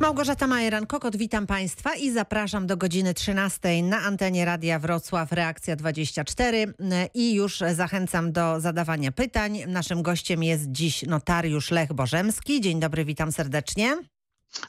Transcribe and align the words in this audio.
Małgorzata 0.00 0.46
Majeran-Kokot, 0.46 1.16
witam 1.16 1.46
Państwa 1.46 1.94
i 1.94 2.10
zapraszam 2.10 2.66
do 2.66 2.76
godziny 2.76 3.14
13 3.14 3.82
na 3.82 3.98
antenie 3.98 4.44
Radia 4.44 4.78
Wrocław 4.78 5.32
Reakcja 5.32 5.76
24 5.76 6.74
i 7.14 7.34
już 7.34 7.62
zachęcam 7.74 8.32
do 8.32 8.60
zadawania 8.60 9.12
pytań. 9.12 9.58
Naszym 9.66 10.02
gościem 10.02 10.42
jest 10.42 10.72
dziś 10.72 11.02
notariusz 11.02 11.70
Lech 11.70 11.92
Bożemski. 11.92 12.60
Dzień 12.60 12.80
dobry, 12.80 13.04
witam 13.04 13.32
serdecznie. 13.32 13.96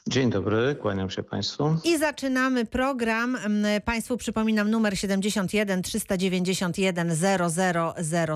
Dzień 0.06 0.30
dobry, 0.30 0.76
kłaniam 0.80 1.10
się 1.10 1.22
Państwu. 1.22 1.76
I 1.84 1.98
zaczynamy 1.98 2.66
program. 2.66 3.38
Państwu 3.84 4.16
przypominam 4.16 4.70
numer 4.70 4.98
71 4.98 5.82
391 5.82 7.16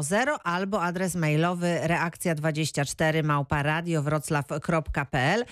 0000 0.02 0.38
albo 0.44 0.82
adres 0.82 1.14
mailowy 1.14 1.80
reakcja24 1.84 3.24
małpa 3.24 3.62
radiowroclaw.pl. 3.62 5.44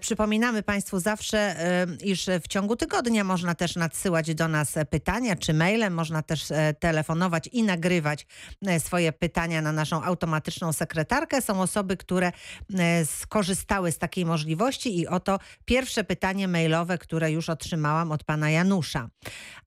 Przypominamy 0.00 0.62
Państwu 0.62 1.00
zawsze, 1.00 1.56
iż 2.04 2.26
w 2.44 2.48
ciągu 2.48 2.76
tygodnia 2.76 3.24
można 3.24 3.54
też 3.54 3.76
nadsyłać 3.76 4.34
do 4.34 4.48
nas 4.48 4.74
pytania 4.90 5.36
czy 5.36 5.54
mailem, 5.54 5.94
można 5.94 6.22
też 6.22 6.50
e, 6.50 6.74
telefonować 6.74 7.48
i 7.52 7.62
nagrywać 7.62 8.26
e, 8.66 8.80
swoje 8.80 9.12
pytania 9.12 9.62
na 9.62 9.72
naszą 9.72 10.02
automatyczną 10.02 10.72
sekretarkę. 10.72 11.42
Są 11.42 11.60
osoby, 11.60 11.96
które 11.96 12.32
e, 12.74 13.06
skorzystały 13.06 13.92
z 13.92 13.98
takiej 13.98 14.26
możliwości 14.26 14.98
i 14.98 15.08
oto 15.08 15.31
to 15.38 15.44
pierwsze 15.64 16.04
pytanie 16.04 16.48
mailowe, 16.48 16.98
które 16.98 17.32
już 17.32 17.48
otrzymałam 17.48 18.12
od 18.12 18.24
pana 18.24 18.50
Janusza. 18.50 19.08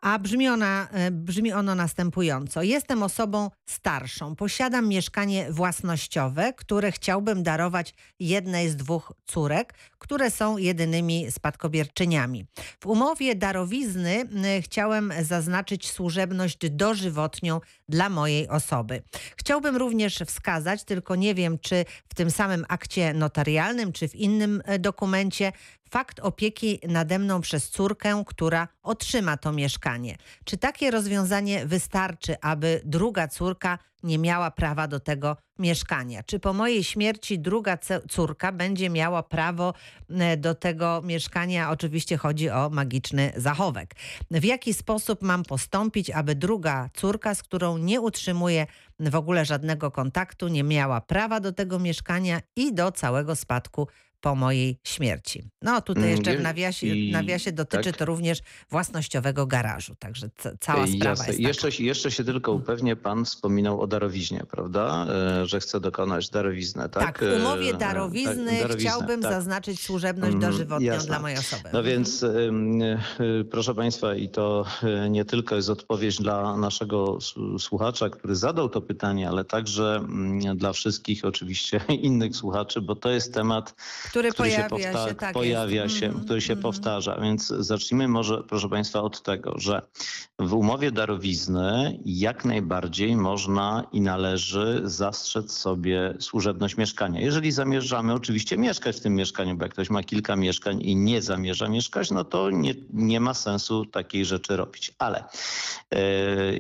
A 0.02 0.20
brzmi, 0.20 0.50
ona, 0.50 0.88
e, 0.92 1.12
brzmi 1.12 1.54
ono 1.54 1.76
następująco. 1.76 2.64
Jestem 2.64 3.04
osobą 3.04 3.52
starszą. 3.66 4.36
Posiadam 4.36 4.88
mieszkanie 4.88 5.52
własnościowe, 5.52 6.54
które 6.54 6.92
chciałbym 6.92 7.44
darować 7.44 7.94
jednej 8.20 8.70
z 8.70 8.76
dwóch 8.76 9.14
córek, 9.26 9.74
które 10.00 10.32
są 10.32 10.58
jedynymi 10.58 11.32
spadkobierczyniami. 11.32 12.46
W 12.80 12.86
umowie 12.86 13.36
darowizny 13.36 14.26
chciałem 14.62 15.14
zaznaczyć 15.22 15.92
służebność 15.92 16.70
dożywotnią 16.70 17.62
dla 17.90 18.10
mojej 18.10 18.48
osoby. 18.50 19.04
Chciałbym 19.38 19.76
również 19.76 20.20
wskazać, 20.26 20.84
tylko 20.84 21.16
nie 21.16 21.36
wiem, 21.36 21.60
czy 21.60 21.86
w 22.10 22.16
tym 22.16 22.32
samym 22.32 22.66
akcie 22.70 23.14
notarialnym, 23.14 23.94
czy 23.94 24.08
w 24.08 24.16
innym 24.16 24.62
e, 24.66 24.80
dokumencie, 24.80 25.52
fakt 25.96 26.20
opieki 26.20 26.80
nade 26.88 27.20
mną 27.20 27.42
przez 27.42 27.70
córkę, 27.70 28.24
która 28.26 28.68
otrzyma 28.84 29.38
to 29.38 29.52
mieszkanie. 29.52 30.18
Czy 30.44 30.58
takie 30.58 30.92
rozwiązanie 30.92 31.66
wystarczy, 31.66 32.36
aby 32.42 32.82
druga 32.86 33.28
córka 33.28 33.80
nie 34.04 34.18
miała 34.18 34.52
prawa 34.52 34.88
do 34.88 35.00
tego 35.00 35.38
mieszkania? 35.60 36.24
Czy 36.24 36.40
po 36.40 36.54
mojej 36.54 36.84
śmierci 36.84 37.40
druga 37.40 37.78
córka 38.10 38.52
będzie 38.52 38.90
miała 38.90 39.24
prawo 39.24 39.74
e, 40.10 40.38
do 40.38 40.56
tego 40.56 41.02
mieszkania? 41.02 41.72
Oczywiście 41.72 42.18
chodzi 42.18 42.50
o 42.50 42.70
magiczny 42.70 43.34
zachowek. 43.36 43.96
W 44.32 44.44
jaki 44.44 44.74
sposób 44.74 45.22
mam 45.22 45.44
postąpić, 45.44 46.10
aby 46.10 46.36
druga 46.36 46.90
córka, 46.94 47.36
z 47.36 47.44
którą 47.44 47.78
nie 47.78 48.02
utrzymuję 48.02 48.68
w 49.00 49.16
ogóle 49.16 49.46
żadnego 49.46 49.92
kontaktu, 49.92 50.48
nie 50.48 50.64
miała 50.64 51.02
prawa 51.02 51.40
do 51.40 51.52
tego 51.52 51.80
mieszkania 51.80 52.42
i 52.56 52.74
do 52.74 52.92
całego 52.92 53.36
spadku 53.36 53.88
po 54.26 54.36
mojej 54.36 54.80
śmierci. 54.84 55.50
No 55.62 55.82
tutaj 55.82 56.04
mm, 56.04 56.16
jeszcze 56.16 56.38
w 56.38 56.42
nawiasie, 56.42 56.88
w 56.88 57.12
nawiasie 57.12 57.52
dotyczy 57.52 57.84
tak? 57.84 57.98
to 57.98 58.06
również 58.06 58.40
własnościowego 58.70 59.48
garażu, 59.48 59.96
także 60.00 60.30
cała 60.60 60.88
sprawa 60.88 61.10
Jasne. 61.10 61.28
jest 61.28 61.40
jeszcze, 61.40 61.84
jeszcze 61.84 62.12
się 62.12 62.24
tylko 62.24 62.52
upewnię, 62.52 62.96
pan 62.96 63.26
wspominał 63.26 63.82
o 63.82 63.88
darowiźnie, 63.88 64.44
prawda? 64.52 65.08
E, 65.10 65.46
że 65.46 65.60
chce 65.60 65.80
dokonać 65.80 66.30
darowiznę, 66.30 66.90
tak? 66.90 67.04
Tak, 67.04 67.20
w 67.20 67.42
umowie 67.42 67.70
e, 67.70 67.78
darowizny 67.78 68.60
tak, 68.62 68.78
chciałbym 68.78 69.22
tak. 69.22 69.32
zaznaczyć 69.32 69.82
służebność 69.82 70.36
mm, 70.36 70.52
dożywotnią 70.52 70.86
Jasne. 70.94 71.08
dla 71.08 71.20
mojej 71.20 71.38
osoby. 71.38 71.70
No 71.74 71.84
więc 71.84 72.24
e, 72.24 72.30
proszę 73.52 73.76
państwa 73.76 74.16
i 74.16 74.30
to 74.30 74.66
nie 75.10 75.26
tylko 75.26 75.56
jest 75.56 75.70
odpowiedź 75.70 76.18
dla 76.18 76.58
naszego 76.58 77.18
słuchacza, 77.60 78.10
który 78.10 78.36
zadał 78.36 78.70
to 78.70 78.82
pytanie, 78.82 79.30
ale 79.30 79.44
także 79.44 79.96
mm, 79.96 80.58
dla 80.58 80.74
wszystkich 80.74 81.26
oczywiście 81.26 81.82
innych 82.08 82.36
słuchaczy, 82.36 82.82
bo 82.82 82.96
to 82.96 83.10
jest 83.10 83.34
temat 83.34 83.76
który, 84.16 84.32
który 84.32 84.50
pojawia 84.50 85.04
się, 85.04 85.10
się, 85.10 85.16
tak 85.16 85.34
pojawia 85.34 85.90
się, 85.90 86.06
mm 86.06 86.18
-hmm. 86.18 86.26
który 86.26 86.42
się 86.42 86.54
mm 86.54 86.60
-hmm. 86.60 86.64
powtarza. 86.64 87.20
Więc 87.22 87.48
zacznijmy 87.48 88.08
może, 88.08 88.44
proszę 88.44 88.70
Państwa, 88.70 89.02
od 89.02 89.22
tego, 89.22 89.54
że 89.58 89.82
w 90.40 90.54
umowie 90.54 90.92
darowizny 90.92 92.00
jak 92.06 92.46
najbardziej 92.46 93.16
można 93.16 93.84
i 93.92 94.02
należy 94.02 94.82
zastrzec 94.84 95.52
sobie 95.52 96.14
służebność 96.20 96.78
mieszkania. 96.78 97.22
Jeżeli 97.22 97.52
zamierzamy 97.52 98.14
oczywiście 98.14 98.58
mieszkać 98.58 98.96
w 98.96 99.00
tym 99.00 99.16
mieszkaniu, 99.16 99.56
bo 99.56 99.66
jak 99.66 99.74
ktoś 99.74 99.90
ma 99.90 100.04
kilka 100.04 100.36
mieszkań 100.36 100.82
i 100.82 100.96
nie 100.96 101.22
zamierza 101.22 101.70
mieszkać, 101.70 102.12
no 102.12 102.24
to 102.24 102.50
nie, 102.50 102.74
nie 102.94 103.20
ma 103.20 103.34
sensu 103.34 103.86
takiej 103.86 104.26
rzeczy 104.26 104.58
robić. 104.58 104.92
Ale 105.00 105.24
e, 105.92 106.00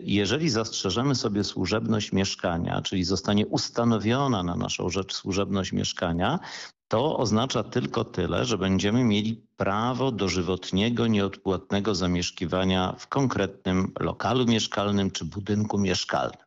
jeżeli 0.04 0.50
zastrzeżemy 0.50 1.16
sobie 1.16 1.44
służebność 1.44 2.12
mieszkania, 2.12 2.82
czyli 2.82 3.04
zostanie 3.04 3.48
ustanowiona 3.48 4.44
na 4.44 4.56
naszą 4.56 4.90
rzecz 4.90 5.14
służebność 5.14 5.72
mieszkania, 5.72 6.40
to 6.88 7.18
oznacza 7.18 7.64
tylko 7.64 8.04
tyle, 8.04 8.46
że 8.46 8.58
będziemy 8.58 9.04
mieli 9.04 9.48
prawo 9.58 10.12
dożywotniego, 10.12 11.08
nieodpłatnego 11.08 11.96
zamieszkiwania 11.96 12.96
w 13.00 13.08
konkretnym 13.08 13.92
lokalu 14.00 14.46
mieszkalnym 14.46 15.12
czy 15.12 15.26
budynku 15.26 15.78
mieszkalnym. 15.78 16.46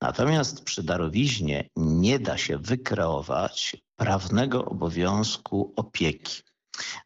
Natomiast 0.00 0.64
przy 0.64 0.82
darowiźnie 0.82 1.68
nie 1.76 2.18
da 2.18 2.38
się 2.38 2.58
wykreować 2.58 3.76
prawnego 3.96 4.64
obowiązku 4.64 5.72
opieki. 5.76 6.42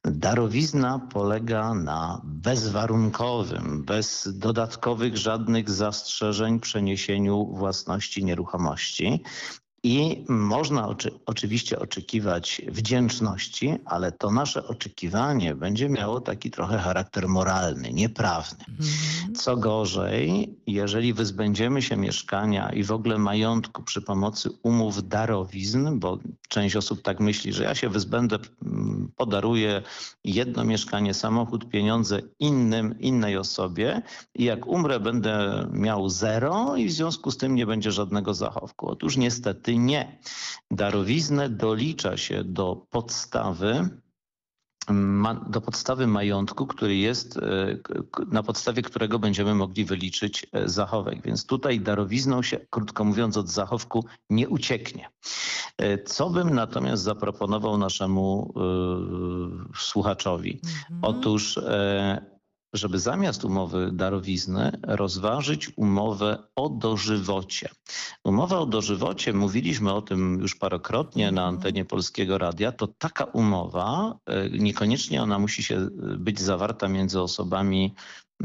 Darowizna 0.04 0.99
polega 1.12 1.75
na 1.75 2.20
bezwarunkowym, 2.25 3.84
bez 3.84 4.28
dodatkowych 4.38 5.16
żadnych 5.16 5.70
zastrzeżeń 5.70 6.60
przeniesieniu 6.60 7.47
własności 7.47 8.25
nieruchomości. 8.25 9.22
I 9.84 10.25
można 10.28 10.88
oczy, 10.88 11.10
oczywiście 11.26 11.78
oczekiwać 11.78 12.62
wdzięczności, 12.69 13.75
ale 13.84 14.12
to 14.12 14.31
nasze 14.31 14.66
oczekiwanie 14.66 15.54
będzie 15.54 15.88
miało 15.88 16.20
taki 16.20 16.50
trochę 16.50 16.78
charakter 16.78 17.28
moralny, 17.28 17.93
nieprawny. 17.93 18.65
Mhm. 18.69 19.34
Co 19.34 19.56
gorzej, 19.56 20.56
jeżeli 20.66 21.12
wyzbędziemy 21.12 21.82
się 21.82 21.97
mieszkania 21.97 22.72
i 22.72 22.84
w 22.84 22.93
ogóle 22.93 23.19
majątku 23.19 23.82
przy 23.82 24.03
pomocy 24.03 24.50
umów 24.62 25.09
darowizn, 25.09 25.99
bo 25.99 26.19
część 26.49 26.76
osób 26.76 27.03
tak 27.03 27.20
myśli, 27.20 27.53
że 27.53 27.64
ja 27.64 27.75
się 27.75 27.88
wyzbędę, 27.88 28.38
mm, 28.62 29.12
podaruję 29.16 29.82
jedno 30.25 30.64
mieszkanie, 30.64 31.14
samochód, 31.14 31.69
pieniądze 31.69 32.20
innym, 32.38 33.00
innej 33.00 33.37
osobie 33.37 34.03
i 34.34 34.44
jak 34.44 34.66
umrę 34.66 35.00
będę 35.00 35.66
miał 35.72 36.09
zero 36.09 36.76
i 36.76 36.87
w 36.87 36.93
związku 36.93 37.31
z 37.31 37.37
tym 37.37 37.54
nie 37.54 37.66
będzie 37.66 37.93
żadnego 37.93 38.34
zachowku. 38.34 38.88
Otóż 38.88 39.16
niestety 39.16 39.71
nie. 39.78 40.18
Darowiznę 40.70 41.48
dolicza 41.48 42.16
się 42.16 42.44
do 42.44 42.86
podstawy 42.90 43.90
do 45.48 45.60
podstawy 45.60 46.06
majątku, 46.06 46.66
który 46.66 46.96
jest, 46.96 47.36
e, 47.36 47.40
na 48.30 48.42
podstawie 48.42 48.82
którego 48.82 49.18
będziemy 49.18 49.54
mogli 49.54 49.84
wyliczyć 49.84 50.46
e, 50.52 50.68
zachowek. 50.68 51.22
Więc 51.22 51.46
tutaj 51.46 51.80
darowizną 51.80 52.42
się, 52.42 52.60
krótko 52.70 53.04
mówiąc, 53.04 53.36
od 53.36 53.48
zachowku 53.48 54.04
nie 54.30 54.48
ucieknie. 54.48 55.10
E, 55.78 55.98
co 55.98 56.30
bym 56.30 56.54
natomiast 56.54 57.02
zaproponował 57.02 57.78
naszemu 57.78 58.54
y, 59.74 59.78
słuchaczowi? 59.78 60.60
Mhm. 60.64 60.98
Otóż 61.02 61.58
żeby 62.72 62.98
zamiast 62.98 63.44
umowy 63.44 63.90
darowizny 63.92 64.72
rozważyć 64.82 65.70
umowę 65.76 66.38
o 66.56 66.68
dożywocie. 66.68 67.68
Umowa 68.24 68.58
o 68.58 68.66
dożywocie, 68.66 69.32
mówiliśmy 69.32 69.92
o 69.92 70.02
tym 70.02 70.38
już 70.40 70.54
parokrotnie 70.54 71.32
na 71.32 71.42
mhm. 71.42 71.54
antenie 71.54 71.84
Polskiego 71.84 72.38
Radia, 72.38 72.72
to 72.72 72.86
taka 72.86 73.24
umowa, 73.24 74.18
e, 74.26 74.50
niekoniecznie 74.50 75.22
ona 75.22 75.38
musi 75.38 75.62
się 75.62 75.88
być 76.18 76.40
zawarta 76.40 76.88
między 76.88 77.20
osobami 77.20 77.94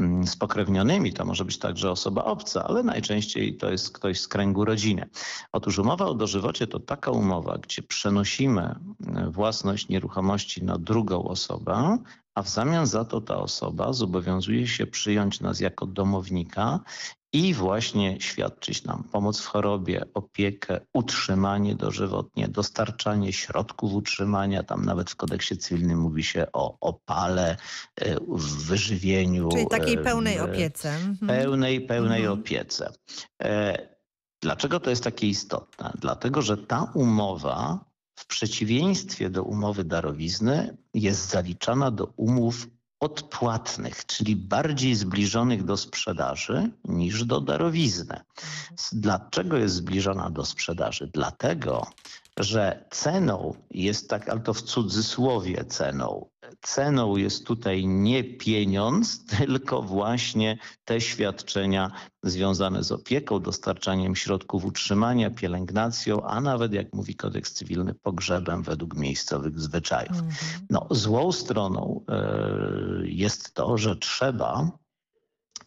mm, 0.00 0.26
spokrewnionymi, 0.26 1.12
to 1.12 1.24
może 1.24 1.44
być 1.44 1.58
także 1.58 1.90
osoba 1.90 2.24
obca, 2.24 2.64
ale 2.64 2.82
najczęściej 2.82 3.56
to 3.56 3.70
jest 3.70 3.92
ktoś 3.92 4.20
z 4.20 4.28
kręgu 4.28 4.64
rodziny. 4.64 5.08
Otóż 5.52 5.78
umowa 5.78 6.06
o 6.06 6.14
dożywocie 6.14 6.66
to 6.66 6.80
taka 6.80 7.10
umowa, 7.10 7.58
gdzie 7.58 7.82
przenosimy 7.82 8.62
e, 8.62 9.30
własność 9.30 9.88
nieruchomości 9.88 10.64
na 10.64 10.78
drugą 10.78 11.24
osobę, 11.24 11.98
a 12.38 12.42
w 12.42 12.48
zamian 12.48 12.86
za 12.86 13.04
to 13.04 13.20
ta 13.20 13.36
osoba 13.36 13.92
zobowiązuje 13.92 14.66
się 14.66 14.86
przyjąć 14.86 15.40
nas 15.40 15.60
jako 15.60 15.86
domownika 15.86 16.80
i 17.32 17.54
właśnie 17.54 18.20
świadczyć 18.20 18.84
nam 18.84 19.04
pomoc 19.04 19.40
w 19.40 19.46
chorobie, 19.46 20.04
opiekę, 20.14 20.80
utrzymanie 20.94 21.74
dożywotnie, 21.74 22.48
dostarczanie 22.48 23.32
środków 23.32 23.92
utrzymania. 23.92 24.62
Tam 24.62 24.84
nawet 24.84 25.10
w 25.10 25.16
kodeksie 25.16 25.56
cywilnym 25.56 25.98
mówi 25.98 26.24
się 26.24 26.46
o 26.52 26.76
opale, 26.80 27.56
e, 27.96 28.16
wyżywieniu. 28.68 29.48
Czyli 29.48 29.66
takiej 29.66 29.94
e, 29.94 29.98
pełnej 29.98 30.40
opiece. 30.40 30.94
Mhm. 30.94 31.28
Pełnej, 31.28 31.80
pełnej 31.80 32.20
mhm. 32.20 32.40
opiece. 32.40 32.92
E, 33.42 33.78
dlaczego 34.42 34.80
to 34.80 34.90
jest 34.90 35.04
takie 35.04 35.28
istotne? 35.28 35.92
Dlatego, 36.00 36.42
że 36.42 36.56
ta 36.56 36.92
umowa 36.94 37.87
w 38.18 38.26
przeciwieństwie 38.26 39.30
do 39.30 39.42
umowy 39.42 39.84
darowizny 39.84 40.76
jest 40.94 41.30
zaliczana 41.30 41.90
do 41.90 42.04
umów 42.16 42.66
odpłatnych, 43.00 44.06
czyli 44.06 44.36
bardziej 44.36 44.94
zbliżonych 44.94 45.64
do 45.64 45.76
sprzedaży 45.76 46.70
niż 46.84 47.24
do 47.24 47.40
darowizny. 47.40 48.20
Dlaczego 48.92 49.56
jest 49.56 49.74
zbliżona 49.74 50.30
do 50.30 50.44
sprzedaży? 50.44 51.10
Dlatego, 51.14 51.86
że 52.38 52.84
ceną 52.90 53.54
jest 53.70 54.10
tak, 54.10 54.28
ale 54.28 54.40
to 54.40 54.54
w 54.54 54.62
cudzysłowie 54.62 55.64
ceną. 55.64 56.28
Ceną 56.62 57.16
jest 57.16 57.46
tutaj 57.46 57.86
nie 57.86 58.24
pieniądz, 58.24 59.24
tylko 59.38 59.82
właśnie 59.82 60.58
te 60.84 61.00
świadczenia 61.00 61.90
związane 62.22 62.84
z 62.84 62.92
opieką, 62.92 63.40
dostarczaniem 63.40 64.16
środków 64.16 64.64
utrzymania, 64.64 65.30
pielęgnacją, 65.30 66.22
a 66.22 66.40
nawet, 66.40 66.72
jak 66.72 66.92
mówi 66.92 67.14
kodeks 67.14 67.52
cywilny, 67.52 67.94
pogrzebem 67.94 68.62
według 68.62 68.96
miejscowych 68.96 69.60
zwyczajów. 69.60 70.18
Mhm. 70.18 70.34
No, 70.70 70.86
złą 70.90 71.32
stroną 71.32 72.04
e, 72.08 72.22
jest 73.02 73.54
to, 73.54 73.78
że 73.78 73.96
trzeba 73.96 74.70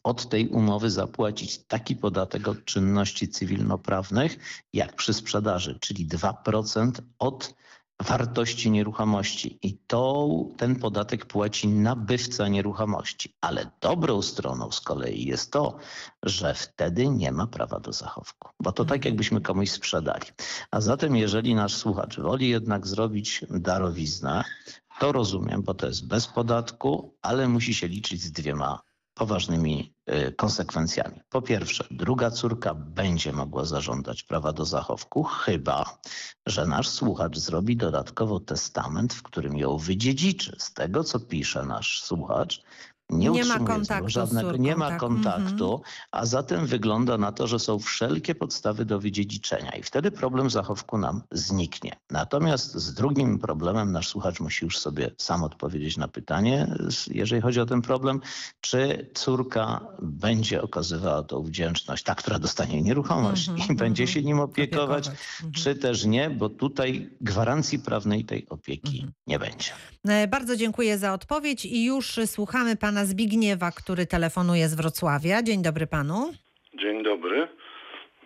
od 0.03 0.29
tej 0.29 0.49
umowy 0.49 0.89
zapłacić 0.89 1.57
taki 1.67 1.95
podatek 1.95 2.47
od 2.47 2.65
czynności 2.65 3.29
cywilnoprawnych, 3.29 4.37
jak 4.73 4.95
przy 4.95 5.13
sprzedaży, 5.13 5.77
czyli 5.81 6.07
2% 6.07 6.91
od 7.19 7.53
wartości 8.01 8.71
nieruchomości. 8.71 9.59
I 9.61 9.77
to, 9.77 10.29
ten 10.57 10.75
podatek 10.75 11.25
płaci 11.25 11.67
nabywca 11.67 12.47
nieruchomości. 12.47 13.35
Ale 13.41 13.71
dobrą 13.81 14.21
stroną 14.21 14.71
z 14.71 14.81
kolei 14.81 15.25
jest 15.25 15.51
to, 15.51 15.77
że 16.23 16.53
wtedy 16.53 17.07
nie 17.07 17.31
ma 17.31 17.47
prawa 17.47 17.79
do 17.79 17.93
zachowku, 17.93 18.49
bo 18.59 18.71
to 18.71 18.85
tak 18.85 19.05
jakbyśmy 19.05 19.41
komuś 19.41 19.69
sprzedali. 19.69 20.25
A 20.71 20.81
zatem, 20.81 21.15
jeżeli 21.15 21.55
nasz 21.55 21.75
słuchacz 21.75 22.19
woli 22.19 22.49
jednak 22.49 22.87
zrobić 22.87 23.45
darowiznę, 23.49 24.43
to 24.99 25.11
rozumiem, 25.11 25.61
bo 25.63 25.73
to 25.73 25.87
jest 25.87 26.07
bez 26.07 26.27
podatku, 26.27 27.13
ale 27.21 27.47
musi 27.47 27.73
się 27.73 27.87
liczyć 27.87 28.21
z 28.21 28.31
dwiema 28.31 28.81
poważnymi 29.21 29.93
y, 30.09 30.31
konsekwencjami. 30.31 31.21
Po 31.29 31.41
pierwsze, 31.41 31.83
druga 31.91 32.31
córka 32.31 32.73
będzie 32.73 33.31
mogła 33.33 33.65
zażądać 33.65 34.23
prawa 34.23 34.53
do 34.53 34.65
zachowku, 34.65 35.23
chyba 35.23 35.97
że 36.45 36.65
nasz 36.65 36.89
słuchacz 36.89 37.37
zrobi 37.37 37.77
dodatkowo 37.77 38.39
testament, 38.39 39.13
w 39.13 39.23
którym 39.23 39.57
ją 39.57 39.77
wydziedziczy. 39.77 40.55
Z 40.59 40.73
tego, 40.73 41.03
co 41.03 41.19
pisze 41.19 41.65
nasz 41.65 42.03
słuchacz, 42.03 42.63
nie, 43.11 43.29
Nie 43.29 43.45
ma 43.45 43.59
kontaktu 43.59 44.09
żadnego, 44.09 44.57
nie 44.57 44.75
ma 44.75 44.89
tak. 44.89 44.99
kontaktu, 44.99 45.81
a 46.11 46.25
zatem 46.25 46.65
wygląda 46.67 47.17
na 47.17 47.31
to, 47.31 47.47
że 47.47 47.59
są 47.59 47.79
wszelkie 47.79 48.35
podstawy 48.35 48.85
do 48.85 48.99
wydziedziczenia 48.99 49.71
i 49.71 49.83
wtedy 49.83 50.11
problem 50.11 50.49
zachowku 50.49 50.97
nam 50.97 51.21
zniknie. 51.31 51.91
Natomiast 52.09 52.73
z 52.75 52.93
drugim 52.93 53.39
problemem 53.39 53.91
nasz 53.91 54.07
słuchacz 54.07 54.39
musi 54.39 54.65
już 54.65 54.77
sobie 54.79 55.11
sam 55.17 55.43
odpowiedzieć 55.43 55.97
na 55.97 56.07
pytanie, 56.07 56.67
jeżeli 57.07 57.41
chodzi 57.41 57.59
o 57.59 57.65
ten 57.65 57.81
problem, 57.81 58.21
czy 58.61 59.09
córka 59.13 59.81
będzie 60.01 60.61
okazywała 60.61 61.23
tą 61.23 61.43
wdzięczność, 61.43 62.03
ta, 62.03 62.15
która 62.15 62.39
dostanie 62.39 62.81
nieruchomość 62.81 63.49
Mhm, 63.49 63.69
i 63.71 63.75
będzie 63.75 64.03
mhm. 64.03 64.13
się 64.15 64.23
nim 64.23 64.39
opiekować, 64.39 65.07
Mhm. 65.07 65.51
czy 65.53 65.75
też 65.75 66.05
nie, 66.05 66.29
bo 66.29 66.49
tutaj 66.49 67.09
gwarancji 67.21 67.79
prawnej 67.79 68.25
tej 68.25 68.49
opieki 68.49 68.95
Mhm. 68.95 69.13
nie 69.27 69.39
będzie. 69.39 69.71
E, 70.07 70.27
Bardzo 70.27 70.55
dziękuję 70.57 70.97
za 70.97 71.13
odpowiedź 71.13 71.65
i 71.65 71.83
już 71.85 72.19
słuchamy 72.25 72.75
pana 72.75 73.00
Zbigniewa, 73.05 73.71
który 73.71 74.05
telefonuje 74.05 74.67
z 74.67 74.75
Wrocławia. 74.75 75.43
Dzień 75.43 75.61
dobry 75.61 75.87
panu. 75.87 76.31
Dzień 76.73 77.03
dobry. 77.03 77.47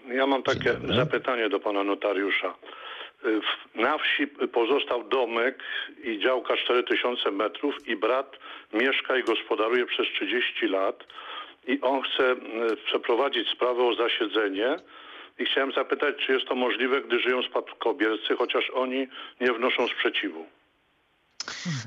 Ja 0.07 0.27
mam 0.27 0.43
takie 0.43 0.75
zapytanie 0.95 1.49
do 1.49 1.59
pana 1.59 1.83
notariusza. 1.83 2.55
Y, 3.25 3.41
Na 3.81 3.97
wsi 3.97 4.27
pozostał 4.27 5.03
domek 5.03 5.63
i 6.03 6.19
działka 6.19 6.57
4000 6.57 7.31
metrów 7.31 7.87
i 7.87 7.95
brat 7.95 8.37
mieszka 8.73 9.17
i 9.17 9.23
gospodaruje 9.23 9.85
przez 9.85 10.07
30 10.07 10.67
lat 10.67 11.03
i 11.67 11.81
on 11.81 12.01
chce 12.01 12.31
y, 12.31 12.37
przeprowadzić 12.85 13.49
sprawę 13.49 13.83
o 13.83 13.95
zasiedzenie 13.95 14.75
i 15.39 15.45
chciałem 15.45 15.71
zapytać, 15.71 16.15
czy 16.25 16.33
jest 16.33 16.45
to 16.47 16.55
możliwe, 16.55 17.01
gdy 17.01 17.19
żyją 17.19 17.43
spadkobiercy, 17.43 18.35
chociaż 18.35 18.69
oni 18.69 19.07
nie 19.41 19.53
wnoszą 19.53 19.87
sprzeciwu. 19.87 20.45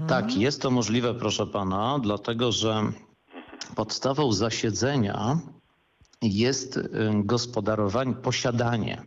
Tak, 0.09 0.37
jest 0.37 0.63
to 0.63 0.71
możliwe, 0.71 1.15
proszę 1.15 1.47
pana, 1.47 1.99
dlatego 2.03 2.53
że 2.53 2.83
podstawą 3.77 4.33
zasiedzenia 4.33 5.39
jest 6.23 6.77
y, 6.77 6.91
gospodarowanie, 7.25 8.15
posiadanie 8.15 9.03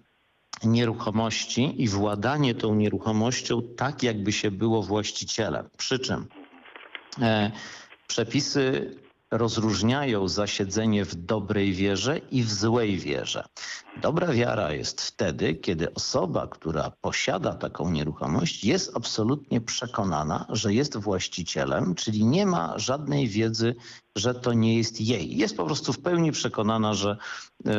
nieruchomości 0.63 1.81
i 1.83 1.87
władanie 1.87 2.55
tą 2.55 2.75
nieruchomością 2.75 3.61
tak, 3.77 4.03
jakby 4.03 4.31
się 4.31 4.51
było 4.51 4.83
właścicielem. 4.83 5.69
Przy 5.77 5.99
czym 5.99 6.27
e, 7.21 7.51
przepisy 8.07 8.95
rozróżniają 9.31 10.27
zasiedzenie 10.27 11.05
w 11.05 11.15
dobrej 11.15 11.73
wierze 11.73 12.17
i 12.17 12.43
w 12.43 12.53
złej 12.53 12.97
wierze. 12.97 13.43
Dobra 14.01 14.27
wiara 14.27 14.73
jest 14.73 15.01
wtedy, 15.01 15.55
kiedy 15.55 15.93
osoba, 15.93 16.47
która 16.47 16.91
posiada 17.01 17.53
taką 17.53 17.91
nieruchomość, 17.91 18.63
jest 18.63 18.97
absolutnie 18.97 19.61
przekonana, 19.61 20.45
że 20.49 20.73
jest 20.73 20.97
właścicielem, 20.97 21.95
czyli 21.95 22.25
nie 22.25 22.45
ma 22.45 22.79
żadnej 22.79 23.27
wiedzy, 23.27 23.75
że 24.15 24.33
to 24.33 24.53
nie 24.53 24.77
jest 24.77 25.01
jej. 25.01 25.37
Jest 25.37 25.57
po 25.57 25.65
prostu 25.65 25.93
w 25.93 25.99
pełni 25.99 26.31
przekonana, 26.31 26.93
że 26.93 27.17
e, 27.65 27.71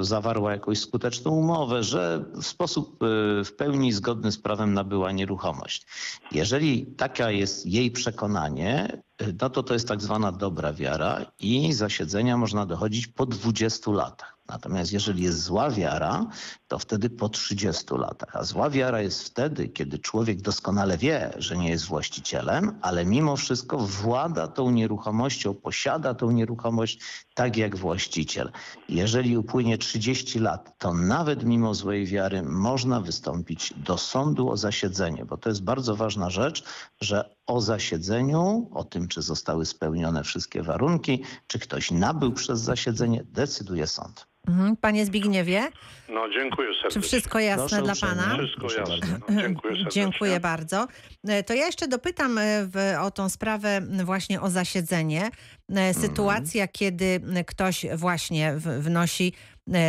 zawarła 0.00 0.52
jakąś 0.52 0.78
skuteczną 0.78 1.30
umowę, 1.30 1.82
że 1.82 2.24
w 2.34 2.46
sposób 2.46 3.02
e, 3.02 3.44
w 3.44 3.52
pełni 3.56 3.92
zgodny 3.92 4.32
z 4.32 4.38
prawem 4.38 4.74
nabyła 4.74 5.12
nieruchomość. 5.12 5.86
Jeżeli 6.32 6.86
taka 6.86 7.30
jest 7.30 7.66
jej 7.66 7.90
przekonanie, 7.90 9.02
no 9.40 9.50
to 9.50 9.62
to 9.62 9.74
jest 9.74 9.88
tak 9.88 10.02
zwana 10.02 10.32
dobra 10.32 10.72
wiara 10.72 11.32
i 11.40 11.72
zasiedzenia 11.72 12.36
można 12.36 12.66
dochodzić 12.66 13.06
po 13.06 13.26
20 13.26 13.90
latach. 13.90 14.33
Natomiast 14.48 14.92
jeżeli 14.92 15.22
jest 15.22 15.42
zła 15.42 15.70
wiara, 15.70 16.26
to 16.68 16.78
wtedy 16.78 17.10
po 17.10 17.28
30 17.28 17.84
latach. 17.90 18.36
A 18.36 18.44
zła 18.44 18.70
wiara 18.70 19.00
jest 19.00 19.24
wtedy, 19.24 19.68
kiedy 19.68 19.98
człowiek 19.98 20.40
doskonale 20.40 20.98
wie, 20.98 21.32
że 21.38 21.56
nie 21.56 21.70
jest 21.70 21.84
właścicielem, 21.84 22.78
ale 22.82 23.06
mimo 23.06 23.36
wszystko 23.36 23.78
włada 23.78 24.48
tą 24.48 24.70
nieruchomością, 24.70 25.54
posiada 25.54 26.14
tą 26.14 26.30
nieruchomość 26.30 27.00
tak 27.34 27.56
jak 27.56 27.76
właściciel. 27.76 28.52
Jeżeli 28.88 29.38
upłynie 29.38 29.78
30 29.78 30.38
lat, 30.38 30.78
to 30.78 30.94
nawet 30.94 31.44
mimo 31.44 31.74
złej 31.74 32.06
wiary 32.06 32.42
można 32.42 33.00
wystąpić 33.00 33.74
do 33.76 33.98
sądu 33.98 34.50
o 34.50 34.56
zasiedzenie, 34.56 35.24
bo 35.24 35.36
to 35.36 35.48
jest 35.48 35.62
bardzo 35.62 35.96
ważna 35.96 36.30
rzecz, 36.30 36.64
że 37.00 37.34
o 37.46 37.60
zasiedzeniu, 37.60 38.70
o 38.72 38.84
tym, 38.84 39.08
czy 39.08 39.22
zostały 39.22 39.66
spełnione 39.66 40.24
wszystkie 40.24 40.62
warunki, 40.62 41.22
czy 41.46 41.58
ktoś 41.58 41.90
nabył 41.90 42.32
przez 42.32 42.60
zasiedzenie, 42.60 43.24
decyduje 43.24 43.86
sąd. 43.86 44.33
Mhm. 44.48 44.76
Panie 44.76 45.06
Zbigniewie, 45.06 45.68
No, 46.08 46.28
dziękuję 46.34 46.68
serdecznie. 46.74 47.02
czy 47.02 47.08
wszystko 47.08 47.38
jasne 47.38 47.66
Proszę 47.68 47.82
dla 47.82 47.92
uprzejmie. 47.92 48.16
pana? 48.16 48.38
Wszystko 48.38 48.60
Proszę 48.60 48.78
jasne. 48.80 49.18
No, 49.28 49.42
dziękuję 49.42 49.74
serdecznie. 49.74 50.02
Dziękuję 50.02 50.40
bardzo. 50.40 50.88
E, 51.28 51.42
To 51.42 51.54
ja 51.54 51.66
jeszcze 51.66 51.88
dopytam 51.88 52.38
e, 52.38 52.42
w, 52.66 52.76
o 53.00 53.10
tą 53.10 53.28
sprawę 53.28 53.80
właśnie 54.04 54.40
o 54.40 54.50
zasiedzenie. 54.50 55.30
E, 55.76 55.94
Sytuacja, 55.94 56.68
kiedy 56.68 57.04
m, 57.04 57.44
ktoś 57.46 57.86
właśnie 57.94 58.54
w, 58.56 58.62
wnosi 58.82 59.32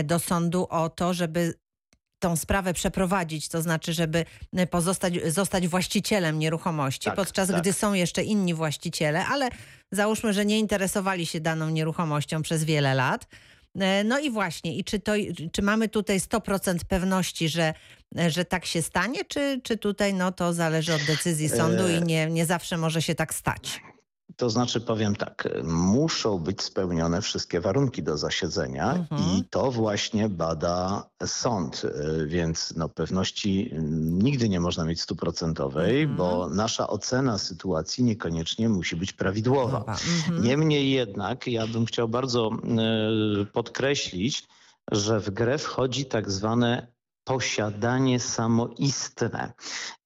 do 0.04 0.20
sądu 0.20 0.68
o 0.70 0.90
to, 0.90 1.14
żeby 1.14 1.54
tą 2.20 2.36
sprawę 2.36 2.74
przeprowadzić, 2.74 3.50
to 3.50 3.62
znaczy, 3.62 3.94
żeby 3.94 4.26
pozostać, 4.72 5.14
zostać 5.34 5.68
właścicielem 5.68 6.40
nieruchomości, 6.40 7.06
Tak, 7.06 7.16
podczas 7.16 7.50
tak. 7.50 7.62
gdy 7.62 7.74
są 7.74 7.94
jeszcze 7.94 8.24
inni 8.24 8.54
właściciele, 8.54 9.26
ale 9.26 9.50
załóżmy, 9.92 10.34
że 10.34 10.46
nie 10.46 10.60
interesowali 10.60 11.26
się 11.26 11.40
daną 11.40 11.70
nieruchomością 11.70 12.42
przez 12.42 12.64
wiele 12.64 12.94
lat. 12.94 13.28
E, 13.80 14.04
No 14.04 14.20
i 14.20 14.32
właśnie, 14.32 14.76
i 14.76 14.84
czy, 14.84 15.00
to, 15.00 15.12
czy 15.52 15.62
mamy 15.62 15.90
tutaj 15.90 16.20
100% 16.20 16.78
pewności, 16.88 17.50
że, 17.50 17.74
że 18.28 18.46
tak 18.46 18.66
się 18.66 18.82
stanie, 18.82 19.26
czy, 19.26 19.62
czy 19.64 19.78
tutaj 19.78 20.14
no, 20.14 20.32
to 20.32 20.54
zależy 20.54 20.94
od 20.94 21.04
decyzji 21.04 21.50
sądu 21.50 21.84
E, 21.88 21.98
i 21.98 22.02
nie, 22.04 22.28
nie 22.28 22.46
zawsze 22.46 22.78
może 22.78 23.02
się 23.02 23.16
tak 23.16 23.34
stać? 23.34 23.82
To 24.38 24.50
znaczy, 24.50 24.82
powiem 24.82 25.16
tak, 25.16 25.48
muszą 25.64 26.38
być 26.40 26.62
spełnione 26.62 27.22
wszystkie 27.22 27.62
warunki 27.62 28.04
do 28.04 28.18
zasiedzenia 28.18 28.94
Mhm. 28.94 29.22
i 29.22 29.44
to 29.50 29.72
właśnie 29.72 30.30
bada 30.30 31.10
sąd, 31.26 31.82
y, 31.84 32.28
więc 32.28 32.74
no, 32.78 32.90
pewności 32.90 33.72
nigdy 34.12 34.50
nie 34.50 34.60
można 34.60 34.86
mieć 34.86 35.02
stuprocentowej, 35.02 36.02
Mhm. 36.02 36.18
bo 36.18 36.50
nasza 36.50 36.88
ocena 36.88 37.38
sytuacji 37.38 38.04
niekoniecznie 38.04 38.70
musi 38.70 38.96
być 38.96 39.14
prawidłowa. 39.14 39.78
Mhm. 39.88 40.44
Niemniej 40.44 40.92
jednak 40.92 41.48
ja 41.48 41.68
bym 41.68 41.86
chciał 41.86 42.08
bardzo 42.10 42.52
y, 43.42 43.46
podkreślić, 43.46 44.48
że 44.92 45.20
w 45.20 45.30
grę 45.30 45.58
wchodzi 45.58 46.06
tak 46.06 46.32
zwane 46.32 46.95
posiadanie 47.26 48.20
samoistne. 48.20 49.54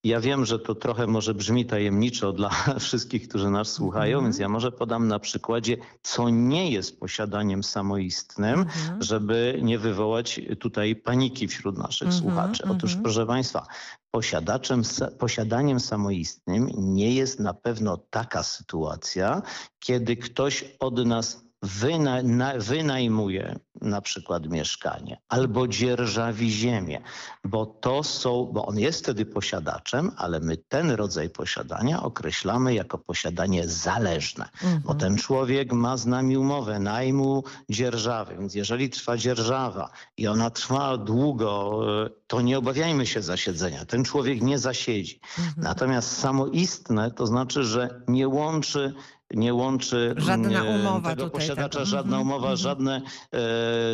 Ja 0.04 0.20
wiem, 0.20 0.46
że 0.46 0.60
to 0.60 0.76
trochę 0.76 1.08
może 1.08 1.34
brzmi 1.34 1.66
tajemniczo 1.66 2.34
dla 2.34 2.50
wszystkich, 2.80 3.28
którzy 3.28 3.50
nas 3.50 3.72
słuchają, 3.72 4.18
Mhm. 4.18 4.26
więc 4.26 4.40
ja 4.40 4.50
może 4.50 4.72
podam 4.72 5.08
na 5.08 5.20
przykładzie, 5.20 5.78
co 6.02 6.30
nie 6.30 6.72
jest 6.72 7.00
posiadaniem 7.00 7.64
samoistnym, 7.64 8.60
Mhm. 8.60 9.02
żeby 9.04 9.60
nie 9.62 9.80
wywołać 9.80 10.42
tutaj 10.60 10.96
paniki 10.96 11.48
wśród 11.48 11.78
naszych 11.78 12.08
Mhm, 12.08 12.24
słuchaczy. 12.24 12.64
Otóż, 12.70 12.96
proszę 13.04 13.26
Państwa, 13.26 13.68
posiadaczem, 14.12 14.82
posiadaniem 15.20 15.80
samoistnym 15.80 16.70
nie 16.78 17.14
jest 17.16 17.40
na 17.40 17.54
pewno 17.54 17.98
taka 17.98 18.44
sytuacja, 18.44 19.42
kiedy 19.80 20.18
ktoś 20.18 20.66
od 20.80 21.06
nas 21.06 21.44
wyna, 21.62 22.24
na, 22.24 22.54
wynajmuje 22.58 23.60
na 23.82 24.02
przykład 24.02 24.48
mieszkanie 24.50 25.18
albo 25.30 25.68
dzierżawi 25.68 26.52
ziemię, 26.52 27.02
bo 27.44 27.66
to 27.66 28.04
są, 28.04 28.50
bo 28.54 28.66
on 28.66 28.80
jest 28.80 29.00
wtedy 29.04 29.26
posiadaczem, 29.26 30.12
ale 30.18 30.40
my 30.40 30.58
ten 30.58 30.92
rodzaj 30.92 31.30
posiadania 31.30 32.04
określamy 32.04 32.74
jako 32.74 32.98
posiadanie 32.98 33.68
zależne, 33.68 34.50
bo 34.62 34.68
Mhm. 34.92 34.98
ten 35.00 35.18
człowiek 35.18 35.74
ma 35.74 35.98
z 35.98 36.06
nami 36.06 36.38
umowę 36.38 36.80
najmu 36.80 37.44
dzierżawy, 37.70 38.36
więc 38.40 38.56
jeżeli 38.56 38.90
trwa 38.90 39.18
dzierżawa 39.18 39.90
i 40.18 40.28
ona 40.28 40.50
trwa 40.50 40.98
długo, 40.98 41.80
to 42.28 42.42
nie 42.42 42.58
obawiajmy 42.58 43.06
się 43.06 43.22
zasiedzenia. 43.22 43.86
Ten 43.86 44.04
człowiek 44.04 44.42
nie 44.42 44.60
zasiedzi. 44.60 45.20
Mhm. 45.40 45.64
Natomiast 45.64 46.18
samoistne 46.18 47.12
to 47.12 47.28
znaczy, 47.28 47.64
że 47.64 48.02
nie 48.08 48.28
łączy 48.28 48.94
nie 49.34 49.54
łączy 49.54 50.16
Żadna 50.18 50.60
mm, 50.60 50.80
umowa 50.82 51.10
tego 51.10 51.24
tutaj, 51.24 51.42
posiadacza, 51.42 51.80
tak. 51.80 51.88
żadna 51.88 52.18
Mhm, 52.18 52.28
umowa, 52.28 52.52
mhm. 52.52 52.58
żadne 52.58 52.96
e, 52.96 53.40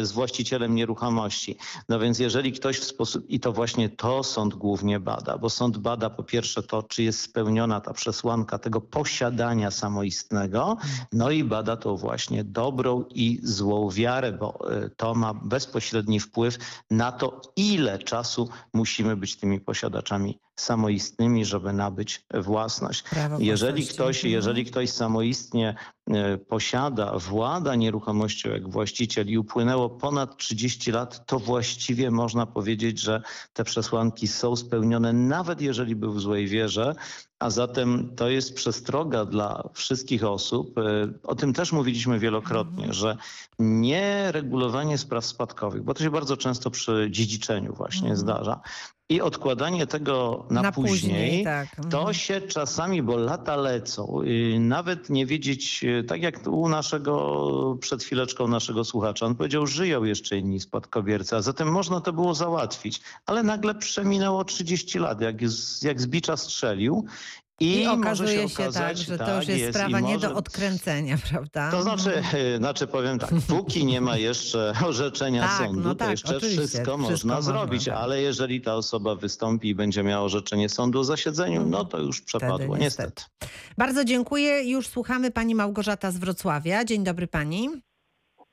z 0.02 0.12
właścicielem 0.12 0.76
nieruchomości. 0.76 1.58
No 1.90 2.00
więc 2.00 2.20
jeżeli 2.20 2.52
ktoś 2.52 2.80
w 2.80 2.84
sposób, 2.84 3.30
i 3.30 3.40
to 3.40 3.52
właśnie 3.52 3.90
to 3.90 4.24
sąd 4.24 4.56
głównie 4.56 5.00
bada, 5.00 5.38
bo 5.38 5.50
sąd 5.50 5.78
bada 5.78 6.10
po 6.10 6.24
pierwsze 6.24 6.64
to, 6.64 6.84
czy 6.84 7.04
jest 7.04 7.22
spełniona 7.22 7.82
ta 7.82 7.94
przesłanka 7.94 8.60
tego 8.60 8.82
posiadania 8.82 9.72
samoistnego, 9.72 10.78
no 11.14 11.32
i 11.32 11.44
bada 11.44 11.78
to 11.78 11.98
właśnie 11.98 12.44
dobrą 12.44 13.04
i 13.10 13.40
złą 13.44 13.90
wiarę, 13.90 14.32
bo 14.32 14.72
e, 14.72 14.90
to 14.90 15.16
ma 15.16 15.34
bezpośredni 15.34 16.20
wpływ 16.20 16.58
na 16.92 17.12
to, 17.12 17.42
ile 17.56 18.00
czasu 18.00 18.50
musimy 18.74 19.18
być 19.18 19.36
tymi 19.36 19.60
posiadaczami 19.60 20.40
samoistnymi, 20.56 21.46
żeby 21.46 21.74
nabyć 21.74 22.26
własność. 22.34 23.04
Prawo 23.04 23.38
Jeżeli 23.40 23.88
ktoś, 23.88 24.18
Mhm. 24.18 24.34
jeżeli 24.34 24.66
ktoś 24.66 24.90
samoistnie 24.90 25.76
e, 26.10 26.38
posiada, 26.38 27.18
włada 27.18 27.76
nieruchomością 27.76 28.50
jak 28.50 28.70
właściciel 28.70 29.28
i 29.28 29.38
upłynęło 29.38 29.90
ponad 29.90 30.38
30 30.38 30.92
lat, 30.92 31.26
to 31.26 31.40
właściwie 31.40 32.12
można 32.12 32.46
powiedzieć, 32.46 33.00
że 33.00 33.22
te 33.54 33.64
przesłanki 33.64 34.28
są 34.28 34.56
spełnione, 34.56 35.14
nawet 35.14 35.62
jeżeli 35.62 35.96
był 35.96 36.14
w 36.14 36.22
złej 36.22 36.48
wierze. 36.48 36.96
A 37.40 37.50
zatem 37.50 38.10
to 38.16 38.30
jest 38.30 38.54
przestroga 38.56 39.26
dla 39.26 39.70
wszystkich 39.74 40.24
osób. 40.24 40.78
e, 40.78 40.82
O 41.24 41.36
tym 41.36 41.54
też 41.54 41.72
mówiliśmy 41.72 42.20
wielokrotnie, 42.20 42.94
że 42.94 43.18
nie 43.60 44.32
regulowanie 44.32 44.98
spraw 44.98 45.26
spadkowych, 45.26 45.84
bo 45.84 45.94
to 45.94 46.04
się 46.04 46.10
bardzo 46.12 46.38
często 46.38 46.72
przy 46.72 47.08
dziedziczeniu 47.12 47.74
właśnie 47.74 48.10
Mhm. 48.10 48.18
zdarza. 48.18 48.60
I 49.10 49.22
odkładanie 49.22 49.88
tego 49.88 50.46
na, 50.50 50.62
Na 50.62 50.72
później, 50.72 50.92
później, 51.00 51.44
tak. 51.44 51.76
to 51.92 51.98
Mhm. 51.98 52.14
się 52.14 52.42
czasami, 52.42 53.02
bo 53.04 53.18
lata 53.18 53.56
lecą, 53.56 54.20
nawet 54.60 55.10
nie 55.10 55.26
wiedzieć, 55.26 55.84
y, 55.84 56.04
tak 56.04 56.22
jak 56.22 56.48
u 56.48 56.70
naszego, 56.70 57.78
przed 57.82 58.04
chwileczką 58.04 58.48
naszego 58.48 58.84
słuchacza, 58.84 59.26
on 59.26 59.36
powiedział, 59.36 59.68
żyją 59.68 60.04
jeszcze 60.04 60.38
inni 60.38 60.60
spadkobiercy, 60.60 61.36
a 61.36 61.42
zatem 61.42 61.72
można 61.72 62.02
to 62.02 62.14
było 62.14 62.34
załatwić. 62.36 63.02
Ale 63.26 63.44
nagle 63.44 63.76
przeminęło 63.76 64.44
30 64.44 65.00
lat, 65.00 65.22
jak 65.22 65.36
jak 65.82 66.02
z 66.02 66.08
bicza 66.08 66.38
strzelił. 66.38 67.06
I, 67.60 67.82
I 67.82 67.86
może 67.86 68.00
okazuje 68.00 68.50
się, 68.50 68.54
okazać, 68.64 68.98
tak, 69.08 69.08
że 69.08 69.18
to 69.18 69.36
już 69.38 69.46
tak 69.46 69.58
jest, 69.58 69.70
i 69.70 69.74
sprawa 69.74 70.00
nie 70.00 70.14
może- 70.14 70.30
do 70.30 70.36
odkręcenia, 70.36 71.18
prawda? 71.32 71.72
to 71.72 71.82
znaczy, 71.82 72.24
znaczy 72.58 72.88
powiem 72.88 73.20
tak, 73.20 73.30
póki 73.48 73.86
nie 73.86 74.02
ma 74.02 74.18
jeszcze 74.18 74.74
orzeczenia 74.88 75.42
Tak, 75.48 75.58
sądu, 75.68 75.82
no 75.82 75.90
to 75.90 75.96
tak, 75.96 76.10
jeszcze 76.12 76.38
oczywiście, 76.38 76.60
wszystko, 76.62 76.82
wszystko 76.82 76.98
można 76.98 77.36
można, 77.36 77.42
zrobić, 77.52 77.86
tak. 77.86 77.94
ale 77.98 78.22
jeżeli 78.22 78.62
ta 78.62 78.76
osoba 78.76 79.16
wystąpi 79.16 79.68
i 79.70 79.76
będzie 79.76 80.04
miała 80.04 80.24
orzeczenie 80.26 80.70
sądu 80.70 81.00
o 81.00 81.04
zasiedzeniu, 81.04 81.66
no 81.66 81.86
to 81.86 82.00
już 82.00 82.22
przepadło, 82.22 82.78
niestety. 82.78 83.12
niestety. 83.12 83.24
Bardzo 83.78 84.06
dziękuję. 84.06 84.64
Już 84.72 84.88
słuchamy 84.88 85.32
pani 85.32 85.56
Małgorzata 85.56 86.12
z 86.12 86.18
Wrocławia. 86.18 86.86
Dzień 86.86 87.04
dobry 87.04 87.28
pani. 87.28 87.70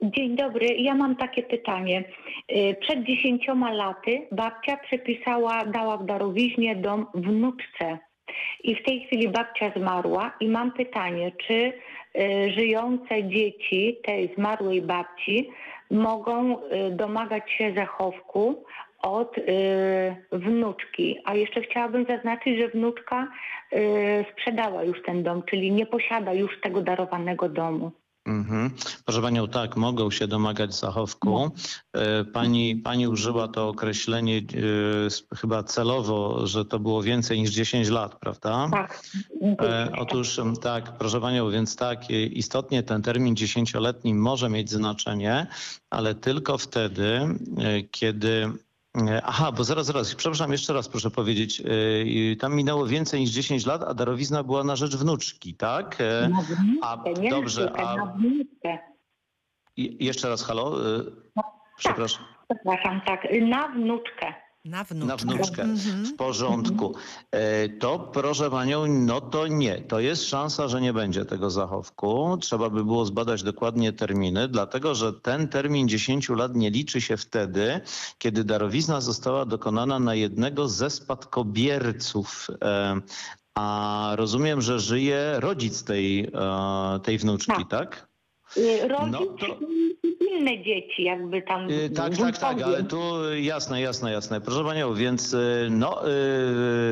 Dzień 0.03 0.37
dobry. 0.37 0.67
Ja 0.67 0.95
mam 0.95 1.17
takie 1.17 1.43
pytanie. 1.43 2.05
Y, 2.53 2.77
Przed 2.81 3.05
dziesięcioma 3.07 3.73
laty 3.73 4.29
babcia 4.33 4.77
przepisała, 4.77 5.67
dała 5.67 5.97
w 5.97 6.07
darowiźnie 6.07 6.77
dom 6.77 7.07
wnuczce. 7.15 7.99
I 8.64 8.75
w 8.75 8.83
tej 8.83 9.00
chwili 9.00 9.29
babcia 9.29 9.73
zmarła 9.76 10.33
i 10.41 10.49
mam 10.49 10.73
pytanie, 10.73 11.33
czy 11.47 11.55
y, 11.55 11.73
żyjące 12.57 13.25
dzieci 13.25 13.99
tej 14.05 14.35
zmarłej 14.38 14.83
babci 14.83 15.50
mogą 15.91 16.59
y, 16.59 16.91
domagać 16.91 17.50
się 17.52 17.75
zachowku 17.76 18.64
od 19.02 19.38
y, 19.38 19.43
wnuczki. 20.33 21.19
A 21.25 21.35
jeszcze 21.35 21.62
chciałabym 21.62 22.07
zaznaczyć, 22.07 22.61
że 22.61 22.69
wnuczka 22.69 23.29
sprzedała 24.33 24.85
już 24.85 25.02
ten 25.02 25.23
dom, 25.23 25.43
czyli 25.43 25.73
nie 25.73 25.87
posiada 25.87 26.33
już 26.33 26.61
tego 26.61 26.83
darowanego 26.83 27.49
domu. 27.49 27.91
Mhm. 28.26 28.71
Proszę 29.05 29.23
Panią, 29.23 29.49
tak, 29.49 29.76
mogą 29.76 30.11
się 30.11 30.26
domagać 30.29 30.75
zachowku. 30.75 31.50
E, 31.93 32.25
Pani, 32.25 32.76
pani 32.76 33.09
użyła 33.09 33.49
to 33.49 33.69
określenie 33.69 34.43
s- 35.07 35.25
chyba 35.37 35.62
celowo, 35.62 36.47
że 36.47 36.64
to 36.64 36.79
było 36.79 37.02
więcej 37.02 37.41
niż 37.41 37.50
10 37.50 37.88
lat, 37.88 38.19
prawda? 38.21 38.69
Tak. 38.73 39.02
E, 39.61 39.93
Otóż 39.99 40.41
tak, 40.62 40.99
proszę 40.99 41.21
Panią, 41.21 41.50
więc 41.50 41.76
tak, 41.76 42.11
e, 42.11 42.12
istotnie 42.23 42.83
ten 42.83 43.02
termin 43.02 43.37
dziesięcioletni 43.37 44.14
może 44.14 44.49
mieć 44.49 44.71
znaczenie, 44.71 45.47
ale 45.91 46.14
tylko 46.14 46.59
wtedy, 46.59 47.07
e, 47.59 47.83
kiedy... 47.91 48.50
e, 48.97 49.23
Aha, 49.25 49.53
bo 49.53 49.65
zaraz, 49.65 49.87
zaraz, 49.87 50.15
przepraszam, 50.15 50.53
jeszcze 50.53 50.73
raz 50.73 50.89
proszę 50.89 51.11
powiedzieć. 51.11 51.61
e, 52.33 52.37
Tam 52.37 52.55
minęło 52.55 52.87
więcej 52.87 53.21
niż 53.21 53.31
10 53.31 53.67
lat, 53.67 53.83
a 53.83 53.95
darowizna 53.95 54.43
była 54.43 54.65
na 54.65 54.77
rzecz 54.77 54.97
wnuczki, 54.97 55.55
tak? 55.55 55.97
E, 56.01 56.29
Na 56.29 56.39
A 56.83 56.97
wnuczkę, 56.97 57.23
nie 57.23 57.31
dobrze, 57.31 57.65
na 57.65 57.73
a 57.73 57.97
na 57.97 58.07
wnuczkę. 58.07 58.79
i- 59.77 60.05
jeszcze 60.05 60.29
raz 60.29 60.43
halo? 60.45 60.97
e, 60.97 61.03
Przepraszam. 61.77 62.25
Przepraszam, 62.55 63.01
tak, 63.07 63.27
na 63.41 63.69
wnuczkę. 63.69 64.35
Na 64.64 64.85
wnuczkę. 64.85 65.07
Na 65.07 65.16
wnuczkę. 65.16 65.62
Mhm. 65.62 66.07
W 66.07 66.14
porządku. 66.16 66.95
E, 67.31 67.69
To 67.69 67.99
proszę 67.99 68.50
panią, 68.50 68.87
no 68.87 69.21
to 69.21 69.47
nie. 69.47 69.78
To 69.81 70.00
jest 70.00 70.25
szansa, 70.25 70.69
że 70.69 70.81
nie 70.81 70.92
będzie 70.92 71.25
tego 71.25 71.50
zachowku. 71.50 72.37
Trzeba 72.40 72.71
by 72.71 72.85
było 72.85 73.04
zbadać 73.07 73.42
dokładnie 73.42 73.92
terminy, 73.92 74.49
dlatego 74.49 74.95
że 74.95 75.12
ten 75.12 75.49
termin 75.49 75.88
10 75.88 76.28
lat 76.28 76.54
nie 76.57 76.71
liczy 76.71 77.00
się 77.00 77.16
wtedy, 77.16 77.81
kiedy 78.19 78.45
darowizna 78.45 79.00
została 79.00 79.45
dokonana 79.47 79.99
na 79.99 80.14
jednego 80.14 80.69
ze 80.69 80.90
spadkobierców. 80.90 82.47
E, 82.64 83.00
A 83.54 84.12
rozumiem, 84.16 84.61
że 84.62 84.81
żyje 84.81 85.35
rodzic 85.38 85.85
tej, 85.85 86.21
e, 86.25 87.00
tej 87.02 87.19
wnuczki, 87.19 87.66
tak? 87.69 88.07
Y, 88.57 88.88
Rodzic 88.88 89.12
No 89.12 89.19
to- 89.19 89.59
inne 90.39 90.62
dzieci 90.65 91.03
jakby 91.03 91.43
tam. 91.43 91.71
Y, 91.71 91.91
Tak, 91.91 92.17
tak, 92.17 92.39
tak, 92.39 92.62
ale 92.62 92.85
tu 92.85 92.99
jasne, 93.35 93.81
jasne, 93.81 94.12
jasne. 94.12 94.41
Proszę 94.41 94.65
Panią, 94.65 94.95
więc 94.95 95.35
y, 95.35 95.69
no, 95.71 96.09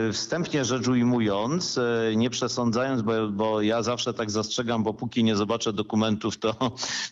y, 0.09 0.12
wstępnie 0.12 0.64
rzecz 0.64 0.88
ujmując, 0.88 1.78
y, 1.78 2.16
nie 2.16 2.30
przesądzając, 2.30 3.02
bo, 3.02 3.28
bo 3.28 3.62
ja 3.62 3.82
zawsze 3.82 4.14
tak 4.14 4.30
zastrzegam, 4.30 4.82
bo 4.82 4.94
póki 4.94 5.25
nie 5.25 5.37
zobaczę 5.37 5.73
dokumentów, 5.73 6.38
to, 6.38 6.54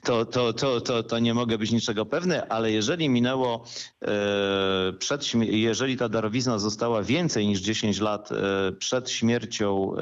to, 0.04 0.24
to, 0.24 0.52
to, 0.52 0.80
to, 0.80 1.02
to 1.02 1.18
nie 1.18 1.34
mogę 1.34 1.58
być 1.58 1.70
niczego 1.72 2.06
pewny, 2.06 2.48
ale 2.48 2.72
jeżeli 2.72 3.08
minęło 3.08 3.64
y, 4.02 4.92
przed, 4.92 5.34
jeżeli 5.42 5.96
ta 5.96 6.08
darowizna 6.08 6.58
została 6.58 7.02
więcej 7.02 7.46
niż 7.46 7.60
10 7.60 8.00
lat 8.00 8.32
y, 8.32 8.72
przed 8.72 9.10
śmiercią 9.10 9.92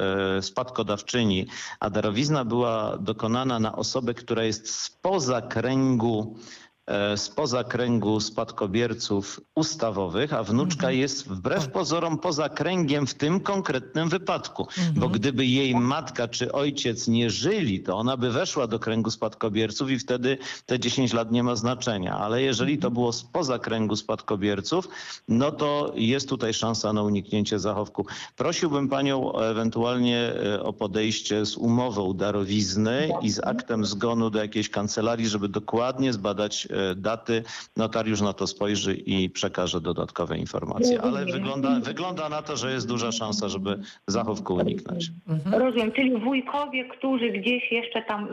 spadkodawczyni, 0.41 1.47
a 1.79 1.89
darowizna 1.89 2.45
była 2.45 2.97
dokonana 2.97 3.59
na 3.59 3.75
osobę, 3.75 4.13
która 4.13 4.43
jest 4.43 4.69
spoza 4.69 5.41
kręgu 5.41 6.16
e, 6.21 6.66
spoza 7.15 7.63
kręgu 7.63 8.19
spadkobierców 8.19 9.39
ustawowych, 9.55 10.33
a 10.33 10.43
wnuczka 10.43 10.91
jest 10.91 11.27
wbrew 11.27 11.71
pozorom 11.71 12.17
poza 12.17 12.49
kręgiem 12.49 13.07
w 13.07 13.13
tym 13.13 13.39
konkretnym 13.39 14.09
wypadku. 14.09 14.67
Bo 14.95 15.09
gdyby 15.09 15.45
jej 15.45 15.75
matka 15.75 16.27
czy 16.27 16.51
ojciec 16.51 17.07
nie 17.07 17.29
żyli, 17.29 17.79
to 17.79 17.97
ona 17.97 18.17
by 18.17 18.31
weszła 18.31 18.67
do 18.67 18.79
kręgu 18.79 19.11
spadkobierców 19.11 19.91
i 19.91 19.99
wtedy 19.99 20.37
te 20.65 20.79
10 20.79 21.13
lat 21.13 21.31
nie 21.31 21.43
ma 21.43 21.55
znaczenia. 21.55 22.17
Ale 22.17 22.41
jeżeli 22.41 22.77
to 22.77 22.91
było 22.91 23.13
spoza 23.13 23.59
kręgu 23.59 23.95
spadkobierców, 23.95 24.89
no 25.27 25.51
to 25.51 25.93
jest 25.95 26.29
tutaj 26.29 26.53
szansa 26.53 26.93
na 26.93 27.03
uniknięcie 27.03 27.59
zachowku. 27.59 28.05
Prosiłbym 28.35 28.89
panią 28.89 29.33
ewentualnie 29.33 30.17
e, 30.17 30.63
o 30.63 30.73
podejście 30.73 31.45
z 31.45 31.57
umową 31.57 32.13
darowizny 32.13 33.09
i 33.21 33.29
z 33.29 33.39
aktem 33.39 33.85
zgonu 33.85 34.29
do 34.29 34.39
jakiejś 34.39 34.69
kancelarii, 34.69 35.27
żeby 35.27 35.49
dokładnie 35.49 36.13
zbadać 36.13 36.67
e, 36.71 36.76
daty, 36.95 37.43
notariusz 37.77 38.21
na 38.21 38.33
to 38.33 38.47
spojrzy 38.47 38.93
i 38.93 39.29
przekaże 39.29 39.81
dodatkowe 39.81 40.37
informacje. 40.37 41.01
Ale 41.01 41.25
wygląda, 41.25 41.79
wygląda 41.79 42.29
na 42.29 42.41
to, 42.41 42.57
że 42.57 42.71
jest 42.71 42.87
duża 42.87 43.11
szansa, 43.11 43.49
żeby 43.49 43.79
zachowku 44.07 44.55
uniknąć. 44.55 45.11
Mhm. 45.27 45.61
Rozumiem, 45.61 45.91
czyli 45.91 46.19
wujkowie, 46.19 46.85
którzy 46.85 47.29
gdzieś 47.29 47.71
jeszcze 47.71 48.01
tam 48.01 48.27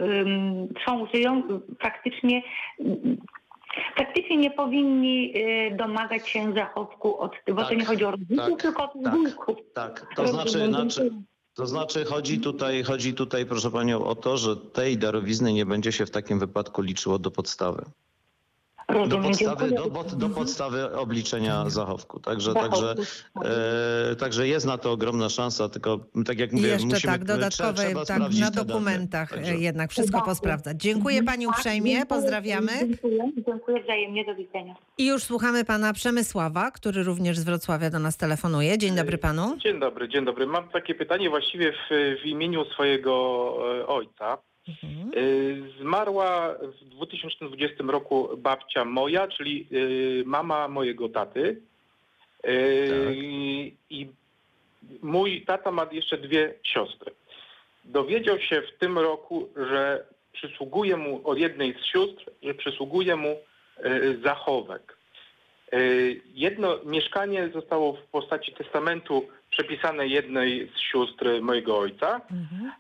są, 0.86 1.06
żyją, 1.14 1.42
praktycznie, 1.78 2.42
praktycznie 3.96 4.36
nie 4.36 4.50
powinni 4.50 5.32
y, 5.36 5.76
domagać 5.76 6.28
się 6.28 6.52
zachowku 6.54 7.18
od, 7.18 7.32
bo 7.48 7.62
to 7.62 7.68
Tak, 7.68 7.78
nie 7.78 7.84
chodzi 7.84 8.04
o 8.04 8.10
rodziców, 8.10 8.36
tak, 8.36 8.62
tylko 8.62 8.82
o 8.92 9.02
tak. 9.04 9.14
wujków. 9.14 9.56
Tak, 9.74 10.06
to 10.16 10.28
znaczy, 10.28 10.66
znaczy, 10.68 11.10
to 11.54 11.66
znaczy 11.66 12.04
chodzi 12.04 12.40
tutaj, 12.40 12.82
chodzi 12.82 13.14
tutaj, 13.14 13.46
proszę 13.46 13.70
panią, 13.70 14.04
o 14.04 14.14
to, 14.14 14.36
że 14.36 14.56
tej 14.56 14.98
darowizny 14.98 15.52
nie 15.52 15.66
będzie 15.66 15.92
się 15.92 16.06
w 16.06 16.10
takim 16.10 16.38
wypadku 16.38 16.82
liczyło 16.82 17.18
do 17.18 17.30
podstawy. 17.30 17.84
Do 19.08 19.18
podstawy, 19.18 19.70
do, 19.70 20.04
do 20.16 20.28
podstawy 20.28 20.96
obliczenia 20.96 21.70
zachowku. 21.70 22.20
Także, 22.20 22.54
także, 22.54 22.94
e, 23.44 24.16
także 24.16 24.48
jest 24.48 24.66
na 24.66 24.78
to 24.78 24.92
ogromna 24.92 25.28
szansa, 25.28 25.68
tylko 25.68 25.98
tak 26.26 26.38
jak 26.38 26.52
mówię, 26.52 26.68
jeszcze 26.68 26.86
musimy, 26.86 27.12
tak, 27.12 27.24
dodatkowe, 27.24 27.84
trzeba 27.84 28.04
tak, 28.04 28.22
na 28.40 28.50
dokumentach 28.50 29.32
e, 29.32 29.36
Także- 29.36 29.56
jednak 29.56 29.90
wszystko 29.90 30.22
posprawdzać. 30.22 30.76
Dziękuję 30.76 31.22
pani 31.22 31.46
Tak, 31.46 31.56
uprzejmie, 31.56 32.06
pozdrawiamy. 32.06 32.72
Dziękuję, 32.78 33.30
dziękuję 33.46 33.82
wzajemnie, 33.82 34.24
do 34.24 34.34
widzenia. 34.34 34.74
I 34.98 35.06
już 35.06 35.22
słuchamy 35.22 35.64
pana 35.64 35.92
Przemysława, 35.92 36.70
który 36.70 37.02
również 37.02 37.38
z 37.38 37.44
Wrocławia 37.44 37.90
do 37.90 37.98
nas 37.98 38.16
telefonuje. 38.16 38.78
Dzień 38.78 38.96
dobry 38.96 39.18
panu. 39.18 39.56
Dzień 39.58 39.80
dobry, 39.80 40.08
dzień 40.08 40.24
dobry. 40.24 40.46
Mam 40.46 40.68
takie 40.68 40.94
pytanie 40.94 41.30
właściwie 41.30 41.72
w, 41.72 41.94
w 42.22 42.26
imieniu 42.26 42.64
swojego 42.64 43.12
e, 43.80 43.86
ojca. 43.86 44.38
Mhm. 44.68 45.10
E, 45.14 45.80
Zmarła 45.80 46.54
w 46.82 46.84
2020 46.84 47.84
roku 47.88 48.28
babcia 48.36 48.84
moja, 48.84 49.28
czyli 49.28 49.66
e, 49.72 50.24
mama 50.24 50.68
mojego 50.68 51.08
taty. 51.08 51.60
E, 52.42 52.52
Tak. 52.88 53.16
I 53.90 54.08
mój 55.02 55.42
tata 55.42 55.70
ma 55.70 55.86
jeszcze 55.92 56.18
dwie 56.18 56.54
siostry. 56.62 57.12
Dowiedział 57.84 58.40
się 58.40 58.62
w 58.62 58.78
tym 58.78 58.98
roku, 58.98 59.48
że 59.56 60.04
przysługuje 60.32 60.96
mu 60.96 61.28
od 61.28 61.38
jednej 61.38 61.74
z 61.74 61.84
sióstr, 61.84 62.24
że 62.42 62.54
przysługuje 62.54 63.16
mu 63.16 63.36
zachowek. 64.24 64.96
Jedno 66.34 66.78
mieszkanie 66.84 67.48
zostało 67.54 67.92
w 67.92 68.02
postaci 68.02 68.52
testamentu 68.52 69.28
przepisane 69.50 70.06
jednej 70.06 70.70
z 70.76 70.80
sióstr 70.80 71.26
mojego 71.40 71.78
ojca 71.78 72.20
Mhm. 72.30 72.72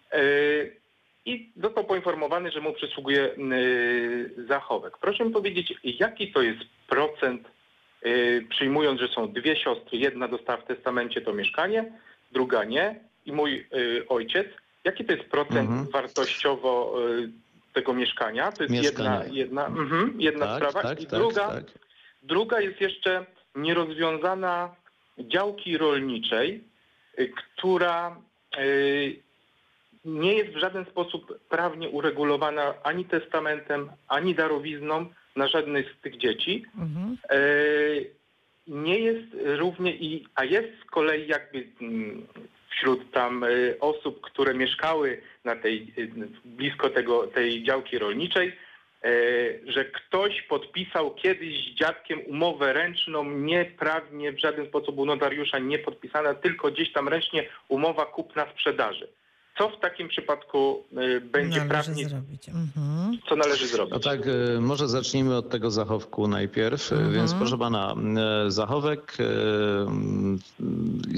I 1.26 1.52
został 1.56 1.84
poinformowany, 1.84 2.50
że 2.50 2.60
mu 2.60 2.72
przysługuje 2.72 3.22
e, 3.24 3.36
zachowek. 4.48 4.98
Proszę 4.98 5.24
mi 5.24 5.32
powiedzieć, 5.32 5.74
jaki 5.84 6.32
to 6.32 6.42
jest 6.42 6.60
procent, 6.88 7.48
e, 8.02 8.08
przyjmując, 8.50 9.00
że 9.00 9.08
są 9.08 9.32
dwie 9.32 9.56
siostry, 9.56 9.98
jedna 9.98 10.28
dostała 10.28 10.58
w 10.58 10.66
testamencie 10.66 11.20
to 11.20 11.32
mieszkanie, 11.32 11.92
druga 12.32 12.64
nie 12.64 13.00
i 13.26 13.32
mój 13.32 13.66
e, 13.72 14.08
ojciec, 14.08 14.46
jaki 14.84 15.04
to 15.04 15.12
jest 15.12 15.24
procent 15.24 15.70
Mhm. 15.70 15.86
wartościowo 15.90 16.96
tego 17.72 17.94
mieszkania? 17.94 18.52
To 18.52 18.62
jest 18.62 18.74
jedna, 18.74 19.10
Mieszkania. 19.18 19.34
jedna, 19.34 19.66
mhm, 19.66 20.14
jedna 20.20 20.46
Tak, 20.46 20.56
sprawa. 20.56 20.82
tak, 20.88 21.00
I 21.00 21.06
tak, 21.06 21.20
druga, 21.20 21.48
tak. 21.48 21.64
Druga 22.22 22.60
jest 22.60 22.80
jeszcze 22.80 23.26
nierozwiązana 23.56 24.74
działki 25.18 25.78
rolniczej, 25.78 26.64
y, 27.18 27.32
która 27.56 28.16
y, 28.58 29.16
nie 30.04 30.34
jest 30.34 30.50
w 30.50 30.60
żaden 30.60 30.84
sposób 30.84 31.38
prawnie 31.48 31.88
uregulowana 31.88 32.74
ani 32.82 33.04
testamentem, 33.04 33.90
ani 34.08 34.34
darowizną 34.34 35.06
na 35.36 35.48
żadnej 35.48 35.84
z 35.84 36.02
tych 36.02 36.16
dzieci. 36.16 36.64
Mhm. 36.78 37.18
Y, 37.32 38.10
Nie 38.66 38.98
jest 38.98 39.26
równie 39.44 39.94
i, 39.94 40.26
a 40.34 40.44
jest 40.44 40.68
z 40.82 40.84
kolei 40.90 41.26
jakby 41.28 41.66
mm, 41.80 42.26
wśród 42.70 43.10
tam 43.10 43.44
y, 43.44 43.76
osób, 43.80 44.20
które 44.20 44.54
mieszkały 44.54 45.20
na 45.44 45.56
tej, 45.56 45.92
y, 45.98 46.10
blisko 46.44 46.90
tego, 46.90 47.26
tej 47.26 47.64
działki 47.64 47.98
rolniczej, 47.98 48.48
e, 48.48 48.52
że 49.66 49.84
ktoś 49.84 50.42
podpisał 50.42 51.14
kiedyś 51.14 51.72
z 51.72 51.74
dziadkiem 51.74 52.20
umowę 52.26 52.72
ręczną, 52.72 53.24
nieprawnie 53.30 54.32
w 54.32 54.40
żaden 54.40 54.66
sposób 54.66 54.98
u 54.98 55.06
notariusza 55.06 55.58
nie 55.58 55.78
podpisana, 55.78 56.34
tylko 56.34 56.70
gdzieś 56.70 56.92
tam 56.92 57.08
ręcznie 57.08 57.48
umowa 57.68 58.06
kupna-sprzedaży. 58.06 59.08
Co 59.58 59.68
w 59.68 59.80
takim 59.80 60.08
przypadku 60.08 60.84
e, 60.96 61.20
będzie 61.20 61.56
Należy 61.58 61.68
prawnie, 61.68 62.08
zrobić. 62.08 62.48
Mhm. 62.48 63.18
co 63.28 63.36
należy 63.36 63.66
zrobić? 63.68 63.92
No 63.94 64.00
tak, 64.00 64.20
e, 64.26 64.60
może 64.60 64.88
zacznijmy 64.88 65.36
od 65.36 65.48
tego 65.50 65.70
zachowku 65.70 66.28
najpierw. 66.28 66.92
E, 66.92 66.94
Mhm. 66.96 67.12
Więc 67.14 67.34
proszę 67.34 67.58
pana, 67.58 67.94
zachowek, 68.48 69.16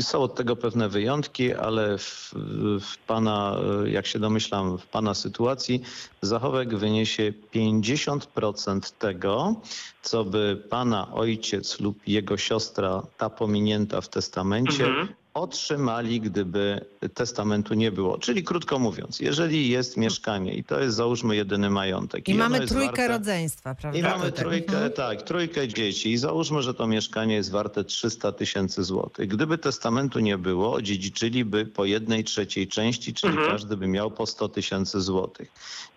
są 0.00 0.18
od 0.18 0.34
tego 0.34 0.56
pewne 0.56 0.88
wyjątki, 0.88 1.54
ale 1.54 1.98
w, 1.98 2.34
w 2.80 2.98
pana, 3.06 3.56
jak 3.86 4.06
się 4.06 4.18
domyślam, 4.18 4.78
w 4.78 4.86
pana 4.86 5.14
sytuacji, 5.14 5.82
zachowek 6.22 6.74
wyniesie 6.76 7.32
50% 7.54 8.92
tego, 8.98 9.54
co 10.02 10.24
by 10.24 10.62
pana 10.70 11.12
ojciec 11.14 11.80
lub 11.80 12.08
jego 12.08 12.36
siostra, 12.36 13.02
ta 13.16 13.30
pominięta 13.30 14.00
w 14.00 14.08
testamencie, 14.08 14.86
Mhm. 14.86 15.08
Otrzymali, 15.36 16.20
gdyby 16.20 16.84
testamentu 17.14 17.74
nie 17.74 17.92
było. 17.92 18.18
Czyli 18.18 18.44
krótko 18.44 18.78
mówiąc, 18.78 19.20
jeżeli 19.20 19.68
jest 19.68 19.96
mieszkanie 19.96 20.54
i 20.54 20.64
to 20.64 20.80
jest 20.80 20.96
załóżmy 20.96 21.36
jedyny 21.36 21.70
majątek. 21.70 22.28
I 22.28 22.32
ono 22.32 22.42
mamy 22.48 22.66
trójkę 22.66 22.86
warte- 23.02 23.08
rodzeństwa, 23.08 23.74
prawda? 23.74 23.98
I 23.98 24.02
mamy 24.02 24.16
tutaj? 24.24 24.32
trójkę, 24.32 24.72
Mhm. 24.72 24.92
tak, 24.92 25.22
trójkę 25.22 25.68
dzieci 25.68 26.12
i 26.12 26.18
załóżmy, 26.18 26.62
że 26.62 26.74
to 26.74 26.86
mieszkanie 26.86 27.34
jest 27.34 27.50
warte 27.50 27.84
300 27.84 28.32
tysięcy 28.32 28.84
złotych. 28.84 29.28
Gdyby 29.28 29.58
testamentu 29.58 30.18
nie 30.20 30.38
było, 30.38 30.72
odziedziczyliby 30.72 31.66
po 31.66 31.84
jednej 31.84 32.24
trzeciej 32.24 32.68
części, 32.68 33.14
czyli 33.14 33.32
Mhm. 33.32 33.50
każdy 33.52 33.76
by 33.76 33.86
miał 33.88 34.10
po 34.10 34.26
100 34.26 34.48
tysięcy 34.48 35.00
złotych. 35.00 35.48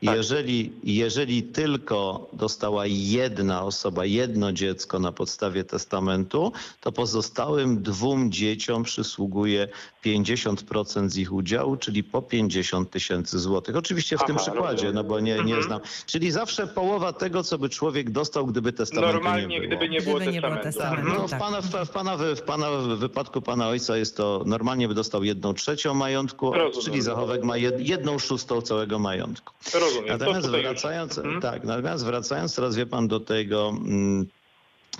I 0.01 0.05
Tak. 0.05 0.15
Jeżeli, 0.15 0.71
jeżeli 0.83 1.43
tylko 1.43 2.29
dostała 2.33 2.83
jedna 2.87 3.63
osoba, 3.63 4.05
jedno 4.05 4.51
dziecko 4.53 4.99
na 4.99 5.11
podstawie 5.11 5.63
testamentu, 5.63 6.51
to 6.81 6.91
pozostałym 6.91 7.81
dwóm 7.83 8.31
dzieciom 8.31 8.83
przysługuje 8.83 9.28
50% 10.05 11.09
z 11.09 11.17
ich 11.17 11.33
udziału, 11.33 11.77
czyli 11.77 12.03
po 12.03 12.21
50 12.21 12.89
tysięcy 12.91 13.39
złotych. 13.39 13.75
Oczywiście 13.75 14.17
w 14.17 14.23
tym 14.23 14.35
Aha, 14.35 14.45
przykładzie, 14.45 14.71
rozumiem. 14.83 14.95
no 14.95 15.03
bo 15.03 15.19
nie, 15.19 15.33
nie 15.33 15.39
Mhm. 15.41 15.63
znam. 15.63 15.79
Czyli 16.05 16.31
zawsze 16.31 16.67
połowa 16.67 17.13
tego, 17.13 17.43
co 17.43 17.57
by 17.57 17.69
człowiek 17.69 18.09
dostał, 18.09 18.47
gdyby 18.47 18.73
testamentu 18.73 19.13
Normalnie, 19.13 19.47
nie 19.47 19.57
było. 19.61 19.67
gdyby 19.67 19.89
nie 19.89 20.01
było 20.01 20.15
Gdyby 20.15 20.31
nie 20.31 20.41
było 20.41 20.55
testamentu. 20.55 20.71
Tak, 20.79 20.95
testamentu. 21.03 21.21
no 21.21 21.27
w 21.27 21.31
tak. 21.31 21.39
pana, 21.39 21.61
w, 21.61 21.65
w, 21.85 21.89
pana, 21.89 22.17
w 22.35 22.41
pana 22.41 22.69
wypadku 22.95 23.41
pana 23.41 23.67
ojca 23.67 23.97
jest 23.97 24.17
to 24.17 24.43
normalnie 24.45 24.87
by 24.87 24.93
dostał 24.93 25.23
jedną 25.23 25.53
trzecią 25.53 25.93
majątku, 25.93 26.53
Rozumiem. 26.53 26.85
czyli 26.85 27.01
zachowek 27.01 27.43
ma 27.43 27.57
jed, 27.57 27.87
jedną 27.87 28.19
szóstą 28.19 28.61
całego 28.61 28.99
majątku. 28.99 29.53
Rozumiem. 29.73 30.07
To 30.19 30.25
Natomiast 30.25 30.47
wracając, 30.49 31.17
Mhm. 31.17 31.41
tak, 31.41 31.63
natomiast 31.63 32.05
wracając 32.05 32.55
teraz 32.55 32.75
wie 32.75 32.85
pan 32.85 33.07
do 33.07 33.19
tego, 33.19 33.69
mm, 33.69 34.25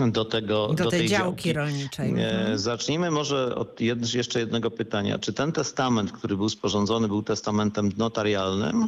do 0.08 0.26
tego, 0.26 0.68
Do, 0.68 0.74
do 0.84 0.90
tej 0.90 1.00
tej 1.00 1.10
działki 1.10 1.54
rolniczej. 1.54 2.10
E, 2.10 2.30
Mhm. 2.40 2.58
Zacznijmy 2.58 3.12
może 3.12 3.56
od 3.56 3.82
jed, 3.82 4.14
jeszcze 4.14 4.40
jednego 4.40 4.72
pytania. 4.72 5.20
Czy 5.20 5.34
ten 5.34 5.52
testament, 5.52 6.12
który 6.12 6.38
był 6.38 6.50
sporządzony, 6.50 7.08
był 7.08 7.24
testamentem 7.24 7.90
notarialnym? 7.98 8.88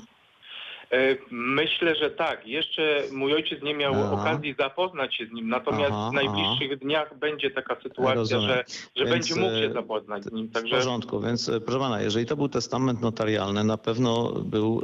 E, 0.91 1.15
Myślę, 1.31 1.95
że 1.95 2.11
tak. 2.11 2.47
Jeszcze 2.47 3.03
mój 3.11 3.33
ojciec 3.33 3.63
nie 3.63 3.73
miał 3.75 3.93
Aha. 3.95 4.11
okazji 4.11 4.55
zapoznać 4.59 5.15
się 5.15 5.25
z 5.25 5.31
nim, 5.31 5.49
natomiast 5.49 5.91
Aha, 5.93 6.09
w 6.09 6.13
najbliższych 6.13 6.79
dniach 6.79 7.19
będzie 7.19 7.51
taka 7.51 7.75
sytuacja, 7.83 8.13
Rozumiem. 8.15 8.47
że, 8.49 8.63
że 8.95 9.05
Więc, 9.05 9.09
będzie 9.09 9.35
mógł 9.41 9.55
e, 9.55 9.59
się 9.67 9.73
zapoznać 9.73 10.23
z 10.23 10.31
nim. 10.31 10.47
W 10.47 10.51
Także 10.53 10.75
porządku, 10.75 11.19
więc 11.21 11.49
e, 11.49 11.61
proszę 11.61 11.79
pana, 11.79 12.01
jeżeli 12.01 12.25
to 12.25 12.35
był 12.37 12.49
testament 12.49 13.01
notarialny, 13.01 13.63
na 13.63 13.77
pewno 13.77 14.31
był 14.31 14.83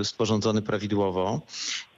e, 0.00 0.04
sporządzony 0.04 0.62
prawidłowo. 0.62 1.40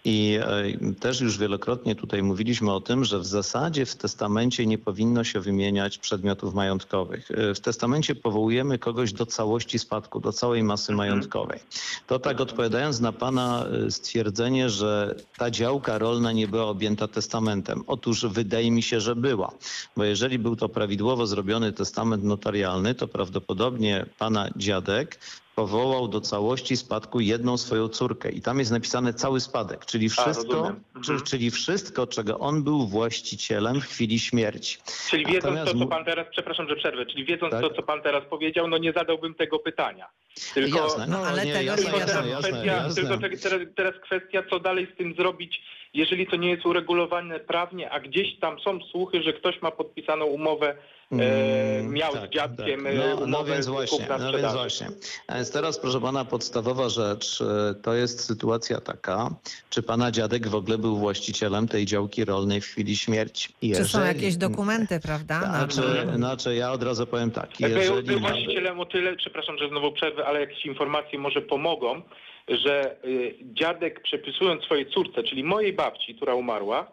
I 0.05 0.39
e, 0.43 0.95
też 0.95 1.21
już 1.21 1.39
wielokrotnie 1.39 1.95
tutaj 1.95 2.23
mówiliśmy 2.23 2.73
o 2.73 2.81
tym, 2.81 3.05
że 3.05 3.19
w 3.19 3.27
zasadzie 3.27 3.87
w 3.87 3.97
testamencie 3.97 4.67
nie 4.67 4.79
powinno 4.79 5.25
się 5.25 5.41
wymieniać 5.41 5.99
przedmiotów 5.99 6.55
majątkowych. 6.55 7.31
E, 7.31 7.55
W 7.55 7.61
testamencie 7.61 8.15
powołujemy 8.15 8.79
kogoś 8.79 9.13
do 9.13 9.27
całości 9.27 9.79
spadku, 9.79 10.21
do 10.21 10.33
całej 10.33 10.63
masy 10.63 10.93
majątkowej. 10.93 11.61
To 12.07 12.19
tak 12.19 12.41
odpowiadając 12.41 13.01
na 13.01 13.13
pana 13.13 13.67
e, 13.87 13.91
stwierdzenie, 13.91 14.71
że 14.71 15.15
ta 15.39 15.51
działka 15.51 15.99
rolna 15.99 16.33
nie 16.33 16.49
była 16.49 16.67
objęta 16.67 17.09
testamentem. 17.09 17.85
Otóż 17.87 18.27
wydaje 18.27 18.71
mi 18.71 18.83
się, 18.83 19.01
że 19.01 19.17
była. 19.17 19.53
Bo 19.97 20.05
jeżeli 20.05 20.39
był 20.39 20.57
to 20.57 20.69
prawidłowo 20.69 21.27
zrobiony 21.27 21.73
testament 21.73 22.25
notarialny, 22.25 22.95
to 22.95 23.09
prawdopodobnie 23.09 24.07
pana 24.19 24.49
dziadek 24.57 25.19
powołał 25.55 26.09
do 26.09 26.21
całości 26.21 26.77
spadku 26.77 27.21
jedną 27.21 27.57
swoją 27.59 27.89
córkę 27.89 28.31
i 28.31 28.41
tam 28.43 28.59
jest 28.59 28.71
napisane 28.71 29.15
cały 29.15 29.41
spadek, 29.41 29.87
czyli 29.87 30.09
wszystko, 30.09 30.73
czy, 30.95 30.99
Mhm. 31.13 31.21
czyli 31.27 31.51
wszystko, 31.51 32.07
czego 32.07 32.39
on 32.39 32.63
był 32.63 32.87
właścicielem 32.87 33.81
w 33.81 33.85
chwili 33.85 34.19
śmierci. 34.19 34.79
Czyli 35.11 35.27
wiedząc 35.27 35.45
Natomiast 35.45 35.73
to, 35.73 35.79
co 35.79 35.87
pan 35.87 36.05
teraz, 36.05 36.27
przepraszam, 36.31 36.69
że 36.69 36.77
przerwę, 36.77 37.07
czyli 37.07 37.25
wiedząc 37.25 37.51
Tak. 37.53 37.61
to, 37.61 37.71
co 37.71 37.83
pan 37.83 38.03
teraz 38.03 38.25
powiedział, 38.31 38.69
no 38.69 38.79
nie 38.79 38.93
zadałbym 38.93 39.35
tego 39.35 39.59
pytania. 39.59 40.07
Tylko, 40.55 40.79
Jasne, 40.79 41.07
no, 41.07 41.19
No, 41.21 41.27
ale 41.27 41.47
nie, 41.47 41.53
tego 41.53 41.77
tylko 41.77 41.99
jasne, 41.99 42.29
jasne, 42.29 42.49
kwestia, 42.51 42.73
jasne. 42.73 42.95
tylko 43.03 43.19
te- 43.19 43.37
teraz, 43.37 43.61
teraz 43.77 43.95
kwestia, 44.03 44.43
co 44.51 44.61
dalej 44.61 44.89
z 44.95 44.97
tym 44.99 45.15
zrobić, 45.15 45.63
jeżeli 45.95 46.27
to 46.27 46.37
nie 46.37 46.51
jest 46.51 46.67
uregulowane 46.67 47.41
prawnie, 47.41 47.91
a 47.91 48.01
gdzieś 48.01 48.39
tam 48.41 48.61
są 48.61 48.79
słuchy, 48.91 49.23
że 49.23 49.33
ktoś 49.33 49.63
ma 49.63 49.71
podpisaną 49.71 50.25
umowę, 50.25 50.75
Mm, 51.13 51.93
miał 51.93 52.13
tak, 52.13 52.31
z 52.31 52.33
dziadkiem 52.35 52.85
tak. 52.85 52.93
e, 52.93 52.97
No, 52.97 53.05
umowę 53.05 53.27
no 53.27 53.45
więc 53.45 53.67
właśnie, 53.67 54.07
no 54.19 54.33
więc 54.33 54.53
właśnie. 54.53 54.87
A 55.27 55.35
więc 55.35 55.53
teraz, 55.53 55.79
proszę 55.79 56.01
pana, 56.01 56.25
podstawowa 56.25 56.89
rzecz 56.89 57.41
e, 57.41 57.75
to 57.75 57.95
jest 57.95 58.25
sytuacja 58.25 58.81
taka, 58.81 59.31
czy 59.71 59.83
pana 59.83 60.11
dziadek 60.11 60.49
w 60.49 60.55
ogóle 60.55 60.79
był 60.79 60.97
właścicielem 60.97 61.69
tej 61.69 61.87
działki 61.87 62.25
rolnej 62.25 62.61
w 62.61 62.65
chwili 62.65 62.97
śmierci. 62.97 63.49
Czy 63.49 63.75
są 63.75 63.81
Jeżeli- 63.81 64.07
jakieś 64.07 64.37
dokumenty, 64.37 65.01
prawda? 65.01 65.41
to? 65.41 65.47
Znaczy, 65.47 66.07
znaczy, 66.17 66.55
ja 66.55 66.73
od 66.73 66.83
razu 66.83 67.07
powiem 67.07 67.31
tak. 67.31 67.49
Był, 67.61 67.69
Jeżeli 67.69 68.03
był 68.03 68.19
właścicielem 68.21 68.81
o 68.81 68.87
tyle, 68.87 69.17
przepraszam, 69.17 69.59
że 69.59 69.69
znowu 69.69 69.93
przerwę, 69.93 70.27
ale 70.27 70.41
jakieś 70.41 70.67
informacje 70.67 71.19
może 71.19 71.43
pomogą, 71.43 72.03
że 72.49 72.97
y, 73.05 73.35
dziadek 73.43 74.03
przepisując 74.03 74.65
swojej 74.65 74.87
córce, 74.91 75.23
czyli 75.23 75.45
mojej 75.45 75.73
babci, 75.73 76.15
która 76.15 76.35
umarła, 76.35 76.93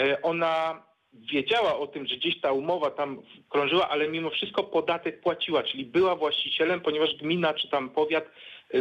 y, 0.00 0.22
ona 0.22 0.82
wiedziała 1.12 1.78
o 1.78 1.86
tym, 1.86 2.06
że 2.06 2.16
gdzieś 2.16 2.40
ta 2.40 2.52
umowa 2.52 2.90
tam 2.90 3.22
krążyła, 3.48 3.88
ale 3.88 4.08
mimo 4.08 4.30
wszystko 4.30 4.62
podatek 4.62 5.20
płaciła, 5.20 5.62
czyli 5.62 5.84
była 5.84 6.16
właścicielem, 6.16 6.80
ponieważ 6.80 7.16
gmina 7.16 7.54
czy 7.54 7.68
tam 7.68 7.90
powiat 7.90 8.24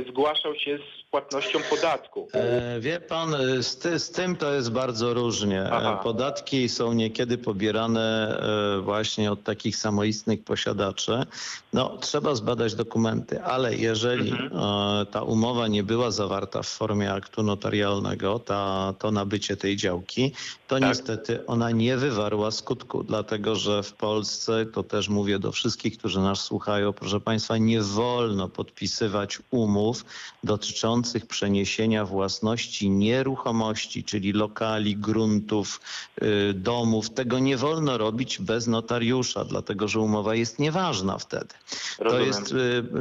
zgłaszał 0.10 0.56
się 0.56 0.78
z 0.78 1.10
płatnością 1.12 1.60
podatku. 1.70 2.28
E, 2.34 2.80
Wie 2.80 3.00
pan, 3.00 3.36
e, 3.36 3.64
z, 3.64 3.78
ty, 3.78 4.00
z 4.00 4.12
tym 4.12 4.36
to 4.36 4.54
jest 4.54 4.72
bardzo 4.72 5.14
różnie. 5.14 5.62
E, 5.62 5.72
Aha. 5.72 6.00
Podatki 6.04 6.70
są 6.70 6.94
niekiedy 6.94 7.38
pobierane 7.38 8.38
e, 8.78 8.82
właśnie 8.82 9.32
od 9.32 9.44
takich 9.44 9.76
samoistnych 9.78 10.44
posiadaczy. 10.44 11.24
No, 11.74 11.98
trzeba 11.98 12.36
zbadać 12.36 12.76
dokumenty, 12.76 13.44
ale 13.44 13.76
jeżeli 13.76 14.32
Mhm. 14.32 15.06
ta 15.06 15.22
umowa 15.24 15.68
nie 15.68 15.84
była 15.84 16.12
zawarta 16.12 16.62
w 16.64 16.68
formie 16.68 17.14
aktu 17.14 17.44
notarialnego, 17.44 18.40
ta, 18.40 18.94
to 19.00 19.12
nabycie 19.12 19.58
tej 19.58 19.76
działki, 19.78 20.32
to 20.68 20.80
Tak. 20.80 20.90
niestety 20.90 21.46
ona 21.46 21.72
nie 21.72 21.98
wywarła 21.98 22.52
skutku, 22.52 23.04
dlatego 23.04 23.56
że 23.56 23.84
w 23.84 23.94
Polsce, 23.94 24.66
to 24.66 24.84
też 24.84 25.10
mówię 25.10 25.40
do 25.40 25.52
wszystkich, 25.52 25.98
którzy 25.98 26.20
nas 26.20 26.42
słuchają, 26.42 26.94
proszę 26.94 27.20
państwa, 27.20 27.58
nie 27.58 27.82
wolno 27.82 28.50
podpisywać 28.50 29.40
umów 29.52 29.79
dotyczących 30.44 31.26
przeniesienia 31.26 32.06
własności 32.06 32.90
nieruchomości, 32.90 34.04
czyli 34.04 34.34
lokali, 34.34 34.98
gruntów, 34.98 35.82
y, 36.22 36.54
domów. 36.54 37.10
Tego 37.10 37.40
nie 37.40 37.58
wolno 37.58 37.98
robić 37.98 38.40
bez 38.40 38.68
notariusza, 38.68 39.46
dlatego 39.46 39.88
że 39.88 40.00
umowa 40.00 40.36
jest 40.36 40.60
nieważna 40.60 41.18
wtedy. 41.18 41.54
To 41.98 42.20
jest, 42.20 42.54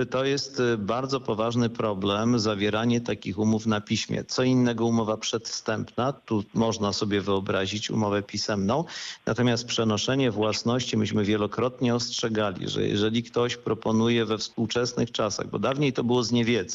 y, 0.03 0.07
to 0.07 0.25
jest 0.25 0.61
y, 0.61 0.79
bardzo 0.79 1.21
poważny 1.21 1.69
problem, 1.69 2.39
zawieranie 2.39 3.01
takich 3.01 3.39
umów 3.39 3.67
na 3.67 3.81
piśmie. 3.81 4.25
Co 4.25 4.43
innego 4.43 4.87
umowa 4.87 5.17
przedwstępna, 5.17 6.13
tu 6.13 6.45
można 6.55 6.93
sobie 6.93 7.21
wyobrazić 7.21 7.91
umowę 7.91 8.23
pisemną, 8.23 8.85
natomiast 9.27 9.67
przenoszenie 9.67 10.31
własności, 10.31 10.97
myśmy 10.97 11.25
wielokrotnie 11.25 11.95
ostrzegali, 11.95 12.69
że 12.69 12.89
jeżeli 12.89 13.23
ktoś 13.23 13.57
proponuje 13.57 14.25
we 14.25 14.39
współczesnych 14.39 15.13
czasach, 15.13 15.47
bo 15.51 15.59
dawniej 15.59 15.93
to 15.93 16.05
było 16.05 16.23
z 16.23 16.33
niewiedzy, 16.33 16.68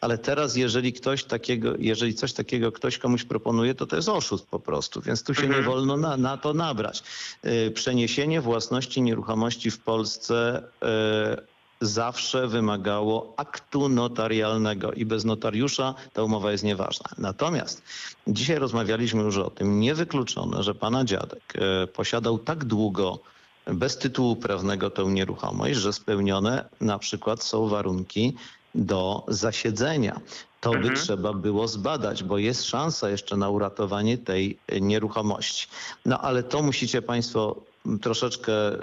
ale 0.00 0.18
teraz 0.18 0.56
jeżeli 0.56 0.92
ktoś 0.92 1.24
takiego, 1.24 1.72
jeżeli 1.78 2.14
coś 2.14 2.32
takiego 2.32 2.72
ktoś 2.72 2.98
komuś 2.98 3.24
proponuje, 3.24 3.74
to 3.74 3.86
to 3.86 3.96
jest 3.96 4.08
oszust 4.08 4.46
po 4.46 4.60
prostu, 4.60 5.00
więc 5.00 5.22
tu 5.22 5.34
się 5.34 5.42
Mhm. 5.42 5.60
nie 5.60 5.66
wolno 5.70 5.96
na, 5.96 6.16
na 6.16 6.36
to 6.36 6.54
nabrać. 6.54 7.02
Y, 7.44 7.70
Przeniesienie 7.70 8.40
własności 8.40 9.02
nieruchomości 9.02 9.70
w 9.70 9.78
Polsce 9.78 10.62
y, 10.82 11.58
zawsze 11.80 12.48
wymagało 12.48 13.34
aktu 13.36 13.88
notarialnego 13.88 14.92
i 14.92 15.04
bez 15.06 15.24
notariusza 15.24 15.94
ta 16.12 16.22
umowa 16.22 16.52
jest 16.52 16.64
nieważna. 16.64 17.06
Natomiast 17.18 17.82
dzisiaj 18.26 18.58
rozmawialiśmy 18.58 19.22
już 19.22 19.36
o 19.36 19.50
tym, 19.50 19.80
niewykluczone, 19.80 20.62
że 20.62 20.74
pana 20.74 21.04
dziadek 21.04 21.42
e, 21.54 21.86
posiadał 21.86 22.38
tak 22.38 22.64
długo 22.64 23.18
bez 23.66 23.98
tytułu 23.98 24.36
prawnego 24.36 24.90
tę 24.90 25.04
nieruchomość, 25.04 25.78
że 25.78 25.92
spełnione 25.92 26.68
na 26.80 26.98
przykład 26.98 27.42
są 27.42 27.68
warunki 27.68 28.34
do 28.78 29.24
zasiedzenia. 29.28 30.20
To 30.60 30.70
by 30.70 30.76
Mhm. 30.76 30.96
trzeba 30.96 31.32
było 31.32 31.68
zbadać, 31.68 32.24
bo 32.24 32.38
jest 32.38 32.64
szansa 32.64 33.10
jeszcze 33.10 33.36
na 33.36 33.48
uratowanie 33.50 34.18
tej 34.18 34.58
nieruchomości. 34.80 35.66
No 36.06 36.18
ale 36.20 36.42
to 36.42 36.62
musicie 36.62 37.02
państwo 37.02 37.56
troszeczkę, 38.02 38.52
e, 38.52 38.76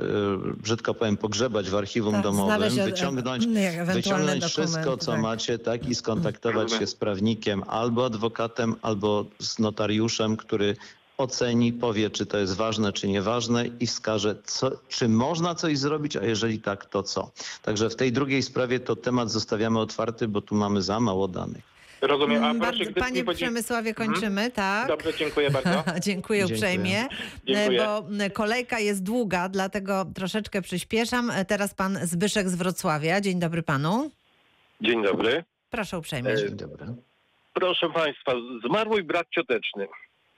brzydko 0.64 0.94
powiem, 0.94 1.18
pogrzebać 1.18 1.70
w 1.70 1.76
archiwum 1.76 2.14
Tak, 2.14 2.24
domowym, 2.24 2.80
e- 2.80 2.86
wyciągnąć, 2.86 3.44
ewentualne 3.44 3.94
wyciągnąć 3.94 4.44
wszystko, 4.46 4.98
co 4.98 5.12
tak. 5.12 5.22
macie, 5.22 5.60
tak, 5.60 5.90
i 5.90 5.96
skontaktować 5.96 6.64
Rozumiem. 6.64 6.80
się 6.82 6.88
z 6.88 6.96
prawnikiem 6.96 7.64
albo 7.68 8.06
adwokatem, 8.06 8.76
albo 8.82 9.26
z 9.40 9.60
notariuszem, 9.60 10.38
który 10.38 10.76
oceni, 11.18 11.74
powie, 11.74 12.10
czy 12.10 12.26
to 12.26 12.38
jest 12.38 12.56
ważne, 12.56 12.94
czy 12.94 13.08
nieważne 13.08 13.66
i 13.80 13.88
wskaże, 13.88 14.36
co, 14.44 14.72
czy 14.90 15.10
można 15.10 15.56
coś 15.56 15.78
zrobić, 15.78 16.18
a 16.18 16.24
jeżeli 16.26 16.60
tak, 16.62 16.86
to 16.86 17.04
co. 17.04 17.32
Także 17.62 17.90
w 17.90 17.96
tej 17.96 18.12
drugiej 18.12 18.42
sprawie 18.44 18.80
to 18.80 18.96
temat 18.96 19.32
zostawiamy 19.32 19.80
otwarty, 19.80 20.28
bo 20.28 20.42
tu 20.42 20.56
mamy 20.56 20.82
za 20.82 21.00
mało 21.00 21.28
danych. 21.28 21.76
Rozumiem. 22.02 22.44
A 22.44 22.50
Mm, 22.50 22.58
proszę, 22.60 22.72
Bardzo, 22.72 22.84
gdyby 22.92 23.00
panie 23.00 23.24
Przemysławie, 23.36 23.94
kończymy, 23.94 24.52
tak? 24.52 24.88
Dobrze, 24.88 25.14
dziękuję 25.14 25.52
bardzo. 25.52 25.70
Dziękuję 26.00 26.00
Dziękuję. 26.02 26.46
uprzejmie, 26.46 27.08
Dziękuję. 27.46 27.82
E, 27.84 27.86
bo 27.86 27.98
m, 28.24 28.32
kolejka 28.34 28.80
jest 28.80 29.04
długa, 29.04 29.50
dlatego 29.50 30.06
troszeczkę 30.16 30.62
przyspieszam. 30.62 31.30
E, 31.32 31.46
Teraz 31.46 31.74
pan 31.74 32.00
Zbyszek 32.04 32.50
z 32.50 32.56
Wrocławia. 32.56 33.22
Dzień 33.22 33.40
dobry 33.40 33.64
panu. 33.64 34.12
Dzień 34.82 35.04
dobry. 35.04 35.44
Proszę 35.70 35.98
uprzejmie. 35.98 36.30
E, 36.30 36.38
Dzień 36.38 36.50
dobry. 36.56 36.86
Proszę 37.54 37.90
Państwa, 37.90 38.32
zmarł 38.68 38.90
mój 38.90 39.04
brat 39.04 39.28
cioteczny. 39.36 39.88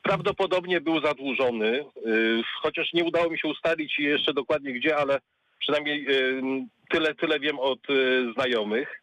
Prawdopodobnie 0.07 0.81
był 0.81 1.01
zadłużony, 1.01 1.85
y, 2.07 2.41
chociaż 2.61 2.93
nie 2.93 3.03
udało 3.03 3.29
mi 3.29 3.39
się 3.39 3.47
ustalić 3.47 3.99
jeszcze 3.99 4.33
dokładnie 4.33 4.73
gdzie, 4.73 4.97
ale 4.97 5.19
przynajmniej 5.59 6.05
y, 6.09 6.41
tyle, 6.89 7.15
tyle 7.15 7.39
wiem 7.39 7.59
od 7.59 7.89
y, 7.89 8.33
znajomych. 8.33 9.01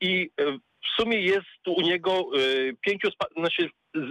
I 0.00 0.30
w 0.84 1.00
sumie 1.00 1.20
jest 1.20 1.68
u 1.68 1.80
niego 1.80 2.30
pięciu, 2.80 3.08
znaczy 3.36 3.70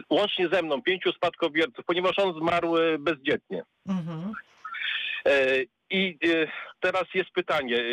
łącznie 0.10 0.50
ze 0.52 0.62
mną, 0.62 0.82
pięciu 0.82 1.12
spadkobierców, 1.12 1.86
ponieważ 1.86 2.20
on 2.20 2.40
zmarł 2.40 2.76
bezdzietnie. 3.00 3.64
Mhm. 3.90 4.32
I 5.90 6.18
teraz 6.80 7.04
jest 7.14 7.30
pytanie, 7.30 7.84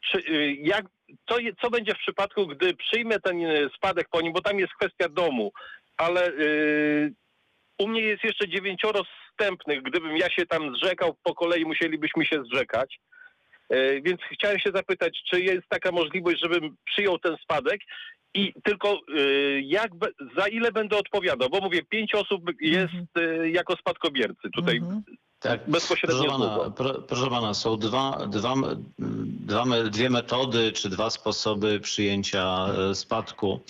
czy, 0.00 0.22
jak, 0.58 0.84
co, 1.28 1.36
co 1.62 1.70
będzie 1.70 1.94
w 1.94 1.98
przypadku, 1.98 2.46
gdy 2.46 2.74
przyjmę 2.74 3.20
ten 3.20 3.36
spadek 3.76 4.08
po 4.10 4.20
nim, 4.20 4.32
bo 4.32 4.40
tam 4.40 4.58
jest 4.58 4.72
kwestia 4.72 5.08
domu, 5.08 5.52
ale 5.96 6.32
u 7.78 7.88
mnie 7.88 8.00
jest 8.00 8.24
jeszcze 8.24 8.48
dziewięcioro 8.48 9.02
wstępnych, 9.04 9.82
gdybym 9.82 10.16
ja 10.16 10.30
się 10.30 10.46
tam 10.46 10.76
zrzekał, 10.76 11.16
po 11.22 11.34
kolei 11.34 11.64
musielibyśmy 11.64 12.26
się 12.26 12.42
zrzekać. 12.52 12.98
E, 13.70 14.00
Więc 14.00 14.20
chciałem 14.32 14.58
się 14.58 14.70
zapytać, 14.74 15.22
czy 15.30 15.40
jest 15.40 15.68
taka 15.68 15.92
możliwość, 15.92 16.40
żebym 16.42 16.76
przyjął 16.84 17.18
ten 17.18 17.36
spadek? 17.42 17.80
I 18.34 18.52
tylko 18.64 18.92
e, 18.92 19.00
jak, 19.60 19.90
za 20.38 20.48
ile 20.48 20.72
będę 20.72 20.96
odpowiadał, 20.96 21.48
bo 21.50 21.60
mówię, 21.60 21.82
pięć 21.88 22.14
osób 22.14 22.42
jest 22.60 23.16
e, 23.18 23.50
jako 23.50 23.76
spadkobiercy 23.76 24.50
tutaj. 24.54 24.76
Mhm. 24.76 25.02
Tak. 25.44 25.60
bezpośrednio 25.68 26.16
Proszę 26.24 26.38
pana, 26.38 26.70
pro, 26.70 26.94
proszę 26.94 27.30
pana, 27.30 27.54
są 27.54 27.76
dwa, 27.76 28.26
dwa, 28.26 28.54
dwa, 28.98 29.64
dwie 29.90 30.10
metody 30.10 30.72
czy 30.72 30.88
dwa 30.88 31.10
sposoby 31.10 31.80
przyjęcia 31.80 32.66
e, 32.90 32.94
spadku. 32.94 33.60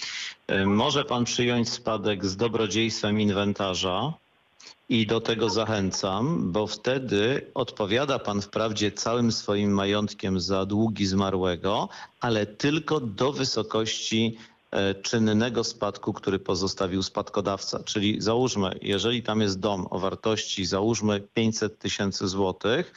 E, 0.46 0.66
Może 0.66 1.04
pan 1.04 1.24
przyjąć 1.24 1.68
spadek 1.68 2.24
z 2.26 2.36
dobrodziejstwem 2.36 3.20
inwentarza 3.20 4.12
i 4.88 5.06
do 5.06 5.20
tego 5.20 5.50
zachęcam, 5.50 6.52
bo 6.52 6.66
wtedy 6.66 7.46
odpowiada 7.54 8.18
pan 8.18 8.40
wprawdzie 8.40 8.92
całym 8.92 9.32
swoim 9.32 9.70
majątkiem 9.70 10.40
za 10.40 10.66
długi 10.66 11.06
zmarłego, 11.06 11.88
ale 12.20 12.46
tylko 12.46 13.00
do 13.00 13.32
wysokości 13.32 14.38
czynnego 15.02 15.64
spadku, 15.64 16.12
który 16.12 16.38
pozostawił 16.38 17.02
spadkodawca. 17.02 17.82
Czyli 17.84 18.20
załóżmy, 18.20 18.78
jeżeli 18.82 19.22
tam 19.22 19.40
jest 19.40 19.60
dom 19.60 19.86
o 19.90 19.98
wartości, 19.98 20.64
załóżmy 20.66 21.20
500 21.34 21.78
tysięcy 21.78 22.28
złotych, 22.28 22.92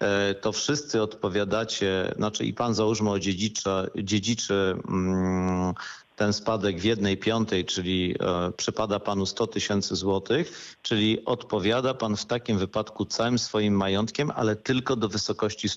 e, 0.00 0.34
to 0.34 0.52
wszyscy 0.52 1.02
odpowiadacie, 1.02 2.14
znaczy 2.16 2.44
i 2.44 2.54
pan 2.54 2.74
załóżmy 2.74 3.10
o 3.10 3.18
dziedziczy, 3.18 3.70
dziedziczy 3.96 4.76
mm, 4.88 5.74
ten 6.16 6.32
spadek 6.32 6.80
w 6.80 6.84
jednej 6.84 7.16
piątej, 7.16 7.64
czyli 7.64 8.14
e, 8.20 8.52
przypada 8.52 9.00
panu 9.00 9.26
100 9.26 9.46
tysięcy 9.46 9.96
złotych, 9.96 10.76
czyli 10.82 11.24
odpowiada 11.24 11.94
pan 11.94 12.16
w 12.16 12.24
takim 12.24 12.58
wypadku 12.58 13.04
całym 13.04 13.38
swoim 13.38 13.76
majątkiem, 13.76 14.32
ale 14.34 14.56
tylko 14.56 14.96
do 14.96 15.08
wysokości 15.08 15.68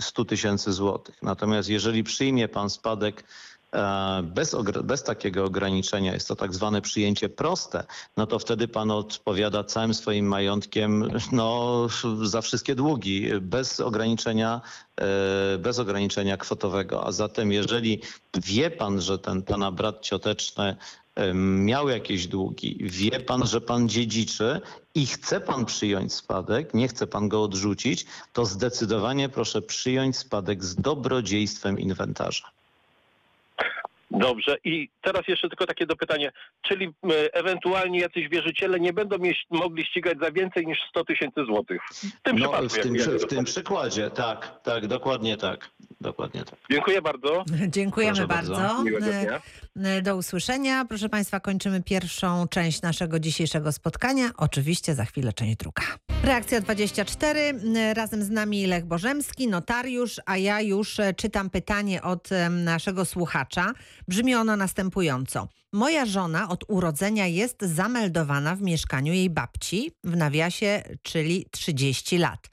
100 0.00 0.24
tysięcy 0.24 0.72
złotych. 0.72 1.22
Natomiast 1.22 1.68
jeżeli 1.68 2.04
przyjmie 2.04 2.48
pan 2.48 2.70
spadek 2.70 3.20
e, 3.20 3.26
bez, 4.22 4.56
bez, 4.84 5.02
takiego 5.02 5.44
ograniczenia, 5.44 6.14
jest 6.14 6.28
to 6.28 6.36
tak 6.36 6.54
zwane 6.54 6.82
przyjęcie 6.82 7.28
proste, 7.28 7.84
no 8.16 8.26
to 8.26 8.38
wtedy 8.38 8.68
pan 8.68 8.90
odpowiada 8.90 9.64
całym 9.64 9.94
swoim 9.94 10.26
majątkiem 10.26 11.10
no, 11.32 11.86
za 12.22 12.40
wszystkie 12.40 12.74
długi, 12.74 13.28
bez 13.40 13.80
ograniczenia 13.80 14.60
E, 15.00 15.58
bez 15.58 15.78
ograniczenia 15.78 16.36
kwotowego. 16.36 17.06
A 17.06 17.12
zatem 17.12 17.52
jeżeli 17.52 18.00
wie 18.34 18.70
pan, 18.70 19.00
że 19.00 19.18
ten 19.18 19.42
pana 19.42 19.72
brat 19.72 20.00
cioteczny 20.00 20.76
e, 21.14 21.34
miał 21.34 21.88
jakieś 21.88 22.26
długi, 22.26 22.78
wie 22.80 23.20
pan, 23.20 23.46
że 23.46 23.60
pan 23.60 23.88
dziedziczy 23.88 24.60
i 24.94 25.06
chce 25.06 25.40
pan 25.40 25.64
przyjąć 25.64 26.12
spadek, 26.14 26.74
nie 26.74 26.88
chce 26.88 27.06
pan 27.06 27.28
go 27.28 27.42
odrzucić, 27.42 28.06
to 28.32 28.46
zdecydowanie 28.46 29.28
proszę 29.28 29.62
przyjąć 29.62 30.16
spadek 30.16 30.64
z 30.64 30.74
dobrodziejstwem 30.74 31.78
inwentarza. 31.78 32.55
Dobrze. 34.10 34.56
I 34.64 34.88
teraz 35.02 35.22
jeszcze 35.28 35.48
tylko 35.48 35.66
takie 35.66 35.86
dopytanie. 35.86 36.32
Czyli 36.62 36.86
e, 36.86 37.34
ewentualnie 37.34 38.00
jacyś 38.00 38.28
wierzyciele 38.28 38.80
nie 38.80 38.92
będą 38.92 39.18
mieć, 39.18 39.46
mogli 39.50 39.84
ścigać 39.84 40.18
za 40.22 40.30
więcej 40.30 40.66
niż 40.66 40.78
100 40.90 41.04
tysięcy 41.04 41.44
złotych? 41.44 41.82
W 41.92 42.22
tym, 42.22 42.38
no, 42.38 42.52
w 42.68 42.78
tym, 42.78 42.94
w 43.18 43.26
tym 43.26 43.44
przykładzie, 43.44 44.10
tak, 44.10 44.60
tak, 44.62 44.86
dokładnie 44.86 45.36
tak. 45.36 45.70
Dokładnie 46.00 46.44
tak. 46.44 46.58
Dziękuję 46.70 47.02
bardzo. 47.02 47.44
Dziękujemy 47.76 48.26
bardzo. 48.26 48.54
bardzo. 48.54 48.84
E, 49.84 50.02
do 50.02 50.16
usłyszenia. 50.16 50.84
Proszę 50.84 51.08
Państwa, 51.08 51.40
kończymy 51.40 51.82
pierwszą 51.82 52.48
część 52.48 52.82
naszego 52.82 53.20
dzisiejszego 53.20 53.72
spotkania. 53.72 54.30
Oczywiście 54.36 54.94
za 54.94 55.04
chwilę 55.04 55.32
część 55.32 55.56
druga. 55.56 55.82
Reakcja 56.22 56.60
24. 56.60 57.40
E, 57.76 57.94
razem 57.94 58.22
z 58.22 58.30
nami 58.30 58.66
Lech 58.66 58.84
Bożemski, 58.84 59.48
notariusz, 59.48 60.20
a 60.26 60.36
ja 60.36 60.60
już 60.60 61.00
czytam 61.16 61.50
pytanie 61.50 62.02
od 62.02 62.28
naszego 62.50 63.04
słuchacza. 63.04 63.72
Brzmi 64.08 64.34
ono 64.34 64.56
następująco. 64.56 65.48
Moja 65.72 66.06
żona 66.06 66.48
od 66.48 66.64
urodzenia 66.68 67.26
jest 67.26 67.62
zameldowana 67.62 68.56
w 68.56 68.62
mieszkaniu 68.62 69.12
jej 69.12 69.30
babci, 69.30 69.92
w 70.04 70.16
nawiasie, 70.16 70.82
czyli 71.02 71.46
30 71.50 72.18
lat. 72.18 72.48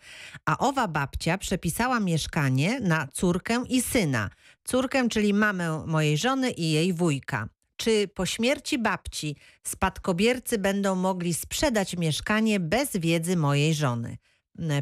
A 0.45 0.57
owa 0.57 0.87
babcia 0.87 1.37
przepisała 1.37 1.99
mieszkanie 1.99 2.79
na 2.79 3.07
córkę 3.07 3.63
i 3.69 3.81
syna. 3.81 4.29
Córkę, 4.63 5.09
czyli 5.09 5.33
mamę 5.33 5.83
mojej 5.87 6.17
żony 6.17 6.51
i 6.51 6.71
jej 6.71 6.93
wujka. 6.93 7.49
Czy 7.75 8.07
po 8.07 8.25
śmierci 8.25 8.79
babci 8.79 9.35
spadkobiercy 9.63 10.57
będą 10.57 10.95
mogli 10.95 11.33
sprzedać 11.33 11.97
mieszkanie 11.97 12.59
bez 12.59 12.97
wiedzy 12.97 13.37
mojej 13.37 13.73
żony? 13.73 14.17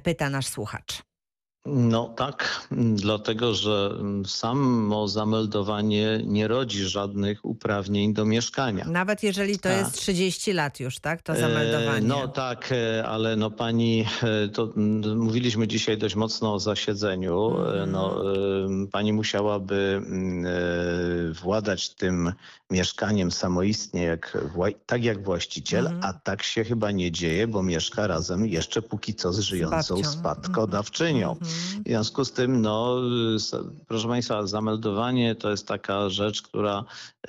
Pyta 0.04 0.30
nasz 0.30 0.48
słuchacz. 0.48 1.11
No 1.66 2.14
tak, 2.18 2.68
dlatego 2.96 3.54
że 3.54 3.94
samo 4.26 5.08
zameldowanie 5.08 6.22
nie 6.26 6.48
rodzi 6.48 6.84
żadnych 6.84 7.46
uprawnień 7.46 8.14
do 8.14 8.26
mieszkania. 8.26 8.86
Nawet 8.86 9.24
jeżeli 9.24 9.60
to 9.60 9.70
tak. 9.70 9.78
jest 9.78 9.94
30 9.94 10.54
lat 10.54 10.80
już, 10.80 11.00
tak? 11.00 11.22
To 11.22 11.36
zameldowanie. 11.36 12.06
E, 12.06 12.08
no 12.08 12.28
tak, 12.28 12.70
e, 12.72 13.08
ale 13.08 13.36
no 13.36 13.52
pani, 13.52 14.06
e, 14.24 14.48
to 14.48 14.74
mówiliśmy 15.16 15.68
dzisiaj 15.68 15.98
dość 15.98 16.16
mocno 16.16 16.54
o 16.54 16.60
zasiedzeniu. 16.60 17.58
Mm. 17.58 17.92
No, 17.92 18.24
pani 18.92 19.14
musiałaby 19.14 20.02
władać 21.42 21.90
tym 21.90 22.34
mieszkaniem 22.70 23.32
samoistnie, 23.32 24.04
jak, 24.04 24.38
tak 24.86 25.04
jak 25.04 25.24
właściciel, 25.24 25.88
mm. 25.88 26.00
a 26.04 26.14
tak 26.14 26.44
się 26.44 26.64
chyba 26.64 26.92
nie 26.92 27.12
dzieje, 27.12 27.48
bo 27.48 27.64
mieszka 27.64 28.08
razem 28.08 28.46
jeszcze 28.46 28.82
póki 28.82 29.16
co 29.16 29.34
z 29.34 29.40
żyjącą 29.40 30.04
z 30.04 30.08
spadkodawczynią. 30.08 31.32
Mm. 31.32 31.51
W 31.86 31.88
związku 31.88 32.26
z 32.26 32.32
tym, 32.32 32.62
no, 32.62 32.98
proszę 33.88 34.08
Państwa, 34.08 34.48
zameldowanie 34.48 35.36
to 35.36 35.52
jest 35.52 35.68
taka 35.68 36.10
rzecz, 36.10 36.42
która 36.42 36.84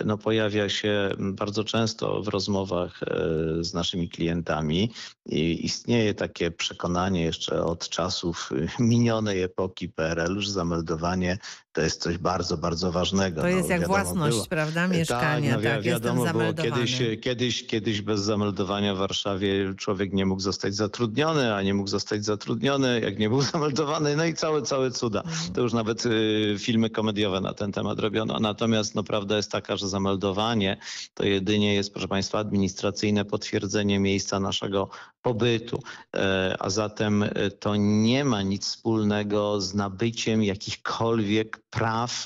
no, 0.05 0.19
pojawia 0.19 0.69
się 0.69 1.11
bardzo 1.19 1.65
często 1.65 2.23
w 2.23 2.29
rozmowach 2.29 3.01
e, 3.03 3.17
z 3.61 3.75
naszymi 3.75 4.09
klientami 4.09 4.91
i 5.27 5.65
istnieje 5.65 6.15
takie 6.15 6.51
przekonanie 6.51 7.23
jeszcze 7.23 7.65
od 7.65 7.89
czasów 7.89 8.51
minionej 8.79 9.43
epoki 9.43 9.89
PRL, 9.89 10.41
że 10.41 10.53
zameldowanie 10.53 11.39
to 11.73 11.81
jest 11.81 12.03
coś 12.03 12.19
bardzo, 12.19 12.57
bardzo 12.57 12.93
ważnego. 12.93 13.41
To 13.41 13.49
jest 13.49 13.69
no, 13.69 13.75
jak 13.75 13.87
własność, 13.87 14.37
było. 14.37 14.47
prawda, 14.47 14.89
mieszkania. 14.89 15.55
Tak, 15.55 15.65
no, 15.65 15.71
tak 15.71 15.83
wiadomo 15.83 16.27
było, 16.33 16.55
kiedyś, 16.55 17.03
kiedyś, 17.21 17.67
kiedyś 17.67 18.03
bez 18.03 18.21
zameldowania 18.21 18.95
w 18.95 18.99
Warszawie 18.99 19.75
człowiek 19.77 20.13
nie 20.13 20.27
mógł 20.27 20.41
zostać 20.41 20.75
zatrudniony, 20.75 21.55
a 21.55 21.63
nie 21.63 21.75
mógł 21.75 21.89
zostać 21.89 22.25
zatrudniony, 22.25 23.01
jak 23.01 23.19
nie 23.19 23.29
był 23.29 23.43
zameldowany, 23.53 24.17
no 24.17 24.25
i 24.25 24.35
całe, 24.35 24.63
całe 24.63 24.91
cuda. 24.91 25.21
Mhm. 25.21 25.53
To 25.53 25.61
już 25.61 25.73
nawet 25.73 26.07
y, 26.07 26.57
filmy 26.59 26.91
komediowe 26.91 27.41
na 27.41 27.55
ten 27.55 27.73
temat 27.73 27.99
robiono. 27.99 28.41
Natomiast 28.41 28.95
no, 28.95 29.03
prawda 29.03 29.37
jest 29.37 29.51
taka, 29.51 29.77
że 29.77 29.82
zameldowanie 29.89 30.77
to 31.15 31.25
jedynie 31.25 31.75
jest, 31.75 31.93
proszę 31.93 32.09
Państwa, 32.09 32.39
administracyjne 32.39 33.25
potwierdzenie 33.25 34.01
miejsca 34.01 34.41
naszego 34.41 34.89
pobytu. 35.23 35.83
E, 36.17 36.57
a 36.59 36.71
zatem 36.71 37.23
e, 37.23 37.51
to 37.51 37.77
nie 37.77 38.25
ma 38.25 38.43
nic 38.43 38.67
wspólnego 38.67 39.61
z 39.61 39.75
nabyciem 39.75 40.45
jakichkolwiek 40.45 41.63
praw 41.71 42.25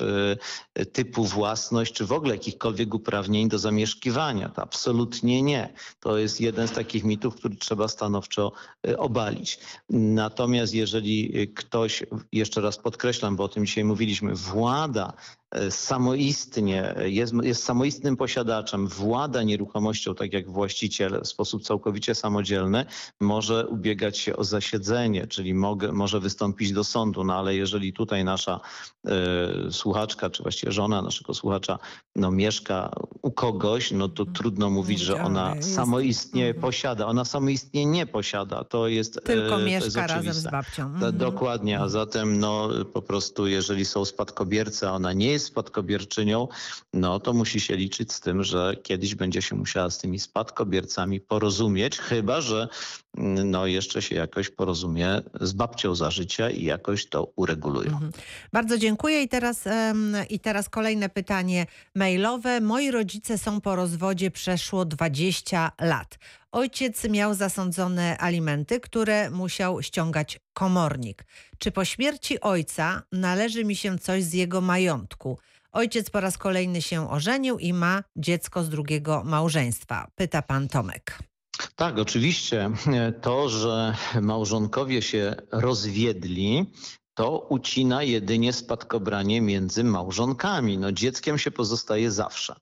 e, 0.74 0.86
typu 0.86 1.24
własność, 1.24 1.92
czy 1.92 2.06
w 2.06 2.12
ogóle 2.12 2.34
jakichkolwiek 2.34 2.94
uprawnień 2.94 3.48
do 3.48 3.58
zamieszkiwania. 3.58 4.48
To 4.48 4.62
absolutnie 4.62 5.42
nie. 5.42 5.72
To 6.00 6.18
jest 6.18 6.40
jeden 6.40 6.68
z 6.68 6.72
takich 6.72 7.04
mitów, 7.04 7.34
który 7.34 7.56
trzeba 7.56 7.88
stanowczo 7.88 8.52
obalić. 8.98 9.58
Natomiast 9.90 10.74
jeżeli 10.74 11.48
ktoś, 11.54 12.02
jeszcze 12.32 12.60
raz 12.60 12.78
podkreślam, 12.78 13.36
bo 13.36 13.44
o 13.44 13.48
tym 13.48 13.66
dzisiaj 13.66 13.84
mówiliśmy, 13.84 14.34
włada 14.34 15.12
samoistnie, 15.70 16.94
jest, 17.04 17.34
jest 17.42 17.64
samoistnym 17.64 18.16
posiadaczem, 18.16 18.88
włada 18.88 19.42
nieruchomością 19.42 20.14
tak 20.14 20.32
jak 20.32 20.50
właściciel 20.50 21.20
w 21.24 21.28
sposób 21.28 21.62
całkowicie 21.62 22.14
samodzielny, 22.14 22.84
może 23.20 23.66
ubiegać 23.66 24.18
się 24.18 24.36
o 24.36 24.44
zasiedzenie, 24.44 25.26
czyli 25.26 25.54
mogę, 25.54 25.92
może 25.92 26.20
wystąpić 26.20 26.72
do 26.72 26.84
sądu, 26.84 27.24
no 27.24 27.34
ale 27.34 27.54
jeżeli 27.54 27.92
tutaj 27.92 28.24
nasza 28.24 28.60
y, 29.68 29.72
słuchaczka, 29.72 30.30
czy 30.30 30.42
właściwie 30.42 30.72
żona 30.72 31.02
naszego 31.02 31.34
słuchacza 31.34 31.78
no, 32.16 32.30
mieszka 32.30 32.90
u 33.22 33.30
kogoś, 33.30 33.90
no 33.92 34.08
to 34.08 34.24
trudno 34.24 34.70
mówić, 34.70 35.00
że 35.00 35.24
ona 35.24 35.62
samoistnie 35.62 36.46
mhm. 36.46 36.62
posiada. 36.62 37.06
Ona 37.06 37.24
samoistnie 37.24 37.86
nie 37.86 38.06
posiada. 38.06 38.64
To 38.64 38.88
jest 38.88 39.20
Tylko 39.24 39.58
mieszka 39.58 39.84
jest 39.84 39.96
razem 39.96 40.32
z 40.32 40.50
babcią. 40.50 40.82
Mhm. 40.82 41.18
Dokładnie, 41.18 41.80
a 41.80 41.88
zatem 41.88 42.38
no 42.38 42.68
po 42.92 43.02
prostu 43.02 43.46
jeżeli 43.46 43.84
są 43.84 44.04
spadkobiercy, 44.04 44.88
a 44.88 44.92
ona 44.92 45.12
nie 45.12 45.30
jest 45.30 45.45
spadkobierczynią, 45.46 46.48
no 46.92 47.20
to 47.20 47.32
musi 47.32 47.60
się 47.60 47.76
liczyć 47.76 48.12
z 48.12 48.20
tym, 48.20 48.44
że 48.44 48.76
kiedyś 48.82 49.14
będzie 49.14 49.42
się 49.42 49.56
musiała 49.56 49.90
z 49.90 49.98
tymi 49.98 50.18
spadkobiercami 50.18 51.20
porozumieć, 51.20 51.98
chyba 51.98 52.40
że 52.40 52.68
mm, 53.16 53.50
no 53.50 53.66
jeszcze 53.66 54.02
się 54.02 54.14
jakoś 54.14 54.50
porozumie 54.50 55.22
z 55.40 55.52
babcią 55.52 55.94
za 55.94 56.10
życia 56.10 56.50
i 56.50 56.64
jakoś 56.64 57.08
to 57.08 57.32
uregulują. 57.36 57.92
Mhm. 57.92 58.12
Bardzo 58.52 58.78
dziękuję 58.78 59.22
i 59.22 59.28
teraz, 59.28 59.64
i 60.30 60.40
teraz 60.40 60.68
kolejne 60.68 61.08
pytanie 61.08 61.66
mailowe. 61.94 62.60
Moi 62.60 62.90
rodzice 62.90 63.38
są 63.38 63.60
po 63.60 63.76
rozwodzie 63.76 64.30
przeszło 64.30 64.84
20 64.84 65.72
lat. 65.80 66.18
Ojciec 66.56 67.04
miał 67.04 67.34
zasądzone 67.34 68.18
alimenty, 68.18 68.80
które 68.80 69.30
musiał 69.30 69.82
ściągać 69.82 70.40
komornik. 70.52 71.24
Czy 71.58 71.70
po 71.70 71.84
śmierci 71.84 72.40
ojca 72.40 73.02
należy 73.12 73.64
mi 73.64 73.76
się 73.76 73.98
coś 73.98 74.24
z 74.24 74.32
jego 74.32 74.60
majątku? 74.60 75.38
Ojciec 75.72 76.10
po 76.10 76.20
raz 76.20 76.38
kolejny 76.38 76.82
się 76.82 77.10
ożenił 77.10 77.58
i 77.58 77.72
ma 77.72 78.02
dziecko 78.16 78.64
z 78.64 78.68
drugiego 78.68 79.22
małżeństwa. 79.24 80.08
Pyta 80.14 80.42
pan 80.42 80.68
Tomek. 80.68 81.18
Tak, 81.74 81.98
oczywiście. 81.98 82.70
To, 83.22 83.48
że 83.48 83.94
małżonkowie 84.20 85.02
się 85.02 85.34
rozwiedli, 85.52 86.72
to 87.16 87.38
ucina 87.38 88.02
jedynie 88.02 88.52
spadkobranie 88.52 89.40
między 89.40 89.84
małżonkami. 89.84 90.78
No 90.78 90.92
dzieckiem 90.92 91.38
się 91.38 91.50
pozostaje 91.50 92.10
zawsze. 92.10 92.54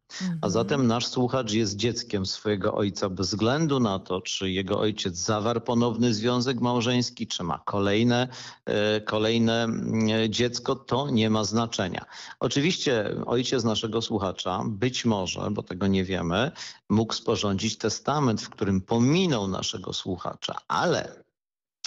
A 0.42 0.48
zatem 0.48 0.86
nasz 0.86 1.06
słuchacz 1.06 1.52
jest 1.52 1.76
dzieckiem 1.76 2.26
swojego 2.26 2.74
ojca 2.74 3.08
bez 3.08 3.28
względu 3.28 3.80
na 3.80 3.98
to, 3.98 4.20
czy 4.20 4.50
jego 4.50 4.80
ojciec 4.80 5.16
zawarł 5.16 5.60
ponowny 5.60 6.14
związek 6.14 6.60
małżeński, 6.60 7.26
czy 7.26 7.42
ma 7.42 7.58
kolejne, 7.64 8.28
e, 8.66 9.00
kolejne 9.00 9.64
mm, 9.64 10.32
dziecko, 10.32 10.76
to 10.76 11.10
nie 11.10 11.30
ma 11.30 11.44
znaczenia. 11.44 12.04
Oczywiście 12.40 13.14
ojciec 13.26 13.64
naszego 13.64 14.02
słuchacza 14.02 14.62
być 14.66 15.04
może, 15.04 15.50
bo 15.50 15.62
tego 15.62 15.86
nie 15.86 16.04
wiemy, 16.04 16.50
mógł 16.88 17.14
sporządzić 17.14 17.78
testament, 17.78 18.42
w 18.42 18.50
którym 18.50 18.80
pominął 18.80 19.48
naszego 19.48 19.92
słuchacza, 19.92 20.56
ale 20.68 21.23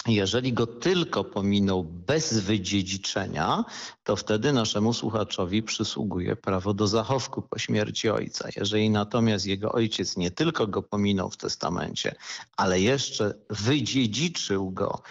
jeżeli 0.08 0.52
go 0.52 0.66
tylko 0.66 1.24
pominął 1.24 1.84
bez 1.84 2.38
wydziedziczenia, 2.38 3.64
to 4.04 4.16
wtedy 4.16 4.52
naszemu 4.52 4.92
słuchaczowi 4.92 5.62
przysługuje 5.62 6.36
prawo 6.36 6.74
do 6.74 6.86
zachowku 6.86 7.42
po 7.42 7.58
śmierci 7.58 8.08
ojca. 8.08 8.48
Jeżeli 8.56 8.90
natomiast 8.90 9.46
jego 9.46 9.72
ojciec 9.72 10.16
nie 10.16 10.30
tylko 10.30 10.66
go 10.66 10.82
pominął 10.82 11.30
w 11.30 11.36
testamencie, 11.36 12.14
ale 12.56 12.80
jeszcze 12.80 13.34
wydziedziczył 13.50 14.70
go 14.70 15.02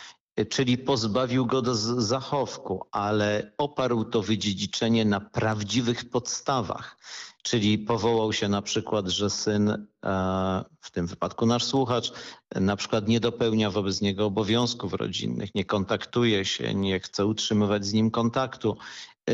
czyli 0.46 0.78
pozbawił 0.78 1.46
go 1.46 1.62
do 1.62 1.76
zachowku, 2.02 2.86
ale 2.92 3.52
oparł 3.58 4.04
to 4.06 4.22
wydziedziczenie 4.22 5.06
na 5.06 5.20
prawdziwych 5.20 6.10
podstawach. 6.10 6.98
Czyli 7.48 7.78
powołał 7.78 8.34
się 8.34 8.48
na 8.48 8.62
przykład, 8.62 9.08
że 9.08 9.30
syn, 9.30 9.70
e, 9.70 9.78
w 10.82 10.92
tym 10.92 11.08
wypadku 11.08 11.46
nasz 11.46 11.64
słuchacz, 11.64 12.12
na 12.56 12.76
przykład 12.76 13.08
nie 13.08 13.20
dopełnia 13.20 13.72
wobec 13.72 14.02
niego 14.02 14.26
obowiązków 14.26 14.94
rodzinnych, 14.94 15.56
nie 15.56 15.66
kontaktuje 15.66 16.46
się, 16.46 16.74
nie 16.74 17.00
chce 17.00 17.26
utrzymywać 17.26 17.86
z 17.86 17.94
nim 17.94 18.12
kontaktu, 18.12 18.78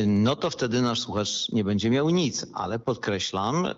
no 0.07 0.35
to 0.35 0.49
wtedy 0.49 0.81
nasz 0.81 0.99
słuchacz 0.99 1.49
nie 1.51 1.63
będzie 1.63 1.89
miał 1.89 2.09
nic. 2.09 2.45
Ale 2.53 2.79
podkreślam, 2.79 3.65
e, 3.65 3.73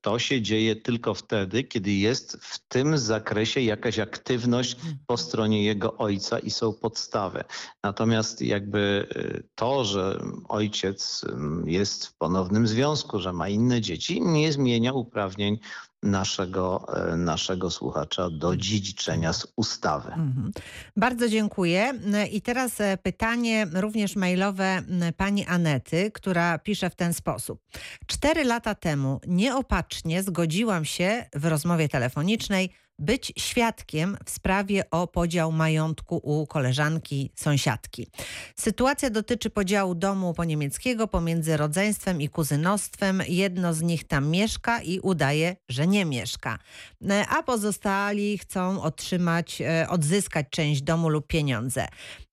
to 0.00 0.18
się 0.18 0.42
dzieje 0.42 0.76
tylko 0.76 1.14
wtedy, 1.14 1.64
kiedy 1.64 1.92
jest 1.92 2.36
w 2.40 2.58
tym 2.68 2.98
zakresie 2.98 3.60
jakaś 3.60 3.98
aktywność 3.98 4.76
po 5.06 5.16
stronie 5.16 5.64
jego 5.64 5.96
ojca 5.96 6.38
i 6.38 6.50
są 6.50 6.72
podstawy. 6.72 7.44
Natomiast 7.82 8.42
jakby 8.42 9.06
e, 9.16 9.42
to, 9.54 9.84
że 9.84 10.20
ojciec 10.48 11.24
jest 11.64 12.06
w 12.06 12.16
ponownym 12.16 12.66
związku, 12.66 13.20
że 13.20 13.32
ma 13.32 13.48
inne 13.48 13.80
dzieci, 13.80 14.22
nie 14.22 14.52
zmienia 14.52 14.92
uprawnień 14.92 15.58
naszego, 16.04 16.86
e, 17.12 17.16
naszego 17.16 17.70
słuchacza 17.70 18.30
do 18.30 18.56
dziedziczenia 18.56 19.32
z 19.32 19.46
ustawy. 19.56 20.08
Mhm. 20.08 20.52
Bardzo 20.96 21.28
dziękuję. 21.28 21.92
I 22.32 22.42
teraz 22.42 22.80
e, 22.80 22.96
pytanie 22.96 23.66
również 23.72 24.16
mailowe 24.16 24.82
pani 25.16 25.46
Anety, 25.46 26.10
która 26.10 26.58
pisze 26.58 26.90
w 26.90 26.94
ten 26.94 27.14
sposób. 27.14 27.60
Cztery 28.06 28.44
lata 28.44 28.74
temu 28.74 29.20
nieopatrznie 29.26 30.22
zgodziłam 30.22 30.84
się 30.84 31.26
w 31.34 31.44
rozmowie 31.44 31.88
telefonicznej 31.88 32.70
być 32.98 33.32
świadkiem 33.38 34.16
w 34.24 34.30
sprawie 34.30 34.90
o 34.90 35.06
podział 35.06 35.52
majątku 35.52 36.16
u 36.16 36.46
koleżanki 36.46 37.30
sąsiadki. 37.34 38.06
Sytuacja 38.56 39.10
dotyczy 39.10 39.50
podziału 39.50 39.94
domu 39.94 40.34
po 40.34 40.44
niemieckiego 40.44 41.08
pomiędzy 41.08 41.56
rodzeństwem 41.56 42.20
i 42.20 42.28
kuzynostwem. 42.28 43.22
Jedno 43.28 43.74
z 43.74 43.82
nich 43.82 44.04
tam 44.04 44.30
mieszka 44.30 44.82
i 44.82 45.00
udaje, 45.00 45.56
że 45.68 45.86
nie 45.86 46.04
mieszka. 46.04 46.58
E, 47.10 47.26
A 47.28 47.42
pozostali 47.42 48.38
chcą 48.38 48.82
otrzymać, 48.82 49.60
e, 49.60 49.88
odzyskać 49.88 50.46
część 50.50 50.82
domu 50.82 51.08
lub 51.08 51.26
pieniądze. 51.26 51.88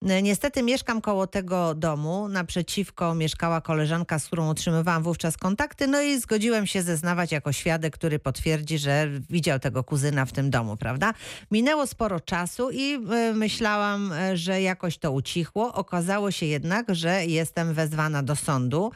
E, 0.09 0.21
Niestety 0.21 0.63
mieszkam 0.63 1.01
koło 1.01 1.27
tego 1.27 1.75
domu. 1.75 2.27
Naprzeciwko 2.27 3.15
mieszkała 3.15 3.61
koleżanka, 3.61 4.19
z 4.19 4.25
którą 4.25 4.49
utrzymywałam 4.49 5.03
wówczas 5.03 5.37
kontakty. 5.37 5.87
No 5.87 6.01
i 6.01 6.19
zgodziłem 6.19 6.67
się 6.67 6.81
zeznawać 6.81 7.31
jako 7.31 7.51
świadek, 7.51 7.93
który 7.93 8.19
potwierdzi, 8.19 8.77
że 8.77 9.07
widział 9.29 9.59
tego 9.59 9.83
kuzyna 9.83 10.25
w 10.25 10.31
tym 10.31 10.49
domu, 10.49 10.77
prawda? 10.77 11.13
Minęło 11.51 11.87
sporo 11.87 12.19
czasu 12.19 12.69
i 12.71 12.93
e, 12.93 13.33
myślałam, 13.33 14.13
e, 14.13 14.37
że 14.37 14.61
jakoś 14.61 14.97
to 14.97 15.11
ucichło. 15.11 15.73
Okazało 15.73 16.31
się 16.31 16.45
jednak, 16.45 16.95
że 16.95 17.25
jestem 17.25 17.73
wezwana 17.73 18.23
do 18.23 18.35
sądu. 18.35 18.91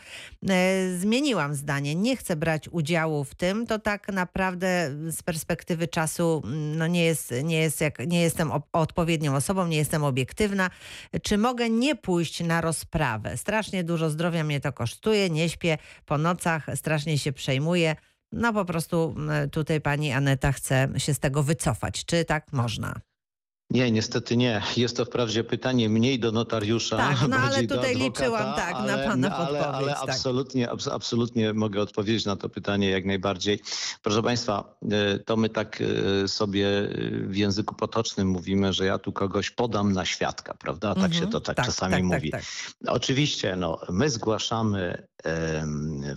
Zmieniłam 1.00 1.56
zdanie. 1.56 1.96
Nie 1.96 2.18
chcę 2.18 2.36
brać 2.36 2.70
udziału 2.72 3.24
w 3.24 3.36
tym. 3.36 3.68
To 3.68 3.80
tak 3.80 4.08
naprawdę 4.08 4.90
z 5.12 5.24
perspektywy 5.24 5.88
czasu 5.88 6.42
mm, 6.46 6.78
no 6.78 6.88
nie, 6.88 7.06
jest, 7.06 7.34
nie, 7.44 7.58
jest 7.58 7.82
jak, 7.82 8.08
nie 8.08 8.22
jestem 8.22 8.52
odpowiednią 8.74 9.36
osobą, 9.36 9.68
nie 9.68 9.78
jestem 9.78 10.04
obiektywna. 10.04 10.70
Czy 11.24 11.38
mogę 11.38 11.70
nie 11.70 11.96
pójść 11.96 12.44
na 12.44 12.62
rozprawę? 12.62 13.38
Strasznie 13.38 13.84
dużo 13.84 14.10
zdrowia 14.10 14.44
mnie 14.44 14.62
to 14.62 14.74
kosztuje, 14.74 15.30
nie 15.30 15.50
śpię 15.50 15.78
po 16.06 16.18
nocach, 16.18 16.66
strasznie 16.76 17.18
się 17.18 17.34
przejmuję. 17.34 17.96
No 18.32 18.54
po 18.54 18.66
prostu 18.66 19.16
mm, 19.18 19.50
tutaj 19.50 19.82
pani 19.82 20.12
Aneta 20.12 20.52
chce 20.52 20.88
się 20.98 21.14
z 21.14 21.20
tego 21.20 21.44
wycofać. 21.44 22.06
Czy 22.06 22.26
tak 22.26 22.54
można? 22.54 22.96
Nie, 23.70 23.92
niestety 23.92 24.38
nie. 24.38 24.62
Jest 24.78 24.98
to 24.98 25.06
wprawdzie 25.06 25.44
pytanie 25.44 25.90
mniej 25.90 26.20
do 26.20 26.32
notariusza. 26.32 26.98
Tak, 26.98 27.18
no 27.30 27.38
ale 27.46 27.68
tutaj 27.68 27.92
adwokata, 27.92 28.24
liczyłam, 28.24 28.56
tak, 28.56 28.74
na 28.74 28.80
ale, 28.94 29.08
pana 29.08 29.36
ale, 29.36 29.48
ale 29.48 29.66
podpowiedź, 29.66 29.96
tak. 30.00 30.10
absolutnie, 30.10 30.68
abs- 30.70 30.92
absolutnie 30.94 31.54
mogę 31.54 31.82
odpowiedzieć 31.82 32.26
na 32.26 32.36
to 32.36 32.50
pytanie 32.50 32.90
jak 32.90 33.06
najbardziej. 33.06 33.60
Proszę 34.02 34.24
Państwa, 34.24 34.78
y, 35.16 35.20
to 35.20 35.38
my 35.38 35.50
tak 35.50 35.82
y, 35.82 36.28
sobie 36.28 36.68
y, 36.68 37.26
w 37.28 37.36
języku 37.36 37.76
potocznym 37.76 38.28
mówimy, 38.28 38.74
że 38.74 38.86
ja 38.86 39.00
tu 39.00 39.12
kogoś 39.12 39.50
podam 39.50 39.94
na 39.94 40.06
świadka, 40.06 40.54
prawda? 40.54 40.96
Tak 40.96 41.04
Mhm, 41.04 41.24
się 41.24 41.30
to 41.30 41.42
tak, 41.42 41.58
czasami 41.66 42.04
mówi. 42.04 42.32
Tak, 42.32 42.44
Oczywiście, 42.88 43.56
no, 43.56 43.80
my 43.90 44.10
zgłaszamy 44.10 45.08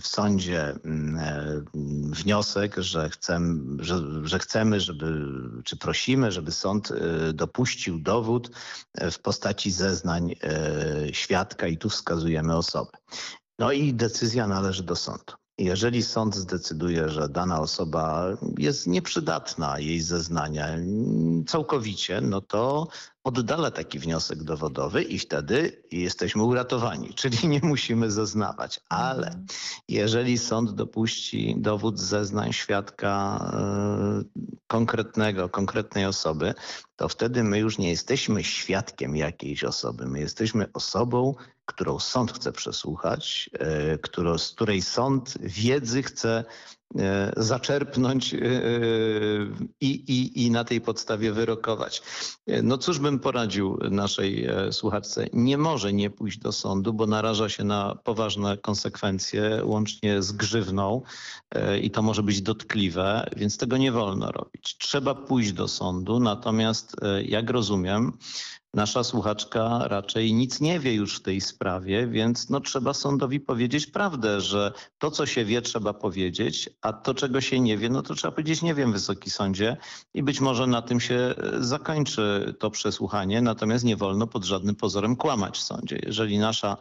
w 0.01 0.07
sądzie 0.07 0.75
mm, 0.85 1.17
e, 1.17 1.63
wniosek, 2.11 2.75
że 2.77 3.09
chcemy, 3.09 3.83
że, 3.83 3.99
że 4.23 4.39
chcemy, 4.39 4.79
żeby, 4.79 5.25
czy 5.63 5.77
prosimy, 5.77 6.31
żeby 6.31 6.51
sąd 6.51 6.91
e, 6.91 7.33
dopuścił 7.39 7.99
dowód 7.99 8.51
e, 8.93 9.11
w 9.11 9.19
postaci 9.19 9.71
zeznań 9.71 10.35
e, 10.43 11.13
świadka 11.13 11.67
i 11.67 11.77
tu 11.77 11.89
wskazujemy 11.89 12.57
osobę. 12.57 12.91
No 13.59 13.71
i 13.71 13.93
decyzja 13.93 14.47
należy 14.47 14.83
do 14.83 14.95
sądu. 14.95 15.33
Jeżeli 15.59 16.03
sąd 16.03 16.35
zdecyduje, 16.35 17.09
że 17.09 17.29
dana 17.29 17.59
osoba 17.61 18.25
jest 18.57 18.87
nieprzydatna, 18.87 19.79
jej 19.79 20.01
zeznania 20.01 20.67
całkowicie, 21.47 22.21
no 22.21 22.41
to 22.41 22.87
oddala 23.23 23.71
taki 23.71 23.99
wniosek 23.99 24.43
dowodowy 24.43 25.03
i 25.03 25.19
wtedy 25.19 25.83
jesteśmy 25.91 26.43
uratowani, 26.43 27.13
czyli 27.19 27.47
nie 27.47 27.59
musimy 27.63 28.11
zeznawać. 28.11 28.79
Ale 28.89 29.27
Mhm. 29.27 29.45
jeżeli 29.87 30.37
sąd 30.37 30.71
dopuści 30.71 31.55
dowód 31.57 31.99
zeznań 31.99 32.53
świadka 32.53 33.39
e, 33.53 34.23
konkretnego, 34.67 35.49
konkretnej 35.49 36.05
osoby, 36.05 36.53
to 36.95 37.07
wtedy 37.07 37.43
my 37.43 37.59
już 37.59 37.77
nie 37.77 37.89
jesteśmy 37.89 38.43
świadkiem 38.43 39.15
jakiejś 39.15 39.63
osoby. 39.63 40.05
My 40.05 40.19
jesteśmy 40.19 40.65
osobą, 40.73 41.35
którą 41.69 41.99
sąd 41.99 42.31
chce 42.31 42.51
przesłuchać, 42.51 43.49
e, 43.53 43.97
którą, 43.97 44.37
z 44.37 44.51
której 44.51 44.81
sąd 44.81 45.37
wiedzy 45.41 46.03
chce 46.03 46.43
e, 46.99 47.33
zaczerpnąć 47.37 48.33
e, 48.33 48.39
i, 49.81 49.89
i, 49.89 50.45
i 50.45 50.51
na 50.51 50.63
tej 50.63 50.81
podstawie 50.81 51.31
wyrokować. 51.31 52.01
No 52.63 52.77
cóż 52.77 52.99
bym 52.99 53.19
poradził 53.19 53.79
naszej 53.91 54.47
słuchaczce? 54.71 55.25
Nie 55.33 55.57
może 55.57 55.93
nie 55.93 56.09
pójść 56.09 56.39
do 56.39 56.51
sądu, 56.51 56.93
bo 56.93 57.07
naraża 57.07 57.49
się 57.49 57.63
na 57.63 57.95
poważne 58.03 58.57
konsekwencje, 58.57 59.61
łącznie 59.63 60.21
z 60.21 60.31
grzywną 60.31 61.01
i 61.81 61.91
to 61.91 62.01
może 62.01 62.23
być 62.23 62.41
dotkliwe, 62.41 63.29
więc 63.35 63.57
tego 63.57 63.77
nie 63.77 63.91
wolno 63.91 64.31
robić. 64.31 64.77
Trzeba 64.77 65.15
pójść 65.15 65.51
do 65.51 65.67
sądu, 65.67 66.19
natomiast 66.19 66.95
jak 67.25 67.49
rozumiem, 67.49 68.17
nasza 68.73 69.03
słuchaczka 69.03 69.87
raczej 69.87 70.33
nic 70.33 70.61
nie 70.61 70.79
wie 70.79 70.93
już 70.93 71.17
w 71.17 71.21
tej 71.21 71.41
sprawie, 71.41 72.07
więc 72.07 72.49
no, 72.49 72.59
trzeba 72.59 72.93
sądowi 72.93 73.39
powiedzieć 73.39 73.87
prawdę, 73.87 74.41
że 74.41 74.71
to, 74.97 75.11
co 75.11 75.25
się 75.25 75.45
wie, 75.45 75.61
trzeba 75.61 75.93
powiedzieć, 75.93 76.69
a 76.81 76.93
to, 76.93 77.13
czego 77.13 77.41
się 77.41 77.59
nie 77.59 77.77
wie, 77.77 77.89
no 77.89 78.01
to 78.01 78.15
trzeba 78.15 78.31
powiedzieć 78.31 78.61
nie 78.61 78.73
wiem, 78.73 78.91
Wysoki 78.91 79.29
Sądzie 79.29 79.77
i 80.13 80.23
być 80.23 80.41
może 80.41 80.67
na 80.67 80.81
tym 80.81 80.99
się 80.99 81.15
e, 81.15 81.35
zakończy 81.59 82.55
to 82.59 82.71
przesłuchanie, 82.71 83.41
natomiast 83.41 83.85
nie 83.85 83.95
wolno 83.95 84.27
pod 84.27 84.45
żadnym 84.45 84.75
pozorem 84.75 85.15
kłamać 85.15 85.57
w 85.57 85.63
sądzie. 85.63 85.99
Jeżeli 86.05 86.39
nasza 86.39 86.77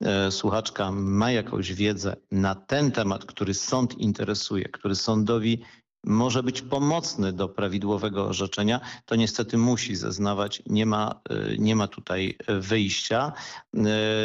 e, 0.00 0.30
słuchaczka 0.30 0.92
ma 0.92 1.30
jakąś 1.30 1.72
wiedzę 1.72 2.16
na 2.30 2.54
ten 2.54 2.92
temat, 2.92 3.24
który 3.24 3.54
sąd 3.54 3.98
interesuje, 3.98 4.64
który 4.64 4.94
sądowi 4.94 5.62
może 6.04 6.42
być 6.42 6.62
pomocny 6.62 7.32
do 7.32 7.48
prawidłowego 7.48 8.26
orzeczenia, 8.26 8.80
to 9.06 9.16
niestety 9.16 9.58
musi 9.58 9.96
zeznawać. 9.96 10.62
Nie 10.66 10.86
ma, 10.86 11.20
y, 11.52 11.56
nie 11.58 11.76
ma 11.76 11.86
tutaj 11.88 12.36
wyjścia. 12.60 13.32
Y, 13.74 13.80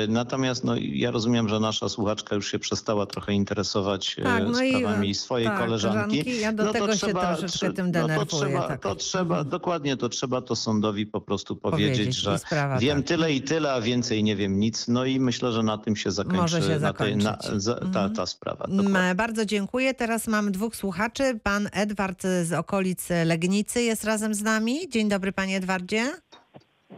Natomiast 0.07 0.63
no, 0.63 0.73
ja 0.79 1.11
rozumiem, 1.11 1.49
że 1.49 1.59
nasza 1.59 1.89
słuchaczka 1.89 2.35
już 2.35 2.51
się 2.51 2.59
przestała 2.59 3.05
trochę 3.05 3.33
interesować 3.33 4.15
Tak, 4.23 4.43
no 4.47 4.61
i, 4.63 4.69
sprawami 4.69 5.15
swojej 5.15 5.47
tak, 5.47 5.59
koleżanki. 5.59 6.39
ja 6.39 6.53
do 6.53 6.63
no 6.63 6.73
to 6.73 6.79
tego 6.79 6.91
się 6.93 6.97
trzeba, 7.07 7.35
troszeczkę 7.35 7.73
tym 7.73 7.85
no 7.91 7.93
to 8.01 8.07
denerwuję, 8.07 8.45
trzeba, 8.45 8.67
tak. 8.67 8.81
to 8.81 8.95
trzeba, 8.95 9.35
Mhm. 9.35 9.49
dokładnie 9.49 9.97
to 9.97 10.09
trzeba 10.09 10.41
to 10.41 10.55
sądowi 10.55 11.05
po 11.05 11.21
prostu 11.21 11.55
powiedzieć, 11.55 11.95
Powiedzieć, 11.97 12.15
że 12.15 12.39
i 12.77 12.79
wiem 12.79 12.97
tak. 12.97 13.07
tyle 13.07 13.33
i 13.33 13.41
tyle, 13.41 13.73
a 13.73 13.81
więcej 13.81 14.23
nie 14.23 14.35
wiem 14.35 14.59
nic. 14.59 14.87
No 14.87 15.05
i 15.05 15.19
myślę, 15.19 15.51
że 15.51 15.63
na 15.63 15.77
tym 15.77 15.95
się 15.95 16.11
zakończy 16.11 16.37
Może 16.41 16.61
się 16.61 16.79
na 16.79 16.93
tej, 16.93 17.17
na, 17.17 17.37
za, 17.55 17.73
ta, 17.75 17.81
Mhm. 17.85 18.13
ta 18.15 18.25
sprawa. 18.25 18.65
dokładnie. 18.69 19.15
Bardzo 19.15 19.45
dziękuję. 19.45 19.93
Teraz 19.93 20.27
mam 20.27 20.51
dwóch 20.51 20.75
słuchaczy. 20.75 21.39
Pan 21.43 21.64
Edward 21.73 22.23
z 22.43 22.53
okolic 22.53 23.09
Legnicy 23.25 23.81
jest 23.81 24.03
razem 24.03 24.33
z 24.33 24.41
nami. 24.41 24.89
Dzień 24.89 25.09
dobry, 25.09 25.31
panie 25.31 25.57
Edwardzie. 25.57 26.03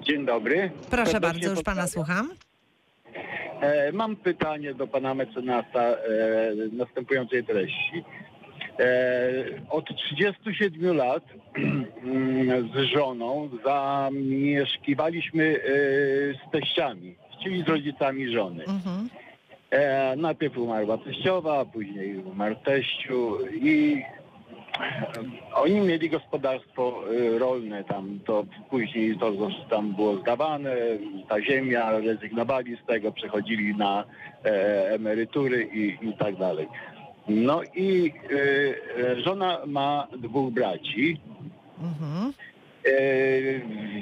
Dzień 0.01 0.25
dobry. 0.25 0.71
Proszę 0.89 1.11
Serdecznie 1.11 1.39
bardzo, 1.39 1.49
już 1.49 1.63
pana 1.63 1.87
słucham. 1.87 2.29
E, 3.61 3.91
mam 3.91 4.15
pytanie 4.15 4.73
do 4.73 4.87
pana 4.87 5.13
mecenasa 5.13 5.81
e, 5.81 5.97
następującej 6.71 7.43
treści. 7.43 8.03
E, 8.79 9.33
od 9.69 9.85
37 9.95 10.95
lat 10.95 11.23
mm, 12.03 12.69
z 12.73 12.75
żoną 12.93 13.49
zamieszkiwaliśmy 13.65 15.59
z 16.35 16.51
teściami, 16.51 17.15
czyli 17.43 17.63
z 17.63 17.67
rodzicami 17.67 18.31
żony. 18.31 18.63
Mhm. 18.67 19.09
E, 19.69 20.15
najpierw 20.15 20.57
umarła 20.57 20.97
teściowa, 20.97 21.65
później 21.65 22.17
umarł 22.17 22.55
teściu 22.55 23.37
i 23.51 24.01
oni 25.53 25.81
mieli 25.81 26.09
gospodarstwo 26.09 27.03
e, 27.11 27.39
rolne 27.39 27.83
tam, 27.83 28.19
to 28.25 28.45
później 28.69 29.17
to 29.17 29.31
tam 29.69 29.93
było 29.95 30.15
zdawane, 30.17 30.75
ta 31.29 31.41
ziemia, 31.41 31.99
rezygnowali 31.99 32.77
z 32.83 32.85
tego, 32.87 33.11
przechodzili 33.11 33.75
na 33.75 34.03
e, 34.45 34.89
emerytury 34.89 35.63
i, 35.73 35.97
i 36.01 36.13
tak 36.13 36.35
dalej. 36.35 36.67
No 37.27 37.61
i 37.75 38.13
e, 39.09 39.21
żona 39.21 39.61
ma 39.65 40.07
dwóch 40.17 40.53
braci. 40.53 41.21
Mhm. 41.81 42.33
E, 42.85 42.91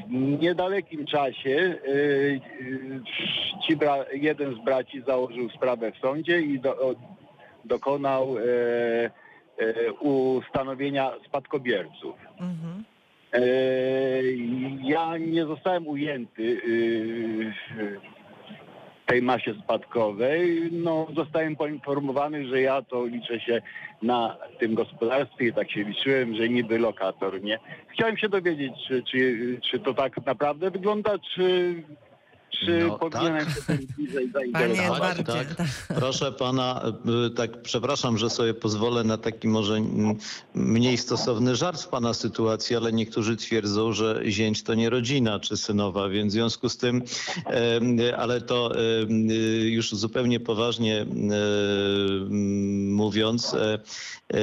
w 0.08 0.42
niedalekim 0.42 1.06
czasie 1.06 1.76
ci 3.68 3.78
bra- 3.78 4.06
jeden 4.14 4.56
z 4.56 4.66
braci 4.66 5.02
założył 5.08 5.50
sprawę 5.50 5.92
w 5.92 5.98
sądzie 5.98 6.42
i 6.42 6.60
do, 6.60 6.96
dokonał 7.66 8.38
e, 8.38 8.42
ustanowienia 10.00 11.12
spadkobierców. 11.26 12.16
Mhm. 12.40 12.84
E, 13.34 13.42
ja 14.84 15.18
nie 15.18 15.46
zostałem 15.46 15.88
ujęty 15.88 16.44
e, 16.44 17.86
w 19.04 19.08
tej 19.08 19.22
masie 19.22 19.54
spadkowej. 19.64 20.70
No, 20.72 21.08
zostałem 21.16 21.56
poinformowany, 21.56 22.48
że 22.48 22.62
ja 22.62 22.82
to 22.82 23.06
liczę 23.06 23.40
się 23.40 23.62
na 24.02 24.38
tym 24.60 24.76
gospodarstwie 24.76 25.48
i 25.48 25.54
tak 25.54 25.72
się 25.72 25.84
liczyłem, 25.84 26.36
że 26.36 26.50
niby 26.50 26.80
lokator, 26.80 27.44
nie? 27.44 27.60
Chciałem 27.88 28.18
się 28.18 28.30
dowiedzieć, 28.30 28.74
czy, 28.88 29.04
czy, 29.04 29.60
czy 29.72 29.80
to 29.80 29.94
tak 29.94 30.26
naprawdę 30.26 30.72
wygląda, 30.72 31.12
czy, 31.36 31.76
czy 32.52 32.86
No, 32.88 33.00
powinienem 33.00 33.46
tak. 33.46 33.56
się 33.56 33.62
tym 33.62 33.88
bliżej 33.98 34.32
zainteresować. 34.32 35.18
Tak, 35.26 35.56
tak. 35.56 35.68
Proszę 35.96 36.32
pana, 36.32 36.82
y, 37.28 37.30
tak 37.30 37.62
przepraszam, 37.62 38.18
że 38.18 38.30
sobie 38.30 38.54
pozwolę 38.54 39.04
na 39.04 39.18
taki 39.18 39.48
może 39.48 39.82
mniej 40.54 40.98
stosowny 40.98 41.56
żart 41.56 41.82
w 41.82 41.88
pana 41.88 42.14
sytuacji, 42.14 42.76
ale 42.76 42.94
niektórzy 42.94 43.38
twierdzą, 43.38 43.94
że 43.94 44.22
zięć 44.26 44.64
to 44.64 44.74
nie 44.74 44.90
rodzina 44.90 45.40
czy 45.40 45.58
synowa, 45.58 46.10
więc 46.10 46.34
w 46.34 46.36
związku 46.36 46.70
z 46.70 46.78
tym, 46.78 47.04
ale 48.18 48.42
to 48.42 48.72
już 49.62 49.92
zupełnie 49.92 50.40
poważnie 50.40 51.06
mówiąc, 52.90 53.54
e, 53.54 53.74
e, 53.74 54.38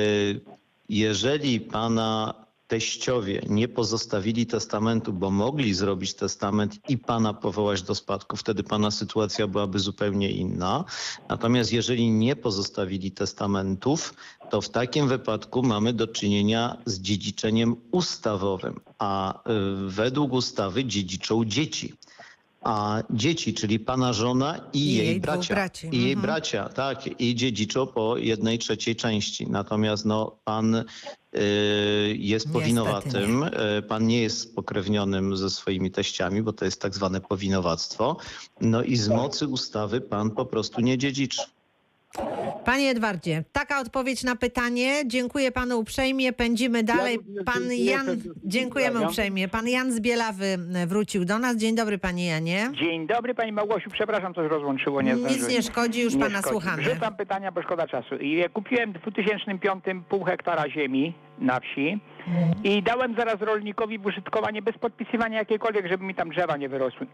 jeżeli 0.89 1.61
pana 1.61 2.35
teściowie 2.73 3.43
nie 3.49 3.68
pozostawili 3.68 4.47
testamentu, 4.47 5.12
bo 5.12 5.31
mogli 5.31 5.75
zrobić 5.75 6.14
testament 6.14 6.79
i 6.89 6.99
pana 6.99 7.35
powołać 7.35 7.83
do 7.83 7.95
spadku, 7.95 8.37
wtedy 8.37 8.62
pana 8.62 8.91
sytuacja 8.91 9.47
byłaby 9.47 9.79
zupełnie 9.79 10.31
inna. 10.31 10.85
Natomiast 11.29 11.73
jeżeli 11.73 12.11
nie 12.11 12.37
pozostawili 12.37 13.11
testamentów, 13.11 14.14
to 14.51 14.61
w 14.61 14.68
takim 14.68 15.09
wypadku 15.09 15.62
mamy 15.62 15.93
do 15.93 16.07
czynienia 16.07 16.77
z 16.87 17.01
dziedziczeniem 17.01 17.77
ustawowym, 17.91 18.81
a 18.99 19.35
y, 19.35 19.41
według 19.87 20.33
ustawy 20.33 20.85
dziedziczą 20.85 21.45
dzieci. 21.45 21.95
A 22.65 23.03
dzieci, 23.11 23.55
czyli 23.55 23.81
pana 23.81 24.13
żona 24.13 24.61
i, 24.73 24.79
I 24.79 24.95
jej, 24.95 25.07
jej 25.07 25.21
bracia. 25.21 25.55
braci. 25.55 25.87
I 25.93 25.97
jej 26.03 26.13
Mhm. 26.13 26.23
bracia, 26.23 26.69
tak. 26.69 27.21
I 27.21 27.35
dziedziczą 27.35 27.87
po 27.87 28.17
jednej 28.17 28.59
trzeciej 28.59 28.97
części. 28.97 29.47
Natomiast 29.51 30.05
no, 30.05 30.37
pan 30.45 30.75
y, 30.75 30.85
jest 32.19 32.53
powinowatym. 32.53 33.43
Y, 33.43 33.83
Pan 33.89 34.07
nie 34.07 34.23
jest 34.23 34.41
spokrewnionym 34.41 35.37
ze 35.37 35.51
swoimi 35.51 35.91
teściami, 35.91 36.43
bo 36.43 36.53
to 36.53 36.65
jest 36.65 36.81
tak 36.81 36.95
zwane 36.95 37.21
powinowactwo. 37.21 38.17
No 38.61 38.83
i 38.83 38.97
z 38.97 39.09
mocy 39.09 39.49
ustawy 39.49 40.01
pan 40.01 40.31
po 40.31 40.47
prostu 40.47 40.81
nie 40.81 40.99
dziedziczy. 40.99 41.43
Panie 42.65 42.91
Edwardzie, 42.91 43.45
taka 43.53 43.81
odpowiedź 43.81 44.25
na 44.25 44.37
pytanie. 44.37 45.03
Dziękuję 45.07 45.53
panu 45.53 45.79
uprzejmie. 45.79 46.33
Pędzimy 46.33 46.83
dalej. 46.83 47.19
Pan 47.47 47.63
Jan, 47.73 48.07
dziękujemy 48.45 49.07
uprzejmie. 49.07 49.49
Pan 49.49 49.69
Jan 49.69 49.93
z 49.93 50.01
Bielawy 50.01 50.59
wrócił 50.87 51.25
do 51.25 51.39
nas. 51.39 51.57
Dzień 51.57 51.75
dobry, 51.77 51.99
panie 51.99 52.27
Janie. 52.27 52.71
Dzień 52.73 53.07
dobry 53.07 53.35
Pani 53.35 53.53
Małgosiu, 53.53 53.91
przepraszam, 53.91 54.35
coś 54.35 54.51
rozłączyło, 54.51 55.03
nie 55.03 55.15
Nic 55.15 55.49
nie 55.49 55.63
szkodzi, 55.63 56.01
już 56.03 56.17
pana 56.17 56.39
szkodzi. 56.39 56.49
słuchamy. 56.49 56.83
Rzucam 56.83 57.17
pytania, 57.17 57.53
bo 57.53 57.63
szkoda 57.63 57.87
czasu. 57.87 58.15
Kupiłem 58.53 58.93
w 58.93 58.99
2005 59.01 59.85
pół 60.09 60.25
hektara 60.25 60.69
ziemi 60.71 61.15
na 61.39 61.61
wsi 61.61 62.01
i 62.65 62.83
dałem 62.83 63.15
zaraz 63.19 63.41
rolnikowi 63.41 63.99
w 63.99 64.07
użytkowanie 64.07 64.63
bez 64.63 64.79
podpisywania 64.79 65.39
jakiejkolwiek, 65.39 65.87
żeby 65.89 66.05
mi 66.05 66.15
tam 66.15 66.31
drzewa 66.31 66.57
nie 66.57 66.69
wyrosły. 66.69 67.07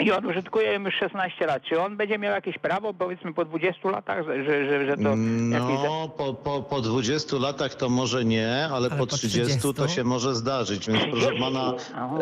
I 0.00 0.12
on 0.12 0.26
użytkuje 0.26 0.74
już 0.74 0.94
16 0.94 1.46
lat. 1.46 1.62
Czy 1.62 1.80
on 1.80 1.96
będzie 1.96 2.18
miał 2.18 2.34
jakieś 2.34 2.58
prawo, 2.58 2.94
powiedzmy 2.94 3.34
po 3.34 3.44
20 3.44 3.90
latach, 3.90 4.24
że, 4.26 4.44
że, 4.44 4.86
że 4.86 4.96
to 4.96 5.08
jakieś... 5.50 5.84
No, 5.84 6.10
po, 6.16 6.34
po, 6.34 6.62
po 6.62 6.80
20 6.80 7.36
latach 7.36 7.74
to 7.74 7.88
może 7.88 8.24
nie, 8.24 8.68
ale, 8.72 8.90
po 8.90 9.06
30, 9.06 9.60
to 9.60 9.72
30? 9.72 9.96
się 9.96 10.04
może 10.04 10.34
zdarzyć. 10.34 10.86
Więc 10.86 11.04
proszę 11.10 11.32
pana, 11.40 11.74
Aha. 11.94 12.18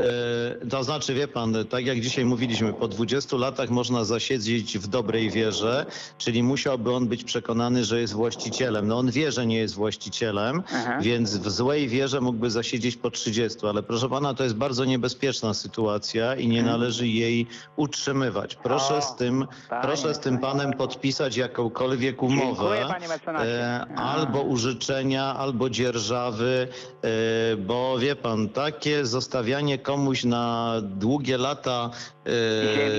e, 0.62 0.66
to 0.66 0.84
znaczy 0.84 1.14
wie 1.14 1.28
pan, 1.28 1.54
tak 1.70 1.86
jak 1.86 2.00
dzisiaj 2.00 2.24
mówiliśmy, 2.24 2.72
po 2.72 2.88
20 2.88 3.36
latach 3.36 3.70
można 3.70 4.04
zasiedzieć 4.04 4.78
w 4.78 4.86
dobrej 4.86 5.30
wierze, 5.30 5.86
czyli 6.18 6.42
musiałby 6.42 6.94
on 6.94 7.08
być 7.08 7.24
przekonany, 7.24 7.84
że 7.84 8.00
jest 8.00 8.12
właścicielem. 8.12 8.86
No 8.86 8.98
on 8.98 9.10
wie, 9.10 9.32
że 9.32 9.46
nie 9.46 9.58
jest 9.58 9.74
właścicielem, 9.74 10.62
Aha. 10.74 10.98
więc 11.00 11.36
w 11.36 11.50
złej 11.50 11.88
wierze 11.88 12.20
mógłby 12.20 12.50
zasiedzieć 12.50 12.96
po 12.96 13.10
30. 13.10 13.66
Ale 13.66 13.82
proszę 13.82 14.08
pana, 14.08 14.34
to 14.34 14.44
jest 14.44 14.56
bardzo 14.56 14.84
niebezpieczna 14.84 15.54
sytuacja 15.54 16.34
i 16.34 16.48
nie 16.48 16.62
należy 16.62 17.08
jej 17.08 17.46
utrzymywać. 17.76 18.56
Proszę 18.56 18.96
O, 18.96 19.02
z 19.02 19.16
tym, 19.16 19.46
panie. 19.68 19.82
proszę 19.82 20.14
z 20.14 20.18
tym 20.18 20.38
panem 20.38 20.72
podpisać 20.72 21.36
jakąkolwiek 21.36 22.22
umowę. 22.22 22.76
Dziękuję. 22.78 22.86
E, 23.40 23.86
albo 23.96 24.42
użyczenia, 24.42 25.24
albo 25.36 25.70
dzierżawy, 25.70 26.68
e, 27.52 27.56
bo 27.56 27.98
wie 27.98 28.16
pan, 28.16 28.48
takie 28.48 29.06
zostawianie 29.06 29.78
komuś 29.78 30.24
na 30.24 30.74
długie 30.82 31.38
lata 31.38 31.90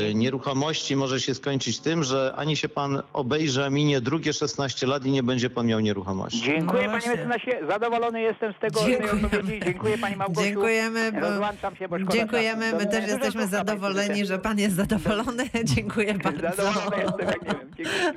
e, 0.10 0.14
nieruchomości 0.14 0.96
może 0.96 1.20
się 1.22 1.36
skończyć 1.36 1.80
tym, 1.80 2.04
że 2.04 2.34
ani 2.38 2.58
się 2.58 2.70
pan 2.70 3.02
obejrzy, 3.14 3.66
a 3.66 3.70
minie 3.70 4.02
drugie 4.02 4.34
16 4.34 4.88
lat 4.88 5.06
i 5.06 5.12
nie 5.12 5.24
będzie 5.24 5.50
pan 5.50 5.68
miał 5.68 5.80
nieruchomości. 5.80 6.42
Dziękuję 6.42 6.84
No 6.88 7.00
Panie 7.00 7.08
mecenasie, 7.16 7.60
zadowolony 7.70 8.22
jestem 8.22 8.54
z 8.54 8.60
tego 8.62 8.80
Dziękujemy. 8.86 9.26
odpowiedzi. 9.26 9.66
Dziękuję 9.66 9.98
Pani 9.98 10.16
Małgosiu. 10.16 10.48
Dziękujemy. 10.48 11.12
bo- 11.12 11.20
Rozłączam 11.20 11.76
się, 11.76 11.88
bo 11.88 11.98
szkoda 12.00 12.14
Dziękujemy. 12.18 12.74
My 12.74 12.86
też 12.86 13.08
jesteśmy 13.08 13.42
do- 13.42 13.48
do- 13.48 13.58
zadowoleni, 13.58 14.26
że 14.26 14.40
pan 14.40 14.60
jest 14.60 14.76
zadowolony. 14.76 15.50
Dziękuję 15.76 16.14
bardzo. 16.14 16.42
Zadowolony 16.64 17.04
jestem, 17.04 17.28
jak 17.28 17.42
nie 17.42 17.50
wiem. 17.50 17.72
Dziękuję. 17.78 18.14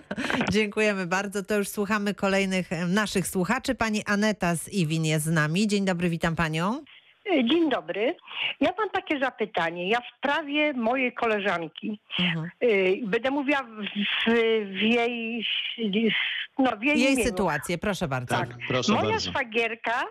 Dziękujemy 0.52 1.06
bardzo. 1.06 1.42
To 1.42 1.56
już 1.58 1.68
słuchamy 1.68 2.14
kolejnych 2.14 2.68
naszych 2.88 3.26
słuchaczy. 3.28 3.74
Pani 3.74 4.04
Aneta 4.04 4.56
z 4.56 4.68
Iwin 4.68 5.04
jest 5.04 5.24
z 5.24 5.30
nami. 5.30 5.66
Dzień 5.68 5.84
dobry, 5.84 6.08
witam 6.10 6.36
panią. 6.36 6.80
Dzień 7.44 7.70
dobry. 7.70 8.16
Ja 8.60 8.70
mam 8.78 8.90
takie 8.90 9.18
zapytanie. 9.18 9.88
Ja 9.88 10.00
w 10.00 10.16
sprawie 10.18 10.72
mojej 10.72 11.12
koleżanki, 11.12 12.00
Mhm. 12.18 12.50
y, 12.62 13.00
będę 13.04 13.30
mówiła 13.30 13.62
w, 13.62 13.84
w, 14.26 14.82
jej, 14.82 15.46
no, 16.58 16.76
w 16.76 16.82
jej, 16.84 17.00
Jej 17.00 17.16
sytuację, 17.16 17.78
proszę 17.78 18.08
bardzo. 18.08 18.36
Tak, 18.36 18.48
proszę 18.68 18.92
Moja 18.92 19.10
bardzo. 19.10 19.30
szwagierka, 19.30 20.02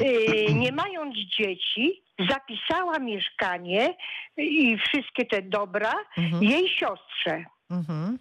y, 0.00 0.54
nie 0.64 0.72
mając 0.72 1.14
dzieci, 1.38 2.02
zapisała 2.30 2.98
mieszkanie 2.98 3.94
i 4.36 4.78
wszystkie 4.78 5.24
te 5.24 5.42
dobra 5.42 5.92
Mhm. 6.18 6.42
jej 6.44 6.68
siostrze. 6.68 7.44
Mhm. 7.70 8.18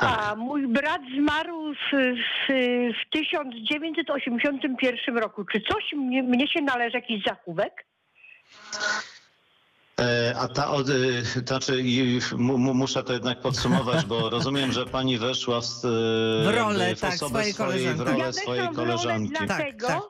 A 0.00 0.34
mój 0.36 0.66
brat 0.68 1.00
zmarł 1.18 1.74
w, 1.74 1.76
w, 1.92 1.96
w 2.92 3.10
1981 3.10 5.18
roku. 5.18 5.44
Czy 5.44 5.60
coś 5.60 5.92
mnie, 5.92 6.22
mnie 6.22 6.48
się 6.48 6.60
należy, 6.62 6.96
jakiś 6.96 7.24
zachówek? 7.24 7.86
E, 10.00 10.34
A 10.40 10.48
ta, 10.48 10.70
od, 10.70 10.86
to 10.86 10.92
znaczy, 11.46 11.80
i 11.82 12.20
mu, 12.36 12.58
mu- 12.58 12.74
muszę 12.74 13.02
to 13.02 13.12
jednak 13.12 13.40
podsumować, 13.40 14.04
bo 14.04 14.30
rozumiem, 14.36 14.72
że 14.72 14.86
pani 14.86 15.18
weszła 15.18 15.60
w, 15.60 15.64
s- 15.64 15.86
W 16.44 16.48
rolę, 16.58 16.96
w 16.96 17.00
tak, 17.00 17.14
osobę 17.14 17.28
swojej 17.30 17.52
swojej, 17.52 17.94
w 17.94 17.96
koleżanki. 17.96 18.12
rolę 18.12 18.24
Ja 18.26 18.32
swojej 18.32 18.68
w 18.68 18.72
koleżanki. 18.76 19.32
dlatego, 19.46 19.86
Tak, 19.86 19.96
E, 19.96 20.00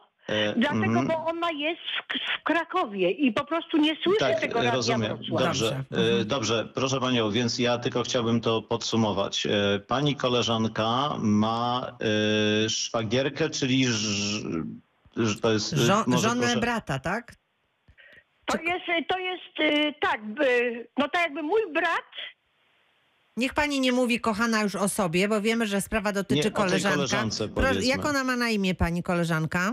dlatego 0.56 0.84
mhm. 0.84 1.06
bo 1.06 1.24
ona 1.26 1.50
jest 1.50 1.80
w, 1.80 2.40
w 2.40 2.44
Krakowie 2.44 3.10
i 3.10 3.32
po 3.32 3.44
prostu 3.44 3.76
nie 3.76 3.96
słyszy 4.02 4.20
Tak, 4.20 4.40
tego 4.40 4.54
radia 4.54 4.70
rozumiem. 4.70 5.18
Dobrze, 5.30 5.44
Dobrze. 5.44 5.84
e, 6.20 6.24
dobrze, 6.24 6.68
proszę 6.74 7.00
panią, 7.00 7.30
więc 7.30 7.58
ja 7.58 7.78
tylko 7.78 8.02
chciałbym 8.02 8.40
to 8.40 8.62
podsumować. 8.62 9.46
E, 9.46 9.78
Pani 9.78 10.16
koleżanka 10.16 11.10
ma 11.18 11.92
e, 12.66 12.68
szwagierkę, 12.70 13.50
czyli 13.50 13.84
ż, 13.84 15.40
to 15.42 15.52
jest... 15.52 15.72
e, 15.72 15.76
Żo- 15.76 16.04
może 16.06 16.28
żonę 16.28 16.40
proszę- 16.42 16.60
brata, 16.60 16.98
tak? 16.98 17.34
To 18.46 18.58
jest, 18.62 19.08
to 19.08 19.18
jest 19.18 19.78
tak, 20.00 20.20
no 20.98 21.08
tak 21.08 21.22
jakby 21.22 21.42
mój 21.42 21.60
brat 21.72 22.04
Niech 23.36 23.54
pani 23.54 23.80
nie 23.80 23.92
mówi 23.92 24.20
kochana 24.20 24.62
już 24.62 24.74
o 24.74 24.88
sobie, 24.88 25.28
bo 25.28 25.40
wiemy, 25.40 25.66
że 25.66 25.80
sprawa 25.80 26.12
dotyczy 26.12 26.44
Nie, 26.44 26.50
koleżanka. 26.50 27.24
Proszę, 27.54 27.84
jak 27.84 28.04
ona 28.04 28.24
ma 28.24 28.36
na 28.36 28.50
imię, 28.50 28.74
pani 28.74 29.02
koleżanka? 29.02 29.72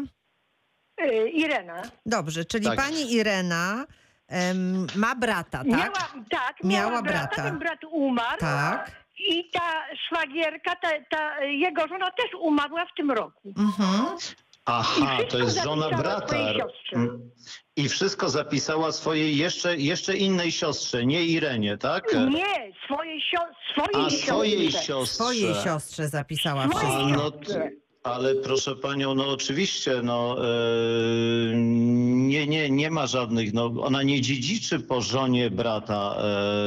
Y, 1.01 1.29
Irena. 1.29 1.81
Dobrze, 2.05 2.45
czyli 2.45 2.65
Tak. 2.65 2.75
pani 2.75 3.13
Irena 3.13 3.85
em, 4.27 4.87
ma 4.95 5.15
brata, 5.15 5.57
tak? 5.57 5.65
Miała, 5.67 5.91
tak, 6.29 6.63
miała, 6.63 6.89
Miała 6.89 7.01
brata, 7.01 7.27
brata. 7.27 7.43
ten 7.43 7.59
brat 7.59 7.79
umarł. 7.91 8.39
Tak. 8.39 8.91
I 9.19 9.49
ta 9.53 9.71
szwagierka, 10.07 10.75
ta, 10.75 10.89
ta 11.09 11.43
jego 11.43 11.87
żona 11.87 12.11
też 12.11 12.25
umarła 12.39 12.85
w 12.85 12.95
tym 12.97 13.11
roku. 13.11 13.53
Mhm. 13.57 14.05
Aha, 14.65 15.17
to 15.29 15.37
jest 15.37 15.63
żona 15.63 15.89
brata. 15.89 16.27
swojej 16.27 16.53
siostrze. 16.59 16.95
Mm. 16.95 17.31
I 17.75 17.89
wszystko 17.89 18.29
zapisała 18.29 18.91
swojej 18.91 19.37
jeszcze, 19.37 19.77
jeszcze 19.77 20.17
innej 20.17 20.51
siostrze, 20.51 21.05
nie 21.05 21.23
Irenie, 21.25 21.77
tak? 21.77 22.03
Nie, 22.13 22.71
swojej, 22.85 23.19
sio- 23.21 23.53
swojej 23.73 24.07
A 24.07 24.09
swojej 24.09 24.71
siostrze. 24.71 24.83
siostrze. 24.87 25.15
Swojej 25.23 25.55
siostrze 25.63 26.07
zapisała 26.09 26.67
Swojej 26.67 27.07
no, 27.11 27.19
siostrze. 27.19 27.69
Ale 28.05 28.35
proszę 28.35 28.75
panią, 28.75 29.15
no 29.15 29.27
oczywiście, 29.29 30.01
no 30.03 30.37
e, 30.39 30.45
nie, 31.55 32.47
nie, 32.47 32.69
nie 32.69 32.89
ma 32.91 33.07
żadnych, 33.07 33.53
no 33.53 33.65
ona 33.65 34.03
nie 34.03 34.21
dziedziczy 34.21 34.79
po 34.79 35.01
żonie 35.01 35.49
brata, 35.49 36.15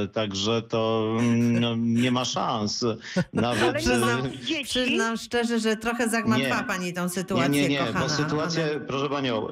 e, 0.03 0.09
także 0.09 0.63
to 0.63 1.13
mm, 1.19 1.61
no, 1.61 1.75
nie 1.79 2.11
ma 2.11 2.25
szans. 2.25 2.85
Ale 2.85 2.95
Nawet 3.33 3.87
nie 3.87 3.99
ma 3.99 4.13
e, 4.19 4.39
dzieci. 4.47 4.65
Przyznam 4.65 5.17
szczerze, 5.17 5.61
że 5.61 5.77
trochę 5.77 6.09
zagmatwa 6.09 6.59
Nie. 6.61 6.65
pani 6.67 6.93
tą 6.93 7.03
Nie, 7.03 7.09
sytuację, 7.09 7.49
nie, 7.63 7.69
nie, 7.69 7.79
kochana. 7.79 8.01
bo 8.01 8.09
sytuacja, 8.09 8.65
ale- 8.65 8.81
proszę 8.81 9.09
panią, 9.09 9.49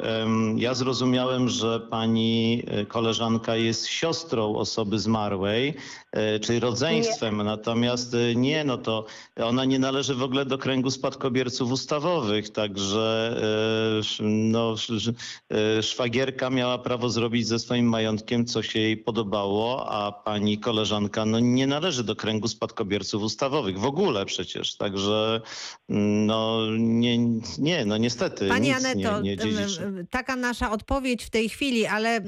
ja 0.57 0.75
zrozumiałem, 0.75 1.49
że 1.49 1.81
pani 1.81 2.63
koleżanka 2.89 3.57
jest 3.57 3.87
siostrą 3.87 4.57
osoby 4.57 4.99
zmarłej, 4.99 5.75
e, 6.13 6.41
czyli 6.41 6.61
rodzeństwem, 6.61 7.37
natomiast 7.37 8.15
e, 8.15 8.35
nie, 8.35 8.65
no 8.65 8.79
to 8.79 9.07
ona 9.37 9.65
nie 9.65 9.79
należy 9.79 10.15
w 10.15 10.23
ogóle 10.23 10.45
do 10.47 10.59
kręgu 10.59 10.91
spadkobierców 10.91 11.73
ustawowych, 11.77 12.51
także 12.51 13.37
e, 14.21 14.25
no, 14.25 14.75
e, 15.51 15.83
szwagierka 15.83 16.51
miała 16.51 16.79
prawo 16.79 17.11
zrobić 17.11 17.47
ze 17.47 17.59
swoim 17.59 17.89
majątkiem, 17.89 18.47
co 18.47 18.63
się 18.63 18.79
jej 18.79 18.97
podobało, 18.97 19.91
a 19.91 20.13
pani 20.13 20.59
koleżanka 20.59 21.27
no, 21.27 21.41
nie 21.41 21.67
należy 21.67 22.05
do 22.05 22.17
kręgu 22.17 22.49
spadkobierców 22.49 23.23
ustawowych 23.23 23.79
w 23.79 23.85
ogóle 23.85 24.27
przecież, 24.27 24.77
także 24.77 25.41
mm, 25.89 26.27
no 26.27 26.61
nie, 26.79 27.19
nie 27.59 27.85
no 27.85 27.97
niestety 27.97 28.49
Pani 28.49 28.73
Aneto, 28.73 29.21
nie, 29.21 29.37
nie 29.37 29.47
taka 30.11 30.37
nasza 30.37 30.71
odpowiedź 30.71 31.25
w 31.25 31.31
tej 31.31 31.49
chwili, 31.49 31.87
ale 31.87 32.21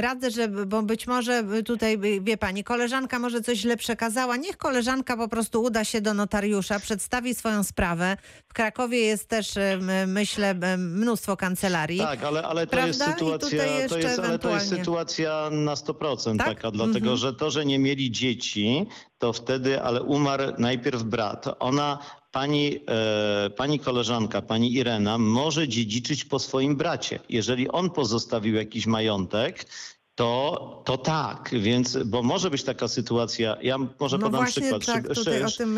radzę, 0.00 0.30
że, 0.30 0.48
bo 0.48 0.82
być 0.82 1.06
może 1.06 1.44
tutaj, 1.64 1.98
wie 2.22 2.36
pani, 2.36 2.64
koleżanka 2.64 3.18
może 3.18 3.40
coś 3.40 3.58
źle 3.58 3.76
przekazała. 3.76 4.36
Niech 4.36 4.56
koleżanka 4.56 5.16
po 5.16 5.28
prostu 5.28 5.62
uda 5.62 5.84
się 5.84 6.00
do 6.00 6.14
notariusza, 6.14 6.80
przedstawi 6.80 7.34
swoją 7.34 7.64
sprawę. 7.64 8.16
W 8.48 8.52
Krakowie 8.52 8.95
jest 8.98 9.28
też, 9.28 9.56
em, 9.56 10.12
myślę, 10.12 10.54
mnóstwo 10.78 11.36
kancelarii. 11.36 11.98
Tak, 11.98 12.24
ale, 12.24 12.42
ale 12.42 12.66
to 12.66 12.86
jest 12.86 13.04
sytuacja, 13.04 13.64
to 13.88 13.98
jest, 13.98 14.18
ale 14.18 14.38
to 14.38 14.50
jest 14.54 14.68
sytuacja 14.68 15.48
na 15.52 15.74
100% 15.74 16.38
Tak? 16.38 16.46
taka, 16.48 16.70
dlatego 16.70 16.96
Mhm. 16.98 17.16
że 17.16 17.32
to, 17.32 17.50
że 17.50 17.66
nie 17.66 17.78
mieli 17.78 18.10
dzieci, 18.10 18.86
to 19.18 19.32
wtedy, 19.32 19.82
ale 19.82 20.02
umarł 20.02 20.42
najpierw 20.58 21.02
brat. 21.02 21.44
Ona, 21.58 21.98
pani, 22.32 22.80
e, 22.88 23.50
pani 23.50 23.78
koleżanka, 23.78 24.42
pani 24.42 24.74
Irena, 24.74 25.18
może 25.18 25.68
dziedziczyć 25.68 26.24
po 26.24 26.38
swoim 26.38 26.76
bracie. 26.76 27.20
Jeżeli 27.28 27.68
on 27.70 27.90
pozostawił 27.90 28.54
jakiś 28.54 28.86
majątek, 28.86 29.66
to, 30.16 30.82
to 30.84 30.98
tak, 30.98 31.50
więc, 31.52 31.98
bo 32.06 32.22
może 32.22 32.50
być 32.50 32.62
taka 32.62 32.88
sytuacja, 32.88 33.56
ja 33.62 33.78
może 34.00 34.18
No 34.18 34.26
podam 34.26 34.40
właśnie 34.40 34.62
przykład. 34.62 34.86
tak, 34.86 35.04
Szyb- 35.04 35.14
szy- 35.14 35.24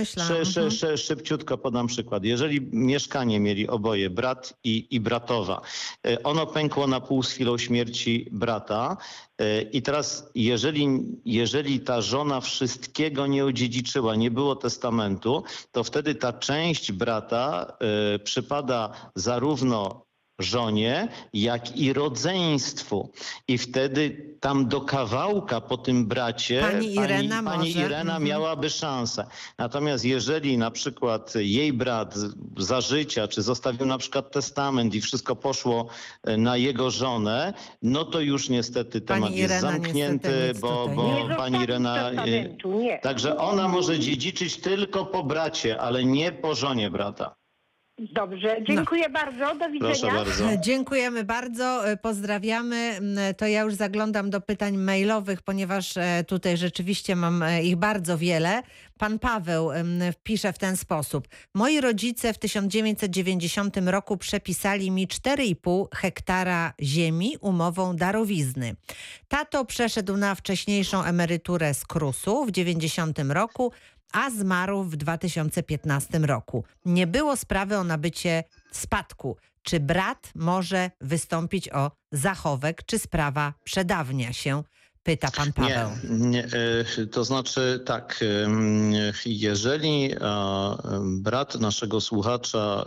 szy- 0.07 0.45
szy- 0.45 0.61
Mhm. 0.61 0.71
szy- 0.71 0.99
Szybciutko 0.99 1.59
podam 1.59 1.87
przykład. 1.87 2.25
Jeżeli 2.25 2.61
mieszkanie 2.73 3.41
mieli 3.41 3.69
oboje, 3.69 4.11
brat 4.11 4.55
i, 4.65 4.87
i 4.91 5.01
bratowa, 5.01 5.61
e, 6.07 6.23
ono 6.23 6.47
pękło 6.47 6.87
na 6.87 7.01
pół 7.01 7.23
z 7.23 7.31
chwilą 7.31 7.59
śmierci 7.59 8.29
brata 8.33 8.97
e, 9.39 9.63
i 9.63 9.83
teraz 9.83 10.31
jeżeli, 10.35 10.87
jeżeli 11.25 11.81
ta 11.81 12.01
żona 12.01 12.41
wszystkiego 12.41 13.27
nie 13.27 13.45
odziedziczyła, 13.45 14.17
nie 14.17 14.31
było 14.31 14.57
testamentu, 14.57 15.43
to 15.73 15.85
wtedy 15.85 16.15
ta 16.15 16.33
część 16.33 16.93
brata 16.93 17.77
e, 18.15 18.19
przypada 18.19 19.11
zarówno 19.15 20.08
żonie, 20.39 21.09
jak 21.33 21.77
i 21.77 21.93
rodzeństwu. 21.93 23.11
I 23.49 23.59
wtedy 23.59 24.27
tam 24.41 24.69
do 24.69 24.81
kawałka 24.81 25.61
po 25.61 25.77
tym 25.79 26.07
bracie 26.07 26.61
Pani 26.61 26.95
Irena 26.95 27.43
pani 27.43 27.69
może, 27.69 27.87
Irena 27.87 28.01
mhm. 28.01 28.25
miałaby 28.25 28.71
szansę. 28.71 29.27
Natomiast 29.59 30.05
jeżeli 30.05 30.59
na 30.59 30.71
przykład 30.71 31.35
jej 31.35 31.73
brat 31.73 32.15
za 32.57 32.81
życia, 32.81 33.29
czy 33.29 33.43
zostawił 33.43 33.87
na 33.87 33.99
przykład 33.99 34.31
testament 34.31 34.95
i 34.95 35.01
wszystko 35.01 35.37
poszło 35.37 35.89
e, 36.25 36.37
na 36.37 36.57
jego 36.57 36.91
żonę, 36.91 37.55
no 37.83 38.05
to 38.05 38.21
już 38.21 38.49
niestety 38.49 39.01
Pani 39.01 39.23
temat 39.23 39.37
jest 39.37 39.55
Irena 39.55 39.73
zamknięty, 39.73 40.53
bo, 40.61 40.89
bo 40.89 41.29
pani 41.37 41.63
Irena... 41.63 42.11
e. 42.11 42.99
Także 43.03 43.37
ona 43.37 43.69
może 43.69 43.99
dziedziczyć 43.99 44.57
tylko 44.57 45.07
po 45.07 45.25
bracie, 45.25 45.81
ale 45.81 46.05
nie 46.05 46.33
po 46.33 46.55
żonie 46.55 46.91
brata. 46.91 47.35
Dobrze, 47.99 48.57
dziękuję 48.69 49.09
bardzo, 49.11 49.55
do 49.55 49.71
widzenia. 49.71 50.13
Bardzo. 50.15 50.45
Dziękujemy 50.61 51.25
bardzo, 51.25 51.89
e, 51.89 51.97
pozdrawiamy. 51.97 52.77
Mm, 52.77 53.35
To 53.35 53.47
ja 53.47 53.61
już 53.63 53.75
zaglądam 53.75 54.31
do 54.31 54.41
pytań 54.41 54.77
mailowych, 54.77 55.43
ponieważ 55.43 55.97
e, 55.97 56.25
tutaj 56.27 56.57
rzeczywiście 56.57 57.17
mam 57.17 57.43
e, 57.43 57.63
ich 57.63 57.77
bardzo 57.77 58.19
wiele. 58.19 58.63
Pan 58.99 59.19
Paweł 59.19 59.73
em, 59.73 60.01
pisze 60.23 60.53
w 60.53 60.59
ten 60.59 60.77
sposób. 60.77 61.29
Moi 61.55 61.81
rodzice 61.81 62.33
w 62.33 62.39
1990 62.39 63.77
roku 63.87 64.17
przepisali 64.17 64.91
mi 64.91 65.09
4,5 65.09 65.87
hektara 65.95 66.73
ziemi 66.83 67.37
umową 67.41 67.97
darowizny. 67.97 68.77
Tato 69.29 69.65
przeszedł 69.65 70.17
na 70.17 70.35
wcześniejszą 70.35 71.05
emeryturę 71.05 71.75
z 71.75 71.85
KRUS-u 71.87 72.45
w 72.45 72.51
90 72.51 73.19
roku, 73.29 73.73
a 74.13 74.31
zmarł 74.31 74.83
w 74.83 74.97
2015 74.97 76.19
roku. 76.19 76.65
Nie 76.85 77.07
było 77.07 77.37
sprawy 77.37 77.77
o 77.77 77.85
nabycie 77.85 78.45
spadku. 78.73 79.37
Czy 79.63 79.81
brat 79.81 80.31
może 80.35 80.91
wystąpić 81.01 81.73
o 81.73 81.91
zachowek, 82.13 82.83
czy 82.87 82.99
sprawa 82.99 83.55
przedawnia 83.65 84.33
się? 84.33 84.63
Pyta 85.03 85.31
pan 85.31 85.53
Paweł. 85.53 85.91
Nie, 86.05 86.29
nie, 86.29 86.45
e, 86.99 87.07
to 87.07 87.25
znaczy 87.25 87.83
tak, 87.87 88.21
em, 88.45 88.93
jeżeli 89.27 90.13
e, 90.13 90.19
brat 91.05 91.55
naszego 91.55 92.01
słuchacza 92.01 92.85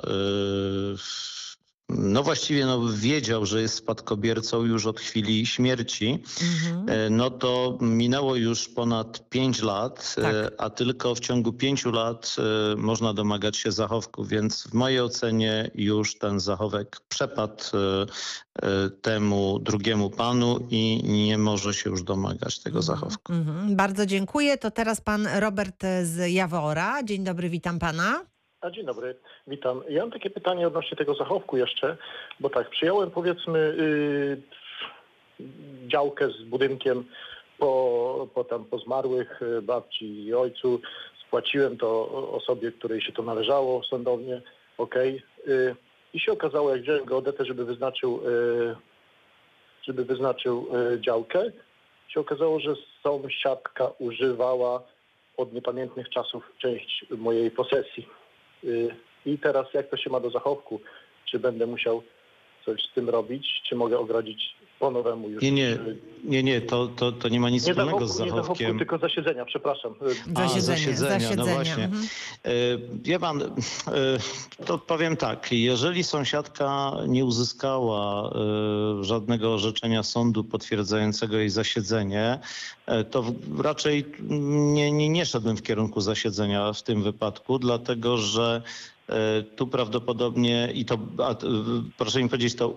no 1.98 2.24
właściwie 2.24 2.66
no, 2.66 2.88
wiedział, 2.94 3.46
że 3.46 3.62
jest 3.62 3.76
spadkobiercą 3.76 4.64
już 4.64 4.86
od 4.86 5.00
chwili 5.00 5.46
śmierci, 5.46 6.24
Mhm. 6.42 6.90
e, 6.90 7.10
no 7.10 7.30
to 7.30 7.78
minęło 7.82 8.36
już 8.36 8.70
ponad 8.70 9.30
5 9.30 9.62
lat, 9.62 10.16
e, 10.18 10.22
Tak. 10.22 10.54
a 10.58 10.70
tylko 10.70 11.16
w 11.16 11.20
ciągu 11.20 11.54
5 11.54 11.92
lat 11.92 12.36
e, 12.74 12.76
można 12.76 13.14
domagać 13.14 13.58
się 13.58 13.72
zachowku, 13.72 14.26
więc 14.26 14.68
w 14.68 14.74
mojej 14.74 15.00
ocenie 15.02 15.72
już 15.76 16.18
ten 16.18 16.40
zachowek 16.40 17.02
przepadł 17.10 17.64
temu 19.02 19.60
drugiemu 19.60 20.10
panu 20.10 20.68
i 20.70 21.02
nie 21.04 21.38
może 21.38 21.74
się 21.74 21.90
już 21.90 22.04
domagać 22.04 22.60
tego 22.60 22.82
zachowku. 22.82 23.34
Mhm. 23.34 23.76
Bardzo 23.76 24.06
dziękuję. 24.06 24.58
To 24.58 24.72
teraz 24.72 25.02
pan 25.02 25.28
Robert 25.40 25.84
z 26.04 26.32
Jawora. 26.32 27.04
Dzień 27.04 27.24
dobry, 27.24 27.50
witam 27.50 27.80
pana. 27.80 28.26
A 28.62 28.72
dzień 28.72 28.86
dobry, 28.86 29.16
witam. 29.48 29.84
Ja 29.90 30.02
mam 30.02 30.12
takie 30.12 30.30
pytanie 30.30 30.68
odnośnie 30.68 30.98
tego 30.98 31.16
zachowku 31.16 31.58
jeszcze, 31.58 31.98
bo 32.40 32.50
tak, 32.50 32.70
przyjąłem 32.70 33.12
powiedzmy 33.12 33.76
yy, 35.40 35.48
działkę 35.88 36.30
z 36.30 36.44
budynkiem 36.44 37.06
po, 37.58 38.28
po, 38.34 38.44
tam, 38.44 38.66
po 38.66 38.78
zmarłych 38.80 39.42
y, 39.42 39.62
babci 39.62 40.24
i 40.24 40.34
ojcu 40.34 40.82
spłaciłem 41.28 41.78
to 41.78 42.10
osobie, 42.32 42.72
której 42.72 43.02
się 43.02 43.12
to 43.12 43.24
należało 43.24 43.84
sądownie, 43.84 44.42
okej. 44.78 45.24
Y, 45.48 45.76
I 46.14 46.20
się 46.20 46.32
okazało, 46.32 46.72
jak 46.72 46.82
wziąłem 46.82 47.06
geodetę, 47.06 47.46
żeby 47.46 47.66
wyznaczył, 47.66 48.22
y, 48.28 48.76
żeby 49.84 50.06
wyznaczył 50.06 50.68
y, 50.94 51.02
działkę, 51.02 51.52
się 52.08 52.20
okazało, 52.20 52.60
że 52.60 52.74
sąsiadka 53.04 53.92
używała 54.00 54.84
od 55.38 55.54
niepamiętnych 55.54 56.10
czasów 56.10 56.52
część 56.58 57.06
mojej 57.10 57.52
posesji. 57.52 58.21
Y, 58.64 58.96
I 59.26 59.38
teraz 59.38 59.74
jak 59.74 59.90
to 59.90 59.98
się 59.98 60.10
ma 60.10 60.20
do 60.20 60.30
zachowku? 60.30 60.82
Czy 61.26 61.40
będę 61.40 61.68
musiał 61.68 62.04
coś 62.66 62.84
z 62.84 62.94
tym 62.94 63.10
robić? 63.10 63.62
Czy 63.70 63.76
mogę 63.76 64.00
ogrodzić 64.00 64.56
już? 65.30 65.42
Nie, 65.44 65.52
nie, 65.52 65.78
nie, 66.24 66.44
nie, 66.44 66.62
to, 66.62 66.88
to, 66.88 67.12
to 67.12 67.30
nie 67.30 67.40
ma 67.40 67.50
nic 67.50 67.68
nie 67.68 67.74
wspólnego 67.74 68.08
zachowku, 68.08 68.14
z 68.18 68.20
nie 68.20 68.26
zachowku, 68.30 68.44
zachowkiem. 68.44 68.78
tylko 68.78 68.98
zasiedzenia, 68.98 69.46
przepraszam. 69.46 69.94
A, 70.36 70.48
Zasiedzenie, 70.48 70.78
zasiedzenia, 70.78 71.14
no 71.14 71.20
zasiedzenia. 71.20 71.56
właśnie. 71.56 71.84
Mhm. 71.84 72.04
E, 72.44 72.50
Wie 73.04 73.20
pan, 73.20 73.42
e, 73.42 73.48
to 74.66 74.78
powiem 74.78 75.18
tak, 75.18 75.52
jeżeli 75.52 76.04
sąsiadka 76.04 76.92
nie 77.08 77.26
uzyskała 77.26 78.30
e, 78.30 79.04
żadnego 79.04 79.54
orzeczenia 79.54 80.04
sądu 80.04 80.44
potwierdzającego 80.44 81.38
jej 81.38 81.50
zasiedzenie, 81.50 82.40
to 83.12 83.24
raczej 83.64 84.06
nie, 84.74 84.92
nie, 84.92 85.10
nie 85.10 85.26
szedłbym 85.26 85.58
w 85.58 85.62
kierunku 85.62 86.02
zasiedzenia 86.02 86.74
w 86.74 86.84
tym 86.84 87.04
wypadku, 87.04 87.60
dlatego 87.60 88.18
że 88.18 88.62
tu 89.56 89.68
prawdopodobnie 89.68 90.72
i 90.74 90.86
to, 90.86 90.98
a, 91.24 91.34
w- 91.34 91.92
proszę 91.98 92.24
mi 92.24 92.30
powiedzieć, 92.30 92.56
to 92.56 92.76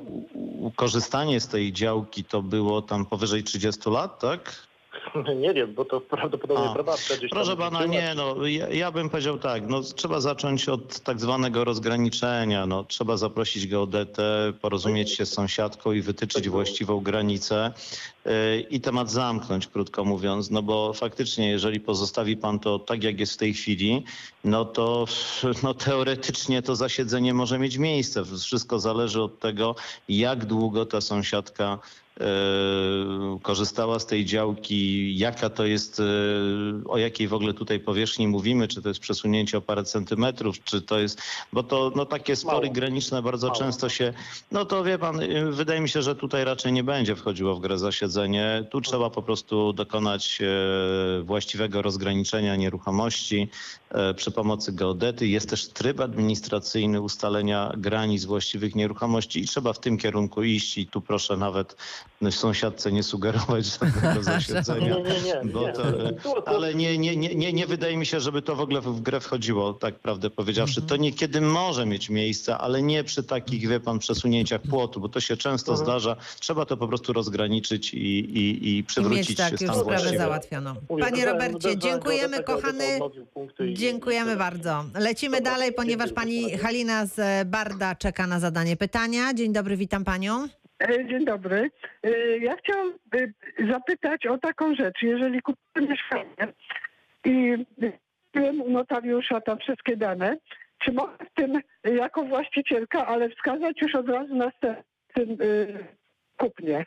korzystanie 0.76 1.40
z 1.40 1.48
tej 1.48 1.72
działki 1.72 2.24
to 2.24 2.42
było 2.42 2.82
tam 2.82 3.06
powyżej 3.06 3.42
30 3.44 3.90
lat, 3.90 4.20
tak? 4.20 4.66
Nie 5.42 5.54
wiem, 5.54 5.74
bo 5.74 5.84
to 5.84 6.00
prawdopodobnie 6.00 6.64
A, 6.64 6.74
prababcia 6.74 7.16
gdzieś 7.16 7.30
Proszę 7.30 7.56
pana, 7.56 7.86
nie, 7.86 8.14
no 8.16 8.46
ja, 8.46 8.68
ja 8.68 8.92
bym 8.92 9.10
powiedział 9.10 9.38
tak, 9.38 9.68
no 9.68 9.80
trzeba 9.82 10.20
zacząć 10.20 10.68
od 10.68 11.00
tak 11.00 11.20
zwanego 11.20 11.64
rozgraniczenia, 11.64 12.66
no 12.66 12.84
trzeba 12.84 13.16
zaprosić 13.16 13.66
geodetę, 13.66 14.52
porozumieć 14.60 15.10
się 15.10 15.26
z 15.26 15.32
sąsiadką 15.32 15.92
i 15.92 16.00
wytyczyć 16.00 16.48
właściwą 16.48 17.00
granicę 17.00 17.72
yy, 18.24 18.32
i 18.70 18.80
temat 18.80 19.10
zamknąć, 19.10 19.66
krótko 19.66 20.04
mówiąc, 20.04 20.50
no 20.50 20.62
bo 20.62 20.92
faktycznie, 20.92 21.50
jeżeli 21.50 21.80
pozostawi 21.80 22.36
pan 22.36 22.58
to 22.58 22.78
tak, 22.78 23.02
jak 23.02 23.20
jest 23.20 23.34
w 23.34 23.36
tej 23.36 23.54
chwili, 23.54 24.04
no 24.44 24.64
to 24.64 25.04
no, 25.62 25.74
teoretycznie 25.74 26.62
to 26.62 26.76
zasiedzenie 26.76 27.34
może 27.34 27.58
mieć 27.58 27.78
miejsce. 27.78 28.24
Wszystko 28.24 28.78
zależy 28.78 29.22
od 29.22 29.38
tego, 29.38 29.74
jak 30.08 30.44
długo 30.44 30.86
ta 30.86 31.00
sąsiadka 31.00 31.78
korzystała 33.42 33.98
z 33.98 34.06
tej 34.06 34.24
działki, 34.24 35.18
jaka 35.18 35.50
to 35.50 35.66
jest, 35.66 36.00
e, 36.00 36.04
o 36.88 36.98
jakiej 36.98 37.28
w 37.28 37.34
ogóle 37.34 37.54
tutaj 37.54 37.80
powierzchni 37.80 38.28
mówimy, 38.28 38.68
czy 38.68 38.82
to 38.82 38.88
jest 38.88 39.00
przesunięcie 39.00 39.58
o 39.58 39.60
parę 39.60 39.84
centymetrów, 39.84 40.64
czy 40.64 40.82
to 40.82 40.98
jest, 40.98 41.22
bo 41.52 41.62
to 41.62 41.92
no, 41.96 42.06
takie 42.06 42.36
spory 42.36 42.66
Mało. 42.66 42.74
graniczne 42.74 43.22
bardzo 43.22 43.46
Mało. 43.46 43.58
często 43.58 43.88
się, 43.88 44.12
no 44.52 44.64
to 44.64 44.84
wie 44.84 44.98
pan, 44.98 45.20
e, 45.20 45.50
wydaje 45.50 45.80
mi 45.80 45.88
się, 45.88 46.02
że 46.02 46.14
tutaj 46.14 46.44
raczej 46.44 46.72
nie 46.72 46.84
będzie 46.84 47.16
wchodziło 47.16 47.54
w 47.54 47.60
grę 47.60 47.78
zasiedzenie. 47.78 48.64
Tu 48.70 48.80
trzeba 48.80 49.10
po 49.10 49.22
prostu 49.22 49.72
dokonać 49.72 50.38
e, 50.40 51.22
właściwego 51.22 51.82
rozgraniczenia 51.82 52.56
nieruchomości 52.56 53.48
e, 53.90 54.14
przy 54.14 54.30
pomocy 54.30 54.72
geodety. 54.72 55.26
Jest 55.26 55.50
też 55.50 55.68
tryb 55.68 56.00
administracyjny 56.00 57.00
ustalenia 57.00 57.72
granic 57.76 58.24
właściwych 58.24 58.74
nieruchomości 58.74 59.40
i 59.40 59.46
trzeba 59.46 59.72
w 59.72 59.80
tym 59.80 59.98
kierunku 59.98 60.42
iść 60.42 60.78
i 60.78 60.86
tu 60.86 61.00
proszę 61.00 61.36
nawet 61.36 61.76
sąsiadce 62.30 62.92
nie 62.92 63.02
sugerować 63.02 63.64
żadnego 63.80 64.22
zasiedzenia. 64.32 64.94
Nie, 64.96 65.02
nie, 65.02 65.22
nie, 65.44 65.52
Bo 65.52 65.61
nie. 65.66 65.72
to, 65.72 65.82
to- 66.22 66.48
ale 66.48 66.74
nie, 66.74 66.98
nie, 66.98 67.16
nie, 67.16 67.34
nie, 67.34 67.52
nie 67.52 67.66
wydaje 67.66 67.96
mi 67.96 68.07
się, 68.07 68.20
żeby 68.20 68.42
to 68.42 68.57
w 68.57 68.61
ogóle 68.61 68.80
w 68.80 69.00
grę 69.00 69.20
wchodziło, 69.20 69.72
tak 69.72 69.98
prawdę 69.98 70.30
powiedziawszy. 70.30 70.80
Mhm. 70.80 70.88
To 70.88 70.96
niekiedy 70.96 71.40
może 71.40 71.86
mieć 71.86 72.11
miejsce, 72.11 72.59
ale 72.59 72.82
nie 72.82 73.05
przy 73.05 73.22
takich, 73.22 73.68
wie 73.68 73.80
pan, 73.80 73.98
przesunięciach 73.98 74.61
płotu, 74.62 75.00
bo 75.00 75.09
to 75.09 75.20
się 75.20 75.36
często 75.36 75.72
Mhm. 75.72 75.86
zdarza. 75.86 76.16
Trzeba 76.40 76.64
to 76.66 76.76
po 76.76 76.88
prostu 76.88 77.12
rozgraniczyć 77.12 77.94
i, 77.94 77.98
i, 77.98 78.68
i 78.68 78.78
I 78.78 78.84
przywrócić 78.84 79.28
mieć 79.28 79.38
tak 79.38 79.52
już 79.52 79.61
stan 79.61 79.74
sprawę 79.74 79.84
właściwy. 79.98 80.18
załatwioną. 80.18 80.74
Mówię, 80.90 81.02
Panie 81.05 81.24
Robercie, 81.26 81.78
dziękujemy 81.78 82.42
kochany. 82.42 82.84
i- 83.70 83.74
Dziękujemy 83.74 84.36
bardzo. 84.36 84.84
Lecimy 84.94 85.40
dalej, 85.40 85.72
ponieważ 85.72 86.12
pani. 86.12 86.59
Halina 86.59 87.07
z 87.07 87.48
Barda 87.48 87.94
czeka 87.94 88.26
na 88.26 88.40
zadanie 88.40 88.76
pytania. 88.76 89.34
Dzień 89.34 89.52
dobry, 89.52 89.76
witam 89.76 90.05
panią. 90.05 90.48
E, 90.82 91.06
Dzień 91.08 91.24
dobry. 91.24 91.70
E, 92.02 92.38
Ja 92.38 92.56
chciałam 92.56 92.92
e, 93.14 93.66
zapytać 93.72 94.26
o 94.26 94.38
taką 94.38 94.74
rzecz. 94.74 95.02
Jeżeli 95.02 95.42
kupiłem 95.42 95.90
mieszkanie 95.90 96.52
i 97.24 97.52
kupiłem 98.32 98.60
u 98.60 98.70
notariusza 98.70 99.40
tam 99.40 99.58
wszystkie 99.58 99.96
dane, 99.96 100.36
czy 100.78 100.92
mogę 100.92 101.12
w 101.30 101.34
tym 101.34 101.60
jako 101.84 102.24
właścicielka, 102.24 103.06
ale 103.06 103.28
wskazać 103.30 103.82
już 103.82 103.94
od 103.94 104.08
razu 104.08 104.34
następnym 104.36 105.38
kupnie 106.36 106.86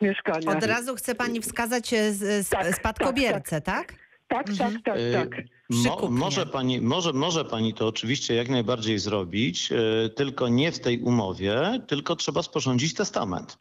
mieszkania? 0.00 0.50
Od 0.58 0.64
razu 0.64 0.94
chce 0.94 1.14
pani 1.14 1.40
wskazać 1.40 1.88
z- 1.88 2.46
z- 2.46 2.48
Tak, 2.48 2.74
spadkobiercę, 2.74 3.60
tak? 3.60 3.92
Tak, 4.28 4.48
Mhm. 4.48 4.72
tak, 4.72 4.82
tak, 4.84 4.96
Y, 4.98 5.12
tak. 5.12 5.42
Mo, 5.70 6.08
może, 6.10 6.46
pani, 6.46 6.80
może, 6.80 7.12
może 7.12 7.44
pani 7.44 7.74
to 7.74 7.86
oczywiście 7.86 8.34
jak 8.34 8.48
najbardziej 8.48 8.98
zrobić, 8.98 9.72
y, 9.72 10.10
tylko 10.10 10.48
nie 10.48 10.72
w 10.72 10.80
tej 10.80 11.00
umowie, 11.00 11.80
tylko 11.86 12.16
trzeba 12.16 12.42
sporządzić 12.42 12.94
testament. 12.94 13.58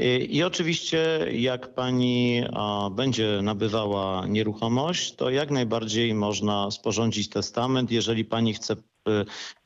Y, 0.00 0.18
I 0.18 0.42
oczywiście 0.42 1.26
jak 1.32 1.74
pani 1.74 2.42
będzie 2.90 3.40
nabywała 3.42 4.26
nieruchomość, 4.26 5.14
to 5.14 5.30
jak 5.30 5.50
najbardziej 5.50 6.14
można 6.14 6.70
sporządzić 6.70 7.28
testament, 7.28 7.90
jeżeli 7.90 8.24
pani 8.24 8.54
chce 8.54 8.72
y, 8.74 8.76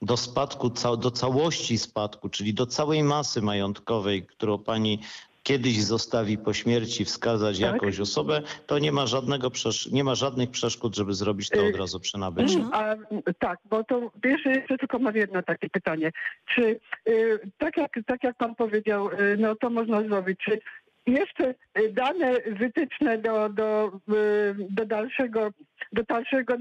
do 0.02 0.16
spadku, 0.16 0.70
do 0.98 1.10
całości 1.10 1.78
spadku, 1.78 2.28
czyli 2.28 2.54
do 2.54 2.66
całej 2.66 3.02
masy 3.02 3.42
majątkowej, 3.42 4.26
którą 4.26 4.58
pani 4.58 4.98
kiedyś 5.42 5.82
zostawi 5.82 6.38
po 6.38 6.52
śmierci, 6.52 7.04
wskazać 7.04 7.60
Tak. 7.60 7.72
jakąś 7.72 8.00
osobę, 8.00 8.42
to 8.66 8.78
nie 8.78 8.92
ma, 8.92 9.06
żadnego 9.06 9.48
przesz- 9.50 9.92
nie 9.92 10.04
ma 10.04 10.14
żadnych 10.14 10.50
przeszkód, 10.50 10.96
żeby 10.96 11.14
zrobić 11.14 11.48
to 11.48 11.60
Y, 11.60 11.68
od 11.68 11.76
razu 11.76 12.00
przy 12.00 12.18
nabyciu. 12.18 12.58
Mhm. 12.58 12.70
A, 12.74 12.96
tak, 13.38 13.58
bo 13.64 13.84
to 13.84 14.10
wiesz, 14.24 14.44
jeszcze 14.44 14.78
tylko 14.78 14.98
mam 14.98 15.16
jedno 15.16 15.42
takie 15.42 15.70
pytanie. 15.70 16.12
Czy 16.54 16.80
y, 17.08 17.40
tak, 17.58 17.76
jak, 17.76 17.90
tak 18.06 18.24
jak 18.24 18.36
pan 18.36 18.54
powiedział, 18.54 19.10
y, 19.10 19.36
no 19.38 19.54
to 19.54 19.70
można 19.70 20.02
zrobić, 20.02 20.38
czy 20.44 20.60
jeszcze 21.06 21.54
dane 21.92 22.40
wytyczne 22.40 23.18
do, 23.18 23.48
do, 23.48 23.92
y, 24.08 24.54
do 24.70 24.86
dalszego, 24.86 25.50
do 25.92 26.02
dalszego 26.02 26.54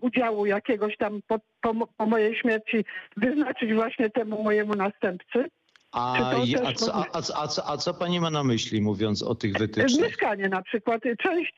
udziału 0.00 0.46
jakiegoś 0.46 0.96
tam 0.96 1.20
po, 1.26 1.40
po, 1.60 1.86
po 1.96 2.06
mojej 2.06 2.36
śmierci 2.36 2.84
wyznaczyć 3.16 3.74
właśnie 3.74 4.10
temu 4.10 4.42
mojemu 4.42 4.74
następcy? 4.74 5.44
A, 5.96 6.30
a, 6.66 6.72
co, 6.74 6.94
a, 6.94 7.04
a, 7.12 7.18
a, 7.42 7.48
co, 7.48 7.68
a 7.68 7.76
co 7.76 7.94
pani 7.94 8.20
ma 8.20 8.30
na 8.30 8.44
myśli, 8.44 8.80
mówiąc 8.80 9.22
o 9.22 9.34
tych 9.34 9.52
wytycznych? 9.58 10.08
Mieszkanie 10.08 10.48
na 10.48 10.62
przykład, 10.62 11.02
część, 11.18 11.54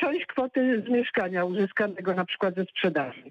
część 0.00 0.26
kwoty 0.26 0.82
z 0.86 0.90
mieszkania 0.90 1.44
uzyskanego 1.44 2.14
na 2.14 2.24
przykład 2.24 2.54
ze 2.54 2.64
sprzedaży. 2.64 3.22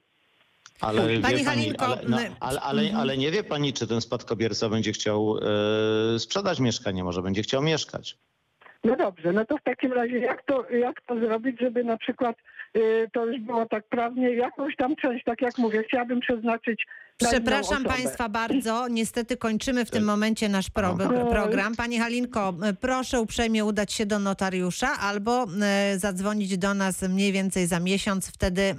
Ale, 0.82 1.08
wie 1.08 1.20
Pani 1.20 1.34
pani, 1.34 1.46
Halinko, 1.46 1.86
ale, 1.86 2.02
no, 2.08 2.18
ale, 2.40 2.62
ale, 2.62 2.82
Mhm. 2.82 3.02
ale 3.02 3.18
nie 3.18 3.32
wie 3.32 3.44
pani, 3.44 3.74
czy 3.74 3.88
ten 3.88 4.02
spadkobierca 4.02 4.70
będzie 4.70 4.92
chciał 4.92 5.38
e, 6.16 6.20
sprzedać 6.20 6.60
mieszkanie, 6.60 7.04
może 7.04 7.22
będzie 7.22 7.42
chciał 7.42 7.62
mieszkać. 7.62 8.18
No 8.84 8.96
dobrze, 8.96 9.34
no 9.34 9.46
to 9.46 9.58
w 9.58 9.64
takim 9.64 9.94
razie 9.94 10.20
jak 10.20 10.44
to, 10.46 10.70
jak 10.70 11.02
to 11.02 11.20
zrobić, 11.20 11.60
żeby 11.60 11.84
na 11.84 11.98
przykład 11.98 12.36
y, 12.78 13.10
to 13.14 13.26
już 13.26 13.40
było 13.40 13.66
tak 13.66 13.88
prawnie, 13.88 14.30
jakąś 14.36 14.76
tam 14.76 14.96
część, 14.96 15.24
tak 15.24 15.42
jak 15.42 15.58
mówię, 15.58 15.84
chciałabym 15.84 16.20
przeznaczyć 16.20 16.86
Przepraszam 17.28 17.86
osobę. 17.86 17.90
Państwa 17.90 18.30
bardzo. 18.30 18.88
Niestety 18.88 19.38
kończymy 19.38 19.86
w 19.86 19.92
tym 19.92 20.00
Tak. 20.02 20.06
momencie 20.08 20.50
nasz 20.50 20.70
pro 20.70 20.98
program. 21.32 21.76
Pani 21.76 22.00
Halinko, 22.00 22.54
proszę 22.82 23.22
uprzejmie 23.22 23.66
udać 23.66 23.94
się 23.94 24.06
do 24.06 24.20
notariusza 24.20 24.88
albo 25.00 25.46
zadzwonić 25.98 26.58
do 26.58 26.74
nas 26.74 27.02
mniej 27.02 27.32
więcej 27.32 27.68
za 27.68 27.80
miesiąc. 27.80 28.28
Wtedy 28.28 28.76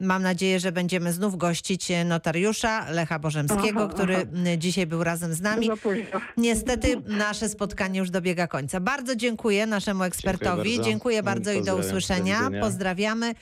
mam 0.00 0.22
nadzieję, 0.22 0.60
że 0.60 0.72
będziemy 0.72 1.12
znów 1.12 1.36
gościć 1.36 1.88
notariusza 2.04 2.90
Lecha 2.90 3.18
Bożemskiego, 3.18 3.84
Aha, 3.84 3.94
który 3.94 4.16
aha. 4.16 4.26
dzisiaj 4.58 4.86
był 4.86 5.04
razem 5.04 5.34
z 5.34 5.40
nami. 5.40 5.70
Niestety 6.36 7.02
nasze 7.06 7.48
spotkanie 7.48 7.98
już 7.98 8.10
dobiega 8.10 8.46
końca. 8.46 8.80
Bardzo 8.80 9.16
dziękuję 9.16 9.66
naszemu 9.66 10.04
ekspertowi. 10.04 10.70
bardzo. 10.76 10.90
Dziękuję 10.90 11.22
bardzo 11.22 11.52
i 11.52 11.58
do. 11.58 11.64
Do 11.64 11.76
usłyszenia. 11.76 12.38
widzenia. 12.38 12.60
Pozdrawiamy. 12.60 13.34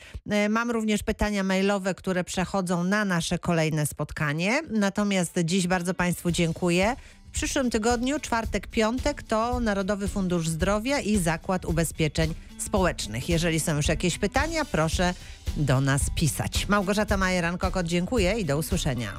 Mam 0.48 0.70
również 0.70 1.02
pytania 1.02 1.42
mailowe, 1.42 1.94
które 1.94 2.24
przechodzą 2.24 2.84
na 2.84 3.04
nasze 3.04 3.38
kolejne 3.38 3.86
spotkanie. 4.24 4.62
Natomiast 4.70 5.38
dziś 5.44 5.66
bardzo 5.66 5.94
Państwu 5.94 6.30
dziękuję. 6.30 6.96
W 7.28 7.30
przyszłym 7.30 7.70
tygodniu, 7.70 8.20
czwartek, 8.20 8.66
piątek, 8.66 9.22
to 9.22 9.60
Narodowy 9.60 10.08
Fundusz 10.08 10.48
Zdrowia 10.48 11.00
i 11.00 11.16
Zakład 11.16 11.64
Ubezpieczeń 11.64 12.34
Społecznych. 12.58 13.28
Jeżeli 13.28 13.60
są 13.60 13.76
już 13.76 13.88
jakieś 13.88 14.18
pytania, 14.18 14.64
proszę 14.64 15.14
do 15.56 15.80
nas 15.80 16.02
pisać. 16.14 16.68
Małgorzata 16.68 17.16
Majeran-Kokot, 17.16 17.84
dziękuję 17.84 18.32
i 18.38 18.44
do 18.44 18.58
usłyszenia. 18.58 19.12